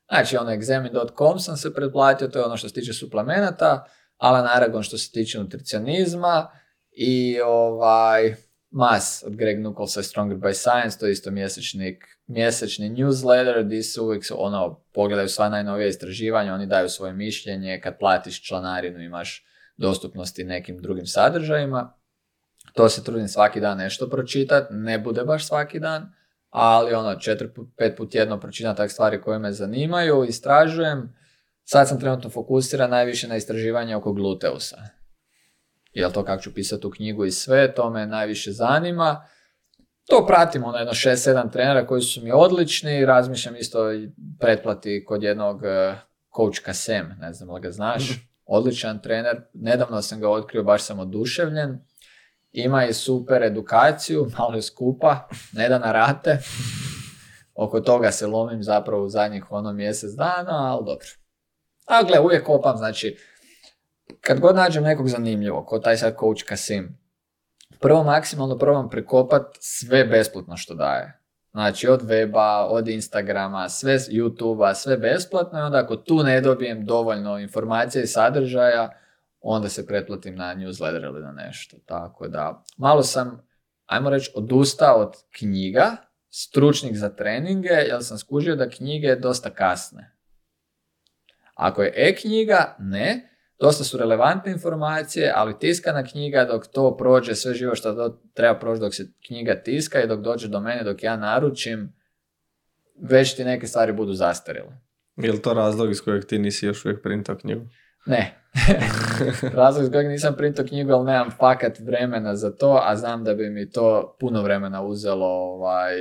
[0.09, 3.85] Znači ono examine.com sam se pretplatio, to je ono što se tiče suplemenata.
[4.17, 6.51] Alan Aragon što se tiče nutricionizma.
[6.93, 8.35] I ovaj,
[8.71, 14.01] Mas od Greg Nuckolsa Stronger by Science, to je isto mjesečnik, mjesečni newsletter gdje se
[14.01, 19.45] uvijek ono, pogledaju sva najnovija istraživanja, oni daju svoje mišljenje, kad platiš članarinu imaš
[19.79, 21.95] dostupnosti nekim drugim sadržajima.
[22.75, 26.13] To se trudim svaki dan nešto pročitati, ne bude baš svaki dan,
[26.51, 31.15] ali ono, četiri, pet put jedno pročitam tak stvari koje me zanimaju, istražujem.
[31.65, 34.77] Sad sam trenutno fokusiran najviše na istraživanje oko gluteusa.
[35.93, 39.27] Jel to kako ću pisati u knjigu i sve, to me najviše zanima.
[40.09, 43.79] To pratim, ono jedno 6-7 trenera koji su mi odlični, razmišljam isto
[44.41, 45.95] pretplati kod jednog e,
[46.37, 48.28] coach Kasem, ne znam li ga znaš, mhm.
[48.49, 51.79] Odličan trener, nedavno sam ga otkrio, baš sam oduševljen,
[52.53, 56.39] ima i super edukaciju, malo je skupa, ne da na rate,
[57.55, 61.07] oko toga se lomim zapravo u zadnjih ono mjesec dana, ali dobro.
[61.87, 63.17] A gle, uvijek kopam, znači,
[64.21, 66.99] kad god nađem nekog zanimljivog, ko taj sad coach Kasim,
[67.81, 71.18] prvo maksimalno probam prekopat sve besplatno što daje.
[71.59, 76.85] Znači od weba, od Instagrama, sve YouTubea, sve besplatno i onda ako tu ne dobijem
[76.85, 78.91] dovoljno informacija i sadržaja,
[79.41, 81.77] onda se pretplatim na newsletter ili na nešto.
[81.87, 83.49] Tako da, malo sam,
[83.87, 85.97] ajmo reći, odustao od knjiga,
[86.31, 90.17] stručnih za treninge, jer sam skužio da knjige dosta kasne.
[91.55, 97.55] Ako je e-knjiga, ne, dosta su relevantne informacije, ali tiskana knjiga dok to prođe, sve
[97.55, 101.03] živo što to treba proći dok se knjiga tiska i dok dođe do mene, dok
[101.03, 101.93] ja naručim,
[103.01, 104.73] već ti neke stvari budu zastarjele.
[105.17, 107.67] Je li to razlog iz kojeg ti nisi još uvijek printao knjigu?
[108.07, 108.35] Ne.
[109.55, 113.35] razlog iz kojeg nisam printao knjigu, ali nemam fakat vremena za to, a znam da
[113.35, 115.95] bi mi to puno vremena uzelo ovaj,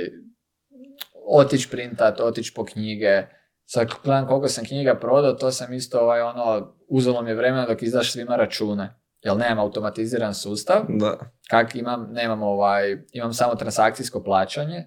[1.26, 3.22] otići printat, otići po knjige,
[3.70, 7.66] Sad gledam koliko sam knjiga prodao, to sam isto ovaj, ono, uzelo mi je vremena
[7.66, 8.94] dok izdaš svima račune.
[9.22, 10.76] Jel nemam automatiziran sustav.
[10.88, 11.18] Da.
[11.50, 14.86] Kak imam, nemam ovaj, imam samo transakcijsko plaćanje,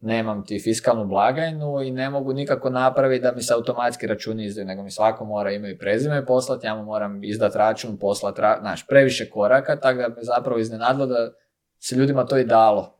[0.00, 4.66] nemam ti fiskalnu blagajnu i ne mogu nikako napraviti da mi se automatski računi izdaju,
[4.66, 8.58] nego mi svako mora ime i prezime poslati, ja mu moram izdati račun, poslati, ra...
[8.60, 11.32] znaš, previše koraka, tako da me zapravo iznenadilo da
[11.78, 12.98] se ljudima to i dalo.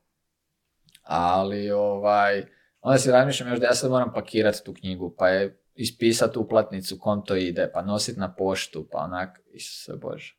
[1.02, 2.44] Ali, ovaj,
[2.82, 6.98] Onda si razmišljam još da ja sad moram pakirati tu knjigu, pa je ispisati uplatnicu,
[6.98, 10.36] kom to ide, pa nositi na poštu, pa onak, Isuse Bože.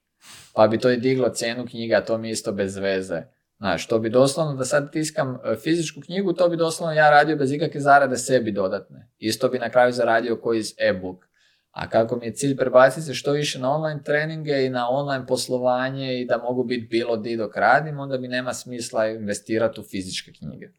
[0.54, 3.22] Pa bi to i diglo cijenu knjiga, to mi isto bez veze.
[3.58, 7.36] Znaš, to bi doslovno, da sad tiskam e, fizičku knjigu, to bi doslovno ja radio
[7.36, 9.12] bez ikakve zarade sebi dodatne.
[9.18, 11.26] Isto bi na kraju zaradio koji iz e-book.
[11.72, 15.26] A kako mi je cilj prebaciti se što više na online treninge i na online
[15.28, 19.84] poslovanje i da mogu biti bilo di dok radim, onda mi nema smisla investirati u
[19.84, 20.70] fizičke knjige.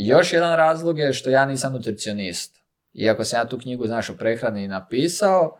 [0.00, 2.56] I još jedan razlog je što ja nisam nutricionist.
[2.92, 5.58] Iako sam ja tu knjigu, znaš, o prehrani napisao,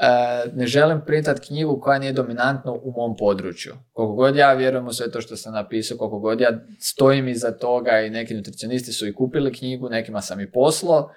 [0.00, 0.06] e,
[0.54, 3.74] ne želim printati knjigu koja nije dominantna u mom području.
[3.92, 7.50] Koliko god ja vjerujem u sve to što sam napisao, koliko god ja stojim iza
[7.50, 11.10] toga i neki nutricionisti su i kupili knjigu, nekima sam i poslao,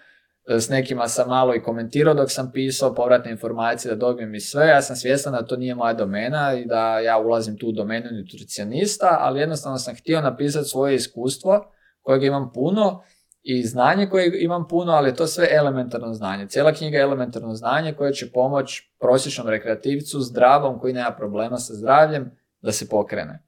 [0.47, 4.67] s nekima sam malo i komentirao dok sam pisao povratne informacije da dobijem i sve.
[4.67, 8.11] Ja sam svjestan da to nije moja domena i da ja ulazim tu u domenu
[8.11, 13.03] nutricionista, ali jednostavno sam htio napisati svoje iskustvo kojeg imam puno
[13.43, 16.47] i znanje koje imam puno, ali to sve elementarno znanje.
[16.47, 21.73] Cijela knjiga je elementarno znanje koje će pomoći prosječnom rekreativcu, zdravom, koji nema problema sa
[21.73, 22.31] zdravljem,
[22.61, 23.43] da se pokrene.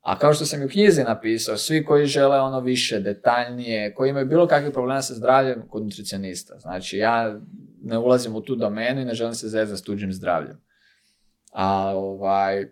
[0.00, 4.10] A kao što sam i u knjizi napisao, svi koji žele ono više, detaljnije, koji
[4.10, 6.58] imaju bilo kakvih problema sa zdravljem, kod nutricionista.
[6.58, 7.40] Znači, ja
[7.82, 10.60] ne ulazim u tu domenu i ne želim se zezati s tuđim zdravljem.
[11.52, 12.62] A, ovaj,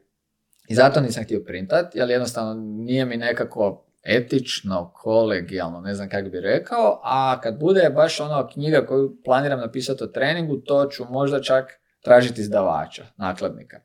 [0.68, 6.28] I zato nisam htio printat, jer jednostavno nije mi nekako etično, kolegijalno, ne znam kako
[6.28, 11.05] bi rekao, a kad bude baš ono knjiga koju planiram napisati o treningu, to ću
[11.10, 11.64] možda čak
[12.02, 13.81] tražiti izdavača, nakladnika.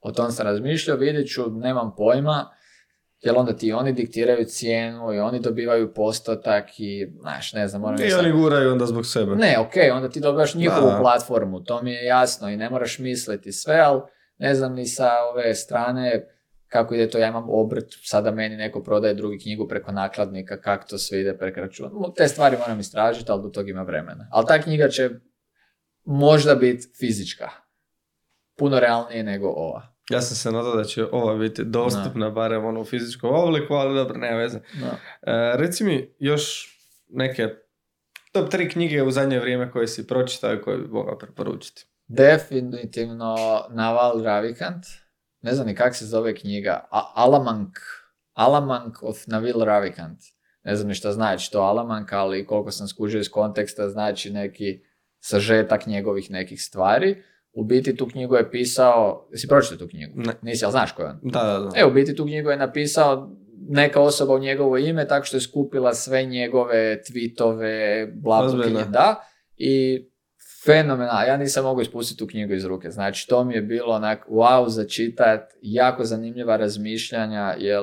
[0.00, 2.50] O tom sam razmišljao, vidjet ću, nemam pojma,
[3.20, 8.02] jer onda ti oni diktiraju cijenu i oni dobivaju postotak i, znaš, ne znam, moram...
[8.02, 9.36] I oni guraju onda zbog sebe.
[9.36, 13.52] Ne, ok, onda ti dobivaš njihovu platformu, to mi je jasno i ne moraš misliti
[13.52, 14.00] sve, ali
[14.38, 16.26] ne znam ni sa ove strane,
[16.68, 20.86] kako ide to, ja imam obrt, sada meni neko prodaje drugi knjigu preko nakladnika, kako
[20.88, 21.90] to sve ide preko računa.
[22.16, 24.28] Te stvari moram istražiti, ali do toga ima vremena.
[24.30, 25.10] Ali ta knjiga će
[26.04, 27.50] možda biti fizička.
[28.56, 29.94] Puno realnije nego ova.
[30.10, 33.94] Ja sam se nadao da će ova biti dostupna, barem ono u fizičkom obliku, ali
[33.94, 34.58] dobro, nema veze.
[34.58, 34.62] E,
[35.56, 36.68] reci mi još
[37.08, 37.48] neke
[38.32, 41.86] top tri knjige u zadnje vrijeme koje si pročitao i koje bi mogao preporučiti.
[42.06, 43.36] Definitivno
[43.70, 44.84] Naval Ravikant
[45.42, 47.78] ne znam ni kak se zove knjiga, A- Alamank,
[48.32, 50.18] Alamank of Navil Ravikant.
[50.64, 54.80] Ne znam ni šta znači to Alamank, ali koliko sam skužio iz konteksta znači neki
[55.20, 57.22] sažetak njegovih nekih stvari.
[57.52, 60.12] U biti tu knjigu je pisao, jesi pročitao tu knjigu?
[60.20, 60.32] Ne.
[60.42, 61.18] Nisi, ali znaš ko je on?
[61.22, 61.80] Da, da, da.
[61.80, 63.30] E, u biti tu knjigu je napisao
[63.68, 69.24] neka osoba u njegovo ime, tako što je skupila sve njegove tweetove, bla, bla, da.
[69.56, 70.04] I
[70.68, 71.22] fenomenalno.
[71.26, 72.90] Ja nisam mogao ispustiti tu knjigu iz ruke.
[72.90, 77.82] Znači, to mi je bilo onak wow za čitat, jako zanimljiva razmišljanja, jer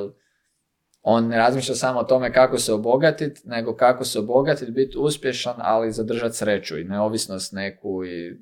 [1.01, 5.55] on ne razmišlja samo o tome kako se obogatiti, nego kako se obogatiti, biti uspješan,
[5.57, 8.37] ali zadržati sreću i neovisnost neku i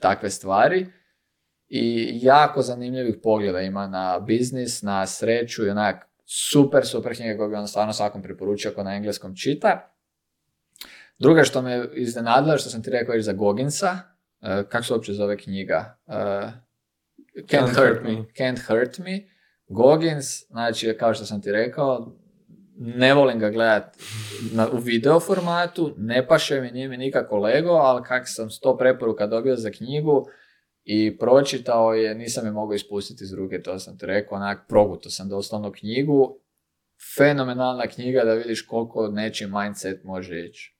[0.00, 0.86] takve stvari.
[1.68, 7.48] I jako zanimljivih pogleda ima na biznis, na sreću i onak super, super knjiga koju
[7.48, 9.94] bi on stvarno svakom preporučio ako na engleskom čita.
[11.20, 15.12] Druga što me iznenadila, što sam ti rekao iz za Goginsa, uh, kako se uopće
[15.12, 15.98] zove knjiga?
[16.06, 16.14] Uh,
[17.36, 18.10] Can't, Hurt Me.
[18.10, 19.20] Can't Hurt Me.
[19.68, 22.16] Goggins, znači, kao što sam ti rekao,
[22.76, 23.96] ne volim ga gledat
[24.52, 28.76] na, u video formatu, ne paše mi, nije mi nikako lego, ali kak sam sto
[28.76, 30.26] preporuka dobio za knjigu
[30.84, 35.10] i pročitao je, nisam je mogao ispustiti iz ruke, to sam ti rekao, onak, proguto
[35.10, 36.38] sam doslovno knjigu,
[37.16, 40.79] fenomenalna knjiga da vidiš koliko nečiji mindset može ići.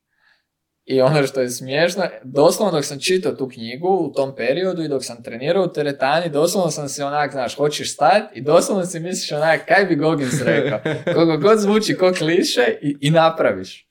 [0.85, 4.89] I ono što je smiješno, doslovno dok sam čitao tu knjigu u tom periodu i
[4.89, 9.01] dok sam trenirao u teretani, doslovno sam se onak, znaš, hoćeš stati i doslovno si
[9.01, 10.81] misliš onak, kaj bi Goggins rekao.
[11.15, 13.91] Koliko god zvuči ko kliše i, i napraviš.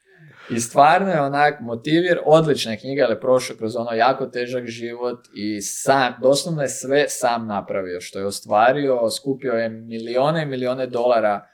[0.50, 5.20] I stvarno je onak motivir, odlična knjiga, ali je prošao kroz ono jako težak život
[5.36, 10.88] i sam, doslovno je sve sam napravio što je ostvario, skupio je milijone i milijone
[10.88, 11.48] dolara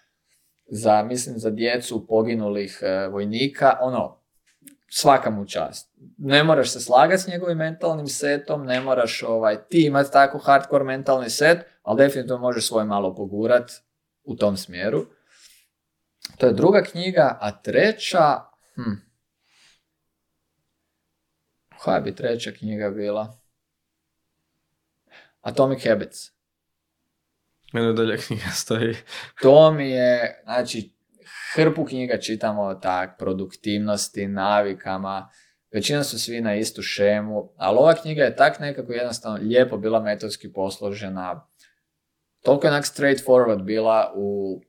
[0.68, 4.25] za, mislim, za djecu poginulih e, vojnika, ono,
[4.98, 5.94] svaka mu čast.
[6.18, 10.84] Ne moraš se slagati s njegovim mentalnim setom, ne moraš ovaj, ti imati tako hardcore
[10.84, 13.72] mentalni set, ali definitivno možeš svoj malo pogurat
[14.24, 15.06] u tom smjeru.
[16.38, 18.42] To je druga knjiga, a treća,
[18.76, 18.94] hm,
[21.78, 23.38] koja bi treća knjiga bila?
[25.42, 26.32] Atomic Habits.
[27.74, 28.96] Mene dalje knjiga stoji.
[29.42, 30.95] To mi je, znači,
[31.56, 35.30] hrpu knjiga čitamo tak, produktivnosti, navikama,
[35.74, 40.00] većina su svi na istu šemu, ali ova knjiga je tak nekako jednostavno lijepo bila
[40.00, 41.48] metodski posložena,
[42.44, 44.60] toliko je onak straightforward bila u,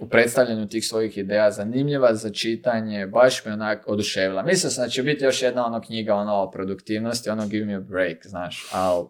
[0.00, 4.42] u predstavljanju tih svojih ideja, zanimljiva za čitanje, baš me onak oduševila.
[4.42, 7.74] Mislio sam da će biti još jedna ono knjiga ono o produktivnosti, ono give me
[7.74, 9.06] a break, znaš, ali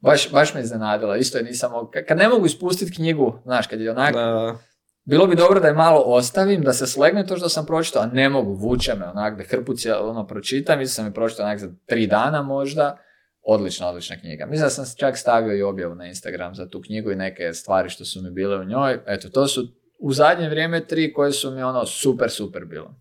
[0.00, 1.16] baš, baš me iznenadila.
[1.16, 4.58] Isto je nisam mogu, kad ne mogu ispustiti knjigu, znaš, kad je onak, Da,
[5.04, 8.06] bilo bi dobro da je malo ostavim, da se slegne to što sam pročitao, a
[8.06, 11.68] ne mogu, vuče me onak, da hrpu ono pročitam, mislim sam je pročitao onak za
[11.86, 12.98] tri dana možda,
[13.42, 14.46] odlična, odlična knjiga.
[14.46, 17.88] Mislim da sam čak stavio i objavu na Instagram za tu knjigu i neke stvari
[17.88, 19.68] što su mi bile u njoj, eto, to su
[19.98, 22.94] u zadnje vrijeme tri koje su mi ono super, super bilo.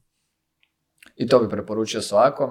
[1.15, 2.49] I to bi preporučio svakom,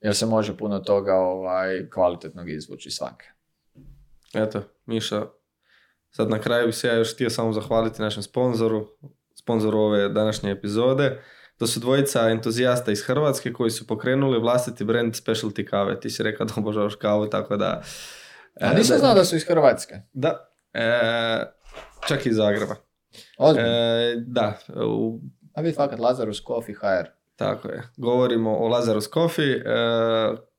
[0.00, 3.26] jer se može puno toga ovaj, kvalitetnog izvući svake.
[4.34, 5.26] eto, Miša,
[6.10, 8.88] sad na kraju bi se ja još htio samo zahvaliti našem sponzoru,
[9.34, 11.22] sponzoru ove današnje epizode.
[11.58, 16.00] To su dvojica entuzijasta iz Hrvatske koji su pokrenuli vlastiti brand specialty kave.
[16.00, 17.82] Ti si rekao da obožavaš kavu, tako da...
[18.60, 19.94] A nisam znao da su iz Hrvatske.
[20.12, 20.90] Da, e,
[22.08, 22.74] čak i iz Zagreba.
[23.38, 23.68] Ozbiljno.
[23.68, 25.20] E, da, u,
[25.54, 27.08] A vi fakat Lazarus Coffee HR.
[27.36, 27.82] tako je.
[27.96, 29.54] Govorimo o Lazarus Coffee.
[29.56, 29.62] E,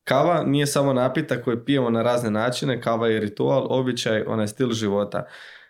[0.09, 4.47] kava nije samo napitak koji pijemo na razne načine, kava je ritual, običaj, ona je
[4.47, 5.25] stil života.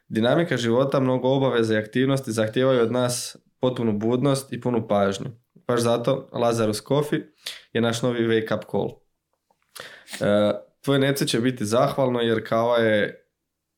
[0.08, 5.26] Dinamika života, mnogo obaveza i aktivnosti zahtijevaju od nas potpunu budnost i punu pažnju.
[5.68, 7.22] Baš zato Lazarus Coffee
[7.74, 8.90] je naš novi wake up call.
[10.30, 10.52] E,
[10.84, 13.26] tvoje nece će biti zahvalno jer kava je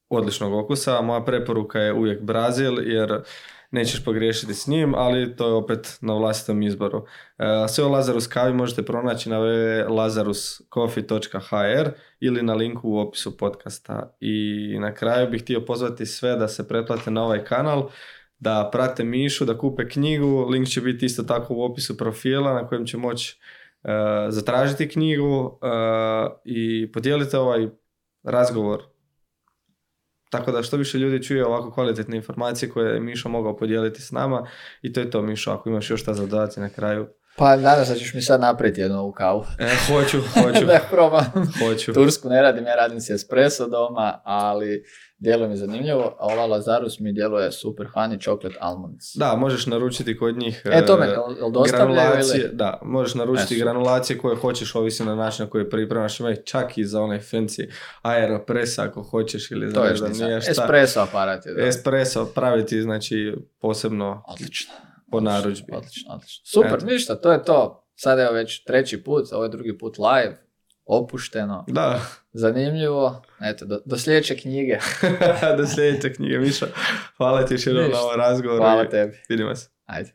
[0.10, 3.24] odličnog okusa, moja preporuka je uvijek Brazil jer
[3.72, 7.06] nećeš pogriješiti s njim, ali to je opet na vlastitom izboru.
[7.38, 11.90] E, Sve o Lazarus kavi možete pronaći na www.lazaruscoffee.hr
[12.20, 14.16] ili na linku u opisu podcasta.
[14.20, 17.90] I na kraju bih htio pozvati sve da se pretplate na ovaj kanal,
[18.40, 22.68] da prate Mišu, da kupe knjigu, link će biti isto tako u opisu profila na
[22.68, 23.40] kojem će moći
[23.84, 23.90] e,
[24.30, 25.68] zatražiti knjigu e,
[26.46, 27.68] i podijelite ovaj
[28.24, 28.91] razgovor
[30.32, 34.12] tako da što više ljudi čuje ovako kvalitetne informacije koje je Mišo mogao podijeliti s
[34.12, 34.48] nama
[34.82, 37.08] i to je to Mišo, ako imaš još šta za dodati na kraju.
[37.38, 39.46] Pa nadam se da ćeš mi sad napraviti jednu ovu kavu.
[39.60, 41.26] E, hoću, hoću, da probam.
[41.60, 41.94] hoću.
[41.94, 44.84] Tursku ne radim, ja radim si espresso doma, ali
[45.22, 49.16] djeluje mi zanimljivo, a ova Lazarus mi djeluje super honey chocolate almonds.
[49.16, 51.16] Da, možeš naručiti kod njih E, to me, e,
[51.72, 52.50] granulacije, ili?
[52.54, 56.78] da, možeš naručiti E, granulacije koje hoćeš, ovisi na način na koji pripremaš, ima čak
[56.78, 57.70] i za onaj fancy
[58.02, 60.52] aeropress ako hoćeš ili za To ne je znam što nije šta.
[60.52, 61.54] Espresso aparat je.
[61.54, 61.62] da.
[61.62, 64.74] Espresso praviti, znači posebno Odlično.
[65.12, 65.72] po narudžbi.
[65.74, 66.44] Odlično, odlično.
[66.46, 66.86] Super, Eto.
[66.86, 67.78] ništa, to je to.
[67.96, 70.38] Sad je već treći put, ovo je drugi put live,
[70.86, 72.00] opušteno, Da,
[72.34, 73.22] zanimljivo.
[73.42, 74.78] Eto, do, do sljedeće knjige.
[75.58, 76.68] do sljedeće knjige, Miša.
[77.18, 78.02] Hvala ti još jednom na Ništa.
[78.04, 78.58] ovaj razgovor.
[78.60, 79.18] Hvala tebi.
[79.30, 79.70] Vidimo se.
[79.86, 80.12] Ajde.